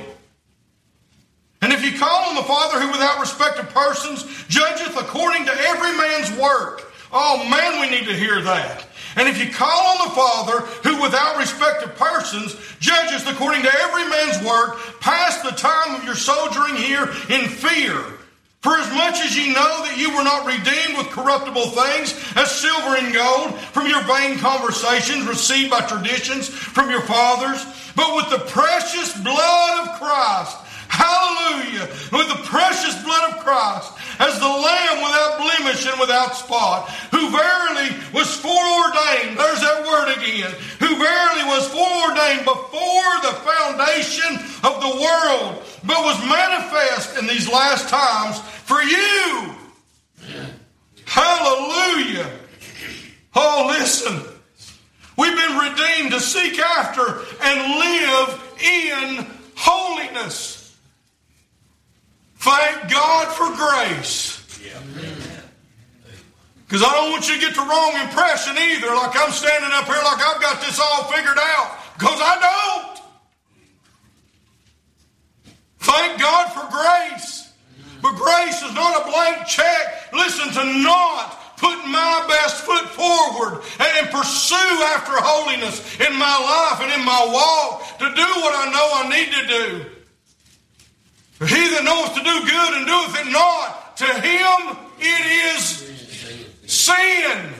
And 1.61 1.71
if 1.71 1.85
you 1.85 1.99
call 1.99 2.29
on 2.29 2.35
the 2.35 2.41
Father 2.41 2.81
who 2.81 2.87
without 2.87 3.19
respect 3.19 3.59
of 3.59 3.69
persons 3.69 4.25
judgeth 4.47 4.97
according 4.97 5.45
to 5.45 5.51
every 5.51 5.95
man's 5.95 6.31
work. 6.41 6.91
Oh 7.13 7.47
man, 7.47 7.81
we 7.81 7.95
need 7.95 8.07
to 8.07 8.15
hear 8.15 8.41
that. 8.41 8.87
And 9.17 9.27
if 9.27 9.37
you 9.43 9.51
call 9.51 9.97
on 9.97 10.07
the 10.07 10.15
Father 10.15 10.59
who 10.87 11.01
without 11.01 11.37
respect 11.37 11.83
of 11.83 11.95
persons 11.95 12.55
judges 12.79 13.25
according 13.27 13.63
to 13.63 13.79
every 13.81 14.07
man's 14.07 14.41
work, 14.45 14.77
pass 14.99 15.41
the 15.41 15.51
time 15.51 15.95
of 15.95 16.05
your 16.05 16.15
sojourning 16.15 16.77
here 16.77 17.03
in 17.29 17.49
fear. 17.49 17.97
For 18.61 18.77
as 18.77 18.91
much 18.93 19.19
as 19.21 19.37
ye 19.37 19.53
know 19.53 19.85
that 19.85 19.97
you 19.97 20.09
were 20.15 20.23
not 20.23 20.45
redeemed 20.45 20.97
with 20.97 21.07
corruptible 21.09 21.69
things, 21.69 22.13
as 22.35 22.51
silver 22.51 22.97
and 22.97 23.13
gold, 23.13 23.59
from 23.71 23.87
your 23.87 24.03
vain 24.03 24.37
conversations 24.37 25.27
received 25.27 25.71
by 25.71 25.81
traditions 25.81 26.49
from 26.49 26.89
your 26.89 27.01
fathers, 27.01 27.63
but 27.95 28.15
with 28.15 28.29
the 28.29 28.45
precious 28.45 29.13
blood 29.21 29.87
of 29.87 29.99
Christ, 29.99 30.57
Hallelujah. 30.89 31.87
With 32.11 32.27
the 32.29 32.41
precious 32.45 33.01
blood 33.03 33.33
of 33.33 33.39
Christ, 33.43 33.91
as 34.19 34.39
the 34.39 34.45
Lamb 34.45 34.97
without 35.03 35.37
blemish 35.39 35.85
and 35.85 35.99
without 35.99 36.35
spot, 36.35 36.89
who 37.11 37.29
verily 37.29 37.89
was 38.13 38.33
foreordained, 38.35 39.37
there's 39.37 39.61
that 39.61 39.83
word 39.85 40.17
again, 40.17 40.51
who 40.79 40.95
verily 40.97 41.45
was 41.45 41.67
foreordained 41.69 42.45
before 42.45 43.13
the 43.21 43.35
foundation 43.45 44.33
of 44.63 44.81
the 44.81 44.93
world, 45.01 45.63
but 45.83 46.03
was 46.03 46.19
manifest 46.25 47.17
in 47.17 47.27
these 47.27 47.47
last 47.47 47.89
times 47.89 48.39
for 48.39 48.81
you. 48.81 49.53
Hallelujah. 51.05 52.29
Oh, 53.35 53.67
listen. 53.69 54.21
We've 55.17 55.35
been 55.35 55.57
redeemed 55.57 56.11
to 56.11 56.19
seek 56.19 56.59
after 56.59 57.01
and 57.41 57.79
live 57.79 58.43
in 58.61 59.27
holiness. 59.55 60.56
Thank 62.47 62.89
God 62.89 63.27
for 63.35 63.51
grace. 63.59 64.39
Because 66.63 66.81
I 66.81 66.91
don't 66.95 67.11
want 67.11 67.27
you 67.27 67.35
to 67.35 67.41
get 67.41 67.55
the 67.55 67.61
wrong 67.61 67.91
impression 67.99 68.55
either, 68.57 68.87
like 68.87 69.19
I'm 69.19 69.31
standing 69.31 69.71
up 69.73 69.83
here 69.83 69.99
like 69.99 70.23
I've 70.23 70.39
got 70.39 70.61
this 70.61 70.79
all 70.79 71.03
figured 71.11 71.37
out. 71.37 71.75
Because 71.99 72.19
I 72.23 72.39
don't. 72.39 72.99
Thank 75.79 76.21
God 76.21 76.47
for 76.55 76.63
grace. 76.71 77.51
But 78.01 78.15
grace 78.15 78.63
is 78.63 78.73
not 78.73 79.01
a 79.01 79.11
blank 79.11 79.45
check. 79.45 80.13
Listen, 80.13 80.47
to 80.53 80.63
not 80.83 81.57
put 81.57 81.75
my 81.83 82.25
best 82.29 82.63
foot 82.63 82.87
forward 82.95 83.61
and 83.79 84.07
pursue 84.07 84.71
after 84.95 85.19
holiness 85.19 85.83
in 85.99 86.15
my 86.15 86.37
life 86.39 86.79
and 86.79 86.93
in 86.95 87.05
my 87.05 87.27
walk 87.27 87.97
to 87.99 88.05
do 88.05 88.27
what 88.39 88.55
I 88.55 88.71
know 88.71 88.87
I 88.93 89.09
need 89.11 89.33
to 89.33 89.47
do. 89.47 89.96
He 91.39 91.69
that 91.69 91.83
knoweth 91.83 92.15
to 92.15 92.23
do 92.23 92.39
good 92.49 92.73
and 92.77 92.87
doeth 92.87 93.19
it 93.19 93.31
not, 93.31 93.97
to 93.97 94.05
him 94.05 94.77
it 94.99 95.55
is 95.55 95.87
sin. 96.65 97.53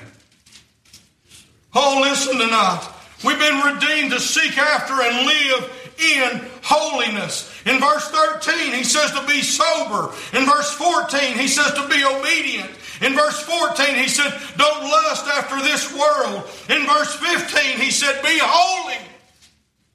Oh, 1.76 2.00
listen 2.02 2.40
tonight. 2.40 2.88
We've 3.24 3.38
been 3.38 3.60
redeemed 3.62 4.12
to 4.12 4.20
seek 4.20 4.58
after 4.58 4.94
and 4.94 5.28
live 5.28 5.94
in 6.00 6.50
holiness. 6.64 7.54
In 7.66 7.80
verse 7.80 8.10
13, 8.10 8.74
he 8.74 8.84
says 8.84 9.12
to 9.12 9.26
be 9.28 9.42
sober. 9.42 10.14
In 10.34 10.46
verse 10.46 10.72
14, 10.74 11.38
he 11.38 11.48
says 11.48 11.74
to 11.74 11.88
be 11.88 12.04
obedient. 12.04 12.70
In 13.02 13.14
verse 13.14 13.40
14, 13.42 13.96
he 13.96 14.08
said, 14.08 14.34
Don't 14.58 14.84
lust 14.84 15.28
after 15.28 15.62
this 15.62 15.94
world. 15.94 16.50
In 16.70 16.86
verse 16.86 17.14
15, 17.16 17.80
he 17.80 17.92
said, 17.92 18.22
Be 18.24 18.40
holy. 18.42 18.98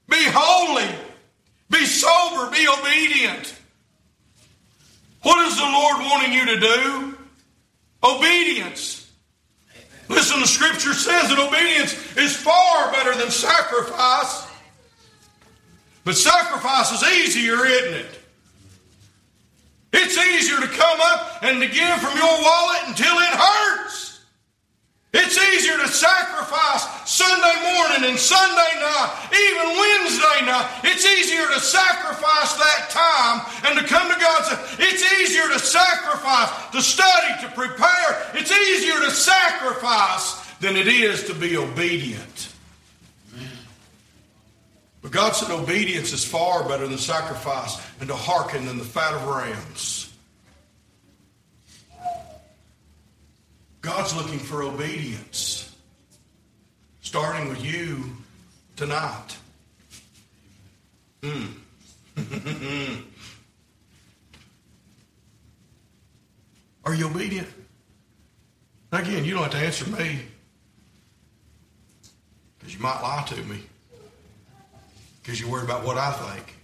Be 0.08 0.24
holy. 0.28 0.88
Be 1.70 1.84
sober. 1.84 2.50
Be 2.50 2.68
obedient. 2.68 3.58
What 5.22 5.46
is 5.48 5.56
the 5.56 5.62
Lord 5.62 5.98
wanting 6.00 6.32
you 6.32 6.46
to 6.46 6.60
do? 6.60 7.18
Obedience. 8.02 9.10
Listen, 10.08 10.40
the 10.40 10.46
scripture 10.46 10.92
says 10.92 11.28
that 11.28 11.38
obedience 11.38 11.94
is 12.16 12.36
far 12.36 12.90
better 12.92 13.14
than 13.14 13.30
sacrifice. 13.30 14.46
But 16.04 16.16
sacrifice 16.16 16.92
is 16.92 17.08
easier, 17.08 17.64
isn't 17.64 17.94
it? 17.94 18.18
It's 19.92 20.18
easier 20.18 20.56
to 20.60 20.68
come 20.68 21.00
up 21.00 21.42
and 21.42 21.60
to 21.60 21.68
give 21.68 22.00
from 22.00 22.16
your 22.16 22.42
wallet 22.42 22.80
until 22.86 23.18
it 23.18 23.28
hurts. 23.28 23.91
It's 25.14 25.36
easier 25.36 25.76
to 25.76 25.88
sacrifice 25.88 27.10
Sunday 27.10 27.54
morning 27.62 28.10
and 28.10 28.18
Sunday 28.18 28.80
night, 28.80 29.28
even 29.30 29.76
Wednesday 29.76 30.46
night. 30.46 30.80
It's 30.84 31.04
easier 31.04 31.46
to 31.48 31.60
sacrifice 31.60 32.54
that 32.54 32.88
time 32.88 33.44
and 33.66 33.78
to 33.78 33.86
come 33.86 34.10
to 34.10 34.18
God. 34.18 34.58
It's 34.78 35.12
easier 35.20 35.48
to 35.52 35.58
sacrifice, 35.58 36.70
to 36.72 36.80
study, 36.80 37.42
to 37.42 37.48
prepare. 37.48 38.30
It's 38.34 38.50
easier 38.50 39.00
to 39.00 39.10
sacrifice 39.10 40.42
than 40.60 40.76
it 40.76 40.88
is 40.88 41.24
to 41.24 41.34
be 41.34 41.58
obedient. 41.58 42.48
But 45.02 45.10
God 45.10 45.32
said 45.32 45.50
obedience 45.50 46.14
is 46.14 46.24
far 46.24 46.66
better 46.66 46.86
than 46.86 46.96
sacrifice 46.96 47.76
and 48.00 48.08
to 48.08 48.14
hearken 48.14 48.64
than 48.64 48.78
the 48.78 48.84
fat 48.84 49.12
of 49.12 49.26
rams. 49.26 50.01
God's 54.02 54.16
looking 54.16 54.40
for 54.40 54.64
obedience, 54.64 55.72
starting 57.02 57.48
with 57.48 57.64
you 57.64 58.02
tonight. 58.74 59.36
Mm. 61.22 61.52
Are 66.84 66.94
you 66.96 67.06
obedient? 67.06 67.46
Again, 68.90 69.24
you 69.24 69.34
don't 69.34 69.44
have 69.44 69.52
to 69.52 69.58
answer 69.58 69.88
me 69.88 70.22
because 72.58 72.74
you 72.74 72.80
might 72.80 73.00
lie 73.02 73.22
to 73.28 73.36
me 73.44 73.62
because 75.22 75.40
you're 75.40 75.48
worried 75.48 75.62
about 75.62 75.84
what 75.84 75.96
I 75.96 76.10
think. 76.10 76.56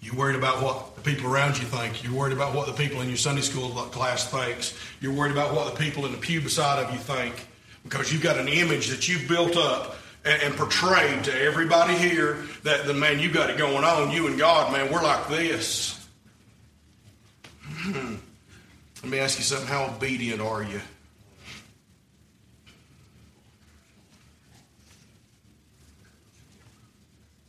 You're 0.00 0.14
worried 0.14 0.36
about 0.36 0.62
what 0.62 0.94
the 0.94 1.02
people 1.02 1.32
around 1.32 1.58
you 1.58 1.64
think. 1.64 2.04
You're 2.04 2.14
worried 2.14 2.32
about 2.32 2.54
what 2.54 2.66
the 2.66 2.72
people 2.72 3.00
in 3.00 3.08
your 3.08 3.16
Sunday 3.16 3.42
school 3.42 3.70
class 3.70 4.30
thinks. 4.30 4.74
You're 5.00 5.12
worried 5.12 5.32
about 5.32 5.54
what 5.54 5.72
the 5.72 5.78
people 5.78 6.06
in 6.06 6.12
the 6.12 6.18
pew 6.18 6.40
beside 6.40 6.84
of 6.84 6.92
you 6.92 6.98
think 6.98 7.48
because 7.82 8.12
you've 8.12 8.22
got 8.22 8.38
an 8.38 8.48
image 8.48 8.88
that 8.88 9.08
you've 9.08 9.28
built 9.28 9.56
up 9.56 9.96
and, 10.24 10.40
and 10.42 10.54
portrayed 10.56 11.24
to 11.24 11.42
everybody 11.42 11.94
here 11.94 12.44
that 12.62 12.86
the 12.86 12.94
man 12.94 13.18
you 13.18 13.30
got 13.30 13.50
it 13.50 13.58
going 13.58 13.84
on. 13.84 14.10
You 14.12 14.28
and 14.28 14.38
God, 14.38 14.72
man, 14.72 14.92
we're 14.92 15.02
like 15.02 15.28
this. 15.28 16.06
Hmm. 17.64 18.16
Let 19.02 19.10
me 19.10 19.18
ask 19.18 19.38
you 19.38 19.44
something. 19.44 19.68
How 19.68 19.86
obedient 19.86 20.40
are 20.40 20.62
you? 20.62 20.80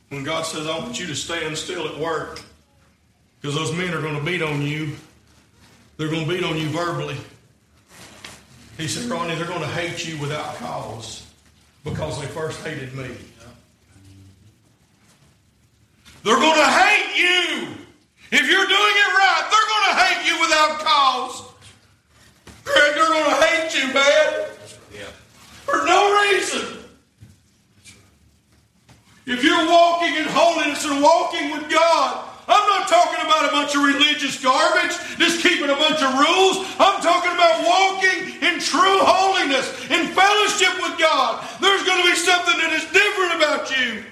When 0.09 0.23
God 0.23 0.43
says, 0.45 0.67
I 0.67 0.77
want 0.79 0.99
you 0.99 1.05
to 1.07 1.15
stand 1.15 1.57
still 1.57 1.87
at 1.87 1.97
work, 1.97 2.41
because 3.39 3.55
those 3.55 3.71
men 3.75 3.93
are 3.93 4.01
going 4.01 4.17
to 4.17 4.23
beat 4.23 4.41
on 4.41 4.61
you. 4.61 4.95
They're 5.97 6.09
going 6.09 6.25
to 6.25 6.29
beat 6.29 6.43
on 6.43 6.57
you 6.57 6.67
verbally. 6.69 7.17
He 8.77 8.87
said, 8.87 9.09
Ronnie, 9.09 9.35
they're 9.35 9.45
going 9.45 9.61
to 9.61 9.67
hate 9.67 10.07
you 10.07 10.19
without 10.19 10.55
cause 10.55 11.25
because 11.83 12.19
they 12.19 12.27
first 12.27 12.65
hated 12.65 12.93
me. 12.95 13.09
They're 16.23 16.35
going 16.35 16.55
to 16.55 16.65
hate 16.65 17.17
you. 17.17 17.67
If 18.31 18.41
you're 18.41 18.67
doing 18.67 18.69
it 18.69 19.13
right, 19.15 19.47
they're 19.51 19.69
going 19.69 19.89
to 19.89 20.03
hate 20.03 20.31
you 20.31 20.41
without 20.41 20.79
cause. 20.79 21.43
Greg, 22.63 22.95
they're 22.95 23.07
going 23.07 23.25
to 23.25 23.45
hate 23.45 23.75
you, 23.75 23.93
man. 23.93 24.49
For 25.65 25.85
no 25.85 26.21
reason. 26.23 26.78
If 29.29 29.43
you're 29.43 29.69
walking 29.69 30.15
in 30.15 30.25
holiness 30.25 30.83
and 30.85 31.03
walking 31.03 31.51
with 31.51 31.69
God, 31.69 32.25
I'm 32.47 32.67
not 32.67 32.87
talking 32.89 33.23
about 33.23 33.45
a 33.47 33.51
bunch 33.51 33.75
of 33.75 33.83
religious 33.83 34.41
garbage, 34.41 34.97
just 35.19 35.43
keeping 35.43 35.69
a 35.69 35.75
bunch 35.75 36.01
of 36.01 36.17
rules. 36.17 36.65
I'm 36.79 36.99
talking 36.99 37.31
about 37.37 37.61
walking 37.61 38.41
in 38.41 38.59
true 38.59 38.97
holiness, 39.05 39.69
in 39.91 40.07
fellowship 40.17 40.73
with 40.81 40.97
God. 40.97 41.45
There's 41.61 41.83
going 41.83 42.01
to 42.01 42.09
be 42.09 42.15
something 42.15 42.57
that 42.57 42.73
is 42.73 42.85
different 42.89 43.35
about 43.37 43.69
you. 43.69 44.03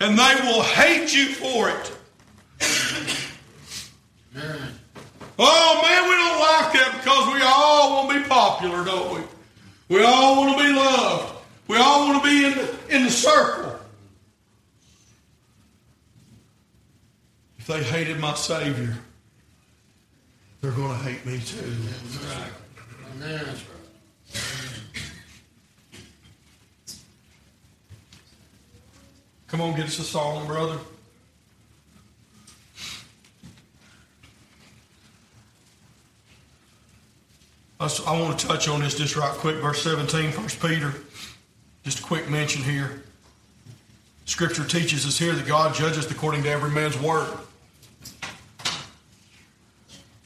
And 0.00 0.18
they 0.18 0.34
will 0.48 0.62
hate 0.62 1.14
you 1.14 1.26
for 1.34 1.68
it. 1.68 1.92
Oh 5.38 5.82
man, 5.84 6.08
we 6.08 6.16
don't 6.16 6.40
like 6.40 6.72
that 6.72 6.96
because 6.96 7.34
we 7.34 7.42
all 7.44 8.06
want 8.06 8.16
to 8.16 8.22
be 8.22 8.26
popular, 8.26 8.84
don't 8.86 9.14
we? 9.14 9.96
We 9.96 10.02
all 10.02 10.36
want 10.38 10.56
to 10.56 10.64
be 10.64 10.72
loved. 10.72 11.35
We 11.68 11.76
all 11.76 12.08
want 12.08 12.22
to 12.22 12.28
be 12.28 12.44
in 12.46 12.52
the, 12.52 12.96
in 12.96 13.04
the 13.04 13.10
circle. 13.10 13.76
If 17.58 17.66
they 17.66 17.82
hated 17.82 18.20
my 18.20 18.34
Savior, 18.34 18.96
they're 20.60 20.70
going 20.70 20.96
to 20.96 21.04
hate 21.04 21.26
me 21.26 21.40
too. 21.40 21.72
Amen. 23.16 23.56
Come 29.48 29.60
on, 29.60 29.74
get 29.74 29.86
us 29.86 29.98
a 29.98 30.04
song, 30.04 30.46
brother. 30.46 30.78
I 37.78 38.20
want 38.20 38.38
to 38.38 38.46
touch 38.46 38.68
on 38.68 38.80
this 38.80 38.96
just 38.96 39.16
right 39.16 39.30
quick. 39.30 39.56
Verse 39.56 39.82
17, 39.82 40.32
1 40.32 40.48
Peter. 40.60 40.94
Just 41.86 42.00
a 42.00 42.02
quick 42.02 42.28
mention 42.28 42.64
here. 42.64 43.00
Scripture 44.24 44.64
teaches 44.64 45.06
us 45.06 45.16
here 45.16 45.32
that 45.32 45.46
God 45.46 45.72
judges 45.72 46.10
according 46.10 46.42
to 46.42 46.50
every 46.50 46.68
man's 46.68 46.98
work. 46.98 47.46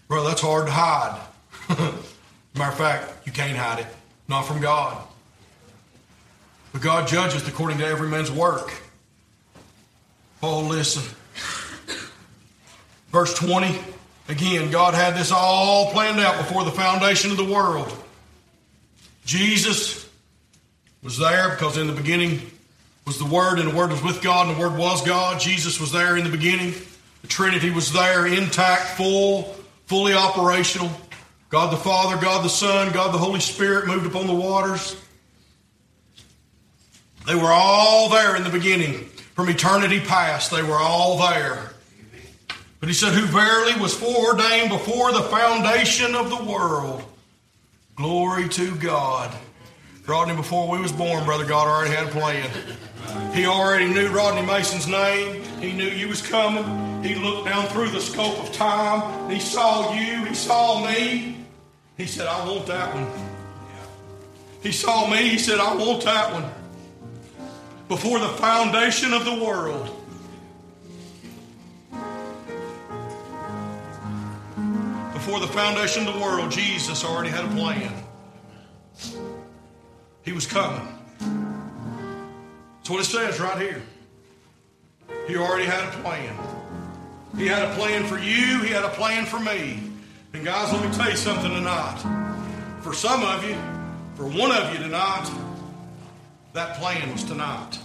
Bro, 0.09 0.25
that's 0.25 0.41
hard 0.41 0.69
to 0.69 0.73
hide. 0.73 1.21
Matter 1.69 2.73
of 2.73 2.79
fact, 2.79 3.27
you 3.27 3.33
can't 3.33 3.59
hide 3.59 3.81
it. 3.81 3.87
Not 4.27 4.47
from 4.47 4.63
God. 4.63 5.07
But 6.73 6.81
God 6.81 7.07
judges 7.07 7.47
according 7.47 7.77
to 7.77 7.87
every 7.87 8.09
man's 8.09 8.33
work. 8.33 8.73
Oh, 10.43 10.61
listen. 10.61 11.03
Verse 13.13 13.35
20. 13.35 13.79
Again, 14.31 14.71
God 14.71 14.95
had 14.95 15.15
this 15.15 15.31
all 15.31 15.93
planned 15.93 16.21
out 16.21 16.39
before 16.39 16.65
the 16.65 16.71
foundation 16.71 17.31
of 17.31 17.37
the 17.37 17.45
world. 17.45 17.95
Jesus 19.27 20.00
was 21.03 21.19
there 21.19 21.51
because 21.51 21.77
in 21.77 21.87
the 21.87 21.93
beginning 21.93 22.41
was 23.07 23.19
the 23.19 23.25
Word, 23.25 23.59
and 23.59 23.71
the 23.71 23.75
Word 23.75 23.91
was 23.91 24.03
with 24.03 24.23
God, 24.23 24.49
and 24.49 24.57
the 24.57 24.61
Word 24.61 24.79
was 24.79 25.05
God. 25.05 25.41
Jesus 25.41 25.81
was 25.81 25.93
there 25.93 26.17
in 26.17 26.25
the 26.25 26.31
beginning. 26.31 26.75
The 27.23 27.29
Trinity 27.29 27.71
was 27.71 27.93
there, 27.93 28.27
intact, 28.27 28.97
full, 28.97 29.55
fully 29.87 30.15
operational. 30.15 30.91
God 31.49 31.73
the 31.73 31.77
Father, 31.77 32.21
God 32.21 32.45
the 32.45 32.49
Son, 32.49 32.93
God 32.93 33.13
the 33.13 33.19
Holy 33.19 33.41
Spirit 33.41 33.87
moved 33.87 34.07
upon 34.07 34.27
the 34.27 34.35
waters. 34.35 34.97
They 37.27 37.35
were 37.35 37.53
all 37.53 38.09
there 38.09 38.37
in 38.37 38.45
the 38.45 38.51
beginning. 38.51 39.07
From 39.35 39.49
eternity 39.49 40.01
past, 40.01 40.51
they 40.51 40.63
were 40.63 40.79
all 40.79 41.19
there. 41.19 41.71
But 42.79 42.89
he 42.89 42.95
said, 42.95 43.13
Who 43.13 43.27
verily 43.27 43.79
was 43.81 43.95
foreordained 43.95 44.71
before 44.71 45.13
the 45.13 45.23
foundation 45.23 46.15
of 46.15 46.31
the 46.31 46.45
world. 46.45 47.05
Glory 47.97 48.49
to 48.51 48.75
God. 48.77 49.35
Rodney, 50.07 50.35
before 50.35 50.69
we 50.69 50.81
was 50.81 50.93
born, 50.93 51.25
Brother 51.25 51.45
God 51.45 51.69
already 51.69 51.95
had 51.95 52.09
a 52.09 52.11
plan. 52.11 52.51
He 53.33 53.47
already 53.47 53.87
knew 53.87 54.09
Rodney 54.09 54.45
Mason's 54.47 54.87
name. 54.87 55.43
He 55.61 55.73
knew 55.73 55.85
you 55.85 56.09
was 56.09 56.23
coming. 56.23 57.05
He 57.05 57.15
looked 57.15 57.49
down 57.49 57.67
through 57.67 57.91
the 57.91 58.01
scope 58.01 58.39
of 58.39 58.53
time. 58.53 59.31
He 59.31 59.39
saw 59.39 59.93
you. 59.95 60.25
He 60.25 60.35
saw 60.35 60.85
me. 60.85 61.37
He 61.97 62.07
said, 62.07 62.27
I 62.27 62.47
want 62.49 62.67
that 62.67 62.95
one. 62.95 63.07
He 64.63 64.73
saw 64.73 65.09
me. 65.09 65.29
He 65.29 65.39
said, 65.39 65.59
I 65.61 65.75
want 65.75 66.03
that 66.05 66.33
one. 66.33 66.51
Before 67.89 68.19
the 68.19 68.29
foundation 68.29 69.13
of 69.13 69.25
the 69.25 69.45
world. 69.45 69.97
Before 75.13 75.41
the 75.41 75.49
foundation 75.49 76.07
of 76.07 76.15
the 76.15 76.21
world, 76.21 76.51
Jesus 76.51 77.05
already 77.05 77.31
had 77.31 77.45
a 77.45 77.49
plan. 77.49 78.00
He 80.31 80.35
was 80.35 80.47
coming. 80.47 80.87
That's 81.19 82.89
what 82.89 83.01
it 83.01 83.05
says 83.05 83.41
right 83.41 83.61
here. 83.61 83.83
He 85.27 85.37
already 85.37 85.65
had 85.65 85.93
a 85.93 86.03
plan. 86.03 86.37
He 87.37 87.49
had 87.49 87.69
a 87.69 87.75
plan 87.75 88.07
for 88.07 88.17
you, 88.17 88.61
He 88.61 88.69
had 88.69 88.85
a 88.85 88.91
plan 88.91 89.27
for 89.27 89.41
me. 89.41 89.81
And 90.33 90.45
guys, 90.45 90.73
let 90.73 90.89
me 90.89 90.97
tell 90.97 91.11
you 91.11 91.17
something 91.17 91.51
tonight. 91.51 91.99
For 92.81 92.95
some 92.95 93.25
of 93.25 93.43
you, 93.43 93.57
for 94.15 94.25
one 94.25 94.53
of 94.53 94.73
you 94.73 94.79
tonight, 94.79 95.29
that 96.53 96.77
plan 96.77 97.11
was 97.11 97.25
tonight. 97.25 97.81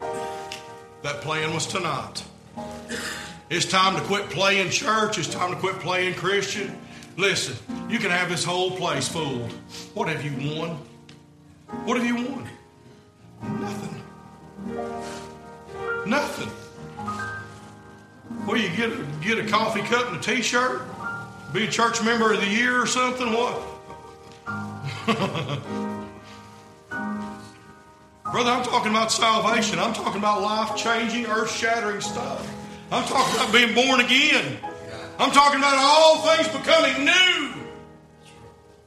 That 0.00 1.20
plan 1.20 1.54
was 1.54 1.68
tonight. 1.68 2.24
It's 3.48 3.64
time 3.64 3.94
to 3.94 4.02
quit 4.08 4.28
playing 4.30 4.70
church. 4.70 5.18
It's 5.18 5.32
time 5.32 5.52
to 5.52 5.56
quit 5.56 5.78
playing 5.78 6.14
Christian. 6.14 6.76
Listen, 7.18 7.56
you 7.90 7.98
can 7.98 8.10
have 8.12 8.30
this 8.30 8.44
whole 8.44 8.70
place 8.70 9.08
fooled. 9.08 9.50
What 9.92 10.08
have 10.08 10.24
you 10.24 10.30
won? 10.56 10.78
What 11.84 11.96
have 11.96 12.06
you 12.06 12.14
won? 12.14 12.48
Nothing. 13.60 14.00
Nothing. 16.06 16.48
Well, 18.46 18.56
you 18.56 18.68
get 18.76 18.92
a, 18.92 19.04
get 19.20 19.36
a 19.36 19.44
coffee 19.48 19.82
cup 19.82 20.06
and 20.06 20.18
a 20.18 20.20
T-shirt, 20.20 20.80
be 21.52 21.64
a 21.64 21.68
church 21.68 22.00
member 22.04 22.32
of 22.32 22.40
the 22.40 22.46
year 22.46 22.80
or 22.80 22.86
something. 22.86 23.32
What? 23.32 23.64
Brother, 28.30 28.50
I'm 28.52 28.64
talking 28.64 28.92
about 28.92 29.10
salvation. 29.10 29.80
I'm 29.80 29.92
talking 29.92 30.20
about 30.20 30.40
life-changing, 30.40 31.26
earth-shattering 31.26 32.00
stuff. 32.00 32.48
I'm 32.92 33.02
talking 33.08 33.34
about 33.34 33.52
being 33.52 33.74
born 33.74 34.02
again. 34.02 34.58
I'm 35.18 35.32
talking 35.32 35.58
about 35.58 35.76
all 35.76 36.22
things 36.22 36.48
becoming 36.48 37.04
new. 37.04 37.54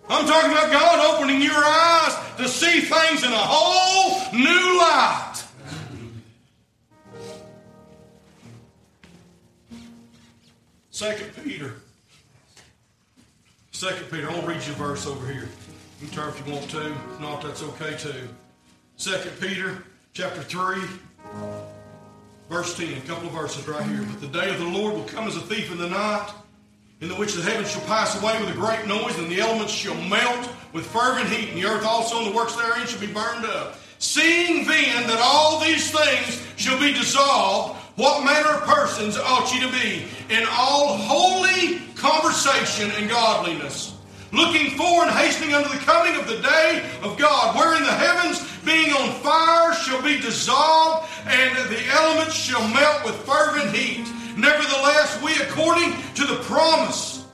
I'm 0.09 0.25
talking 0.25 0.51
about 0.51 0.71
God 0.71 1.15
opening 1.15 1.41
your 1.41 1.53
eyes 1.53 2.17
to 2.37 2.47
see 2.47 2.81
things 2.81 3.23
in 3.23 3.31
a 3.31 3.37
whole 3.37 4.33
new 4.33 4.79
light. 4.79 5.43
Second 10.89 11.31
Peter. 11.43 11.75
Second 13.71 14.09
Peter. 14.11 14.29
I'll 14.29 14.41
read 14.43 14.65
you 14.65 14.73
a 14.73 14.75
verse 14.75 15.07
over 15.07 15.25
here. 15.31 15.49
You 16.01 16.07
turn 16.07 16.29
if 16.29 16.45
you 16.45 16.53
want 16.53 16.69
to. 16.69 16.91
If 16.91 17.19
not, 17.19 17.41
that's 17.41 17.63
okay 17.63 17.97
too. 17.97 18.29
Second 18.95 19.31
Peter 19.39 19.83
chapter 20.13 20.43
3, 20.43 20.81
verse 22.51 22.75
10. 22.75 22.97
A 22.97 23.01
couple 23.07 23.27
of 23.27 23.33
verses 23.33 23.65
right 23.65 23.81
here. 23.83 24.03
But 24.03 24.19
the 24.19 24.27
day 24.27 24.49
of 24.49 24.59
the 24.59 24.65
Lord 24.65 24.93
will 24.93 25.05
come 25.05 25.25
as 25.25 25.37
a 25.37 25.39
thief 25.39 25.71
in 25.71 25.77
the 25.77 25.89
night, 25.89 26.29
in 26.99 27.07
the 27.07 27.15
which 27.15 27.33
the 27.33 27.41
heavens 27.41 27.71
shall 27.71 27.81
pass 27.83 28.21
away 28.21 28.37
with 28.41 28.53
a 28.53 28.59
great 28.59 28.85
noise, 28.85 29.17
and 29.17 29.31
the 29.31 29.39
elements 29.39 29.71
shall 29.71 29.95
melt 30.09 30.49
with 30.73 30.85
fervent 30.85 31.29
heat, 31.29 31.49
and 31.49 31.57
the 31.57 31.65
earth 31.65 31.85
also 31.85 32.17
and 32.19 32.27
the 32.27 32.35
works 32.35 32.53
therein 32.57 32.85
shall 32.85 32.99
be 32.99 33.07
burned 33.07 33.45
up. 33.45 33.77
Seeing 33.99 34.67
then 34.67 35.07
that 35.07 35.21
all 35.23 35.61
these 35.61 35.91
things 35.91 36.45
shall 36.57 36.77
be 36.77 36.91
dissolved, 36.91 37.79
what 37.95 38.25
manner 38.25 38.49
of 38.49 38.63
persons 38.63 39.17
ought 39.17 39.53
ye 39.53 39.61
to 39.61 39.71
be 39.71 40.03
in 40.29 40.45
all 40.51 40.97
holy 40.97 41.79
conversation 41.95 42.91
and 42.97 43.09
godliness? 43.09 43.95
Looking 44.33 44.71
forward 44.77 45.07
and 45.07 45.17
hastening 45.17 45.53
unto 45.53 45.69
the 45.69 45.83
coming 45.85 46.19
of 46.19 46.27
the 46.27 46.39
day 46.41 46.89
of 47.01 47.17
God, 47.17 47.55
wherein 47.55 47.83
the 47.83 47.91
heavens 47.91 48.39
being 48.65 48.91
on 48.93 49.09
fire 49.21 49.73
shall 49.73 50.01
be 50.01 50.19
dissolved, 50.19 51.09
and 51.27 51.55
the 51.69 51.85
elements 51.91 52.35
shall 52.35 52.67
melt 52.69 53.03
with 53.05 53.15
fervent 53.25 53.75
heat. 53.75 54.07
Nevertheless, 54.37 55.21
we 55.21 55.33
according 55.41 55.93
to 56.15 56.25
the 56.25 56.41
promise, 56.43 57.25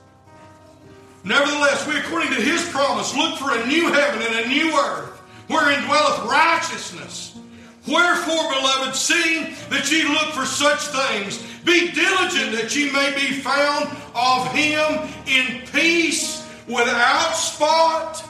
nevertheless, 1.24 1.86
we 1.86 1.96
according 1.96 2.30
to 2.30 2.40
his 2.40 2.68
promise, 2.70 3.16
look 3.16 3.38
for 3.38 3.52
a 3.52 3.66
new 3.66 3.92
heaven 3.92 4.22
and 4.22 4.46
a 4.46 4.48
new 4.48 4.76
earth, 4.78 5.18
wherein 5.48 5.84
dwelleth 5.84 6.24
righteousness. 6.24 7.38
Wherefore, 7.86 8.52
beloved, 8.52 8.94
seeing 8.94 9.54
that 9.70 9.90
ye 9.90 10.04
look 10.04 10.32
for 10.34 10.44
such 10.44 10.80
things, 10.88 11.42
be 11.64 11.90
diligent 11.92 12.52
that 12.52 12.74
ye 12.76 12.90
may 12.90 13.14
be 13.14 13.40
found 13.40 13.88
of 14.14 14.52
him 14.52 15.08
in 15.26 15.66
peace, 15.68 16.46
without 16.66 17.32
spot, 17.32 18.22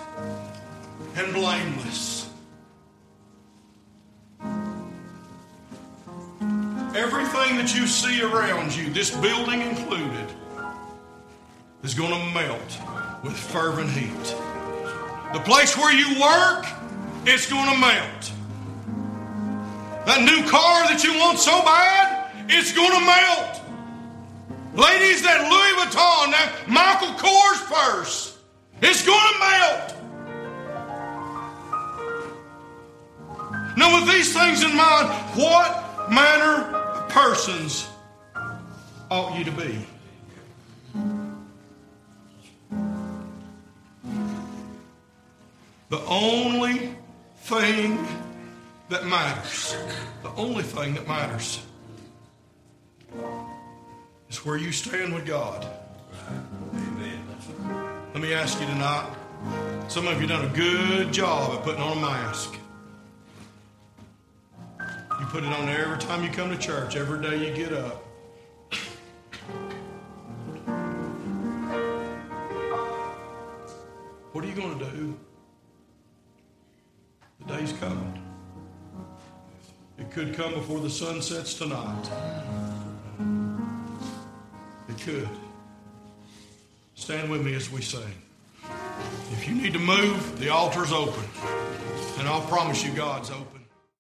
and 1.17 1.35
blameless. 1.35 2.18
Everything 7.29 7.59
that 7.59 7.75
you 7.75 7.87
see 7.87 8.23
around 8.23 8.75
you, 8.75 8.91
this 8.91 9.15
building 9.15 9.61
included, 9.61 10.33
is 11.83 11.93
going 11.93 12.11
to 12.11 12.33
melt 12.33 12.79
with 13.23 13.37
fervent 13.37 13.91
heat. 13.91 14.35
The 15.35 15.41
place 15.41 15.77
where 15.77 15.93
you 15.93 16.19
work, 16.19 16.65
it's 17.27 17.51
going 17.51 17.71
to 17.71 17.77
melt. 17.77 18.33
That 20.07 20.23
new 20.23 20.43
car 20.49 20.89
that 20.89 21.05
you 21.05 21.19
want 21.19 21.39
so 21.39 21.61
bad, 21.63 22.31
it's 22.49 22.73
going 22.73 22.93
to 22.93 23.05
melt. 23.05 23.61
Ladies, 24.75 25.23
that 25.23 25.51
Louis 25.51 25.85
Vuitton, 25.85 26.31
that 26.33 26.51
Michael 26.67 27.13
Kors 27.19 27.61
purse, 27.69 28.39
it's 28.81 29.05
going 29.05 29.33
to 29.35 29.39
melt. 29.39 29.95
Now, 33.77 34.01
with 34.01 34.11
these 34.15 34.33
things 34.33 34.63
in 34.63 34.75
mind, 34.75 35.11
what 35.37 36.11
manner 36.11 36.78
persons 37.19 37.89
ought 39.11 39.37
you 39.37 39.45
to 39.45 39.51
be? 39.51 39.85
The 45.89 46.01
only 46.07 46.95
thing 47.39 48.07
that 48.89 49.05
matters, 49.07 49.77
the 50.23 50.31
only 50.37 50.63
thing 50.63 50.95
that 50.95 51.09
matters, 51.09 51.61
is 54.31 54.45
where 54.45 54.57
you 54.57 54.71
stand 54.71 55.13
with 55.13 55.27
God. 55.27 55.67
Amen. 56.73 57.21
Let 58.15 58.23
me 58.23 58.33
ask 58.33 58.61
you 58.61 58.67
tonight. 58.67 59.13
Some 59.89 60.07
of 60.07 60.21
you 60.21 60.29
done 60.29 60.45
a 60.45 60.55
good 60.55 61.13
job 61.13 61.59
at 61.59 61.65
putting 61.65 61.83
on 61.83 61.99
a 61.99 62.01
mask. 62.01 62.55
You 65.19 65.27
put 65.27 65.43
it 65.43 65.53
on 65.53 65.67
there 65.67 65.85
every 65.85 65.99
time 65.99 66.23
you 66.23 66.31
come 66.31 66.51
to 66.51 66.57
church, 66.57 66.95
every 66.95 67.21
day 67.21 67.49
you 67.49 67.55
get 67.55 67.73
up. 67.73 68.05
What 74.33 74.45
are 74.45 74.49
you 74.49 74.55
going 74.55 74.79
to 74.79 74.85
do? 74.85 75.19
The 77.41 77.57
day's 77.57 77.73
coming. 77.75 78.23
It 79.99 80.13
could 80.13 80.35
come 80.35 80.55
before 80.55 80.79
the 80.79 80.91
sun 80.91 81.21
sets 81.21 81.55
tonight. 81.55 82.09
It 84.89 85.01
could. 85.01 85.29
Stand 86.95 87.29
with 87.29 87.45
me 87.45 87.55
as 87.55 87.71
we 87.71 87.83
sing. 87.83 88.03
If 89.33 89.49
you 89.49 89.55
need 89.55 89.73
to 89.73 89.79
move, 89.81 90.39
the 90.39 90.51
altar's 90.51 90.93
open. 90.93 91.25
And 92.19 92.29
I'll 92.29 92.43
promise 92.43 92.85
you 92.85 92.93
God's 92.93 93.31
open. 93.31 93.58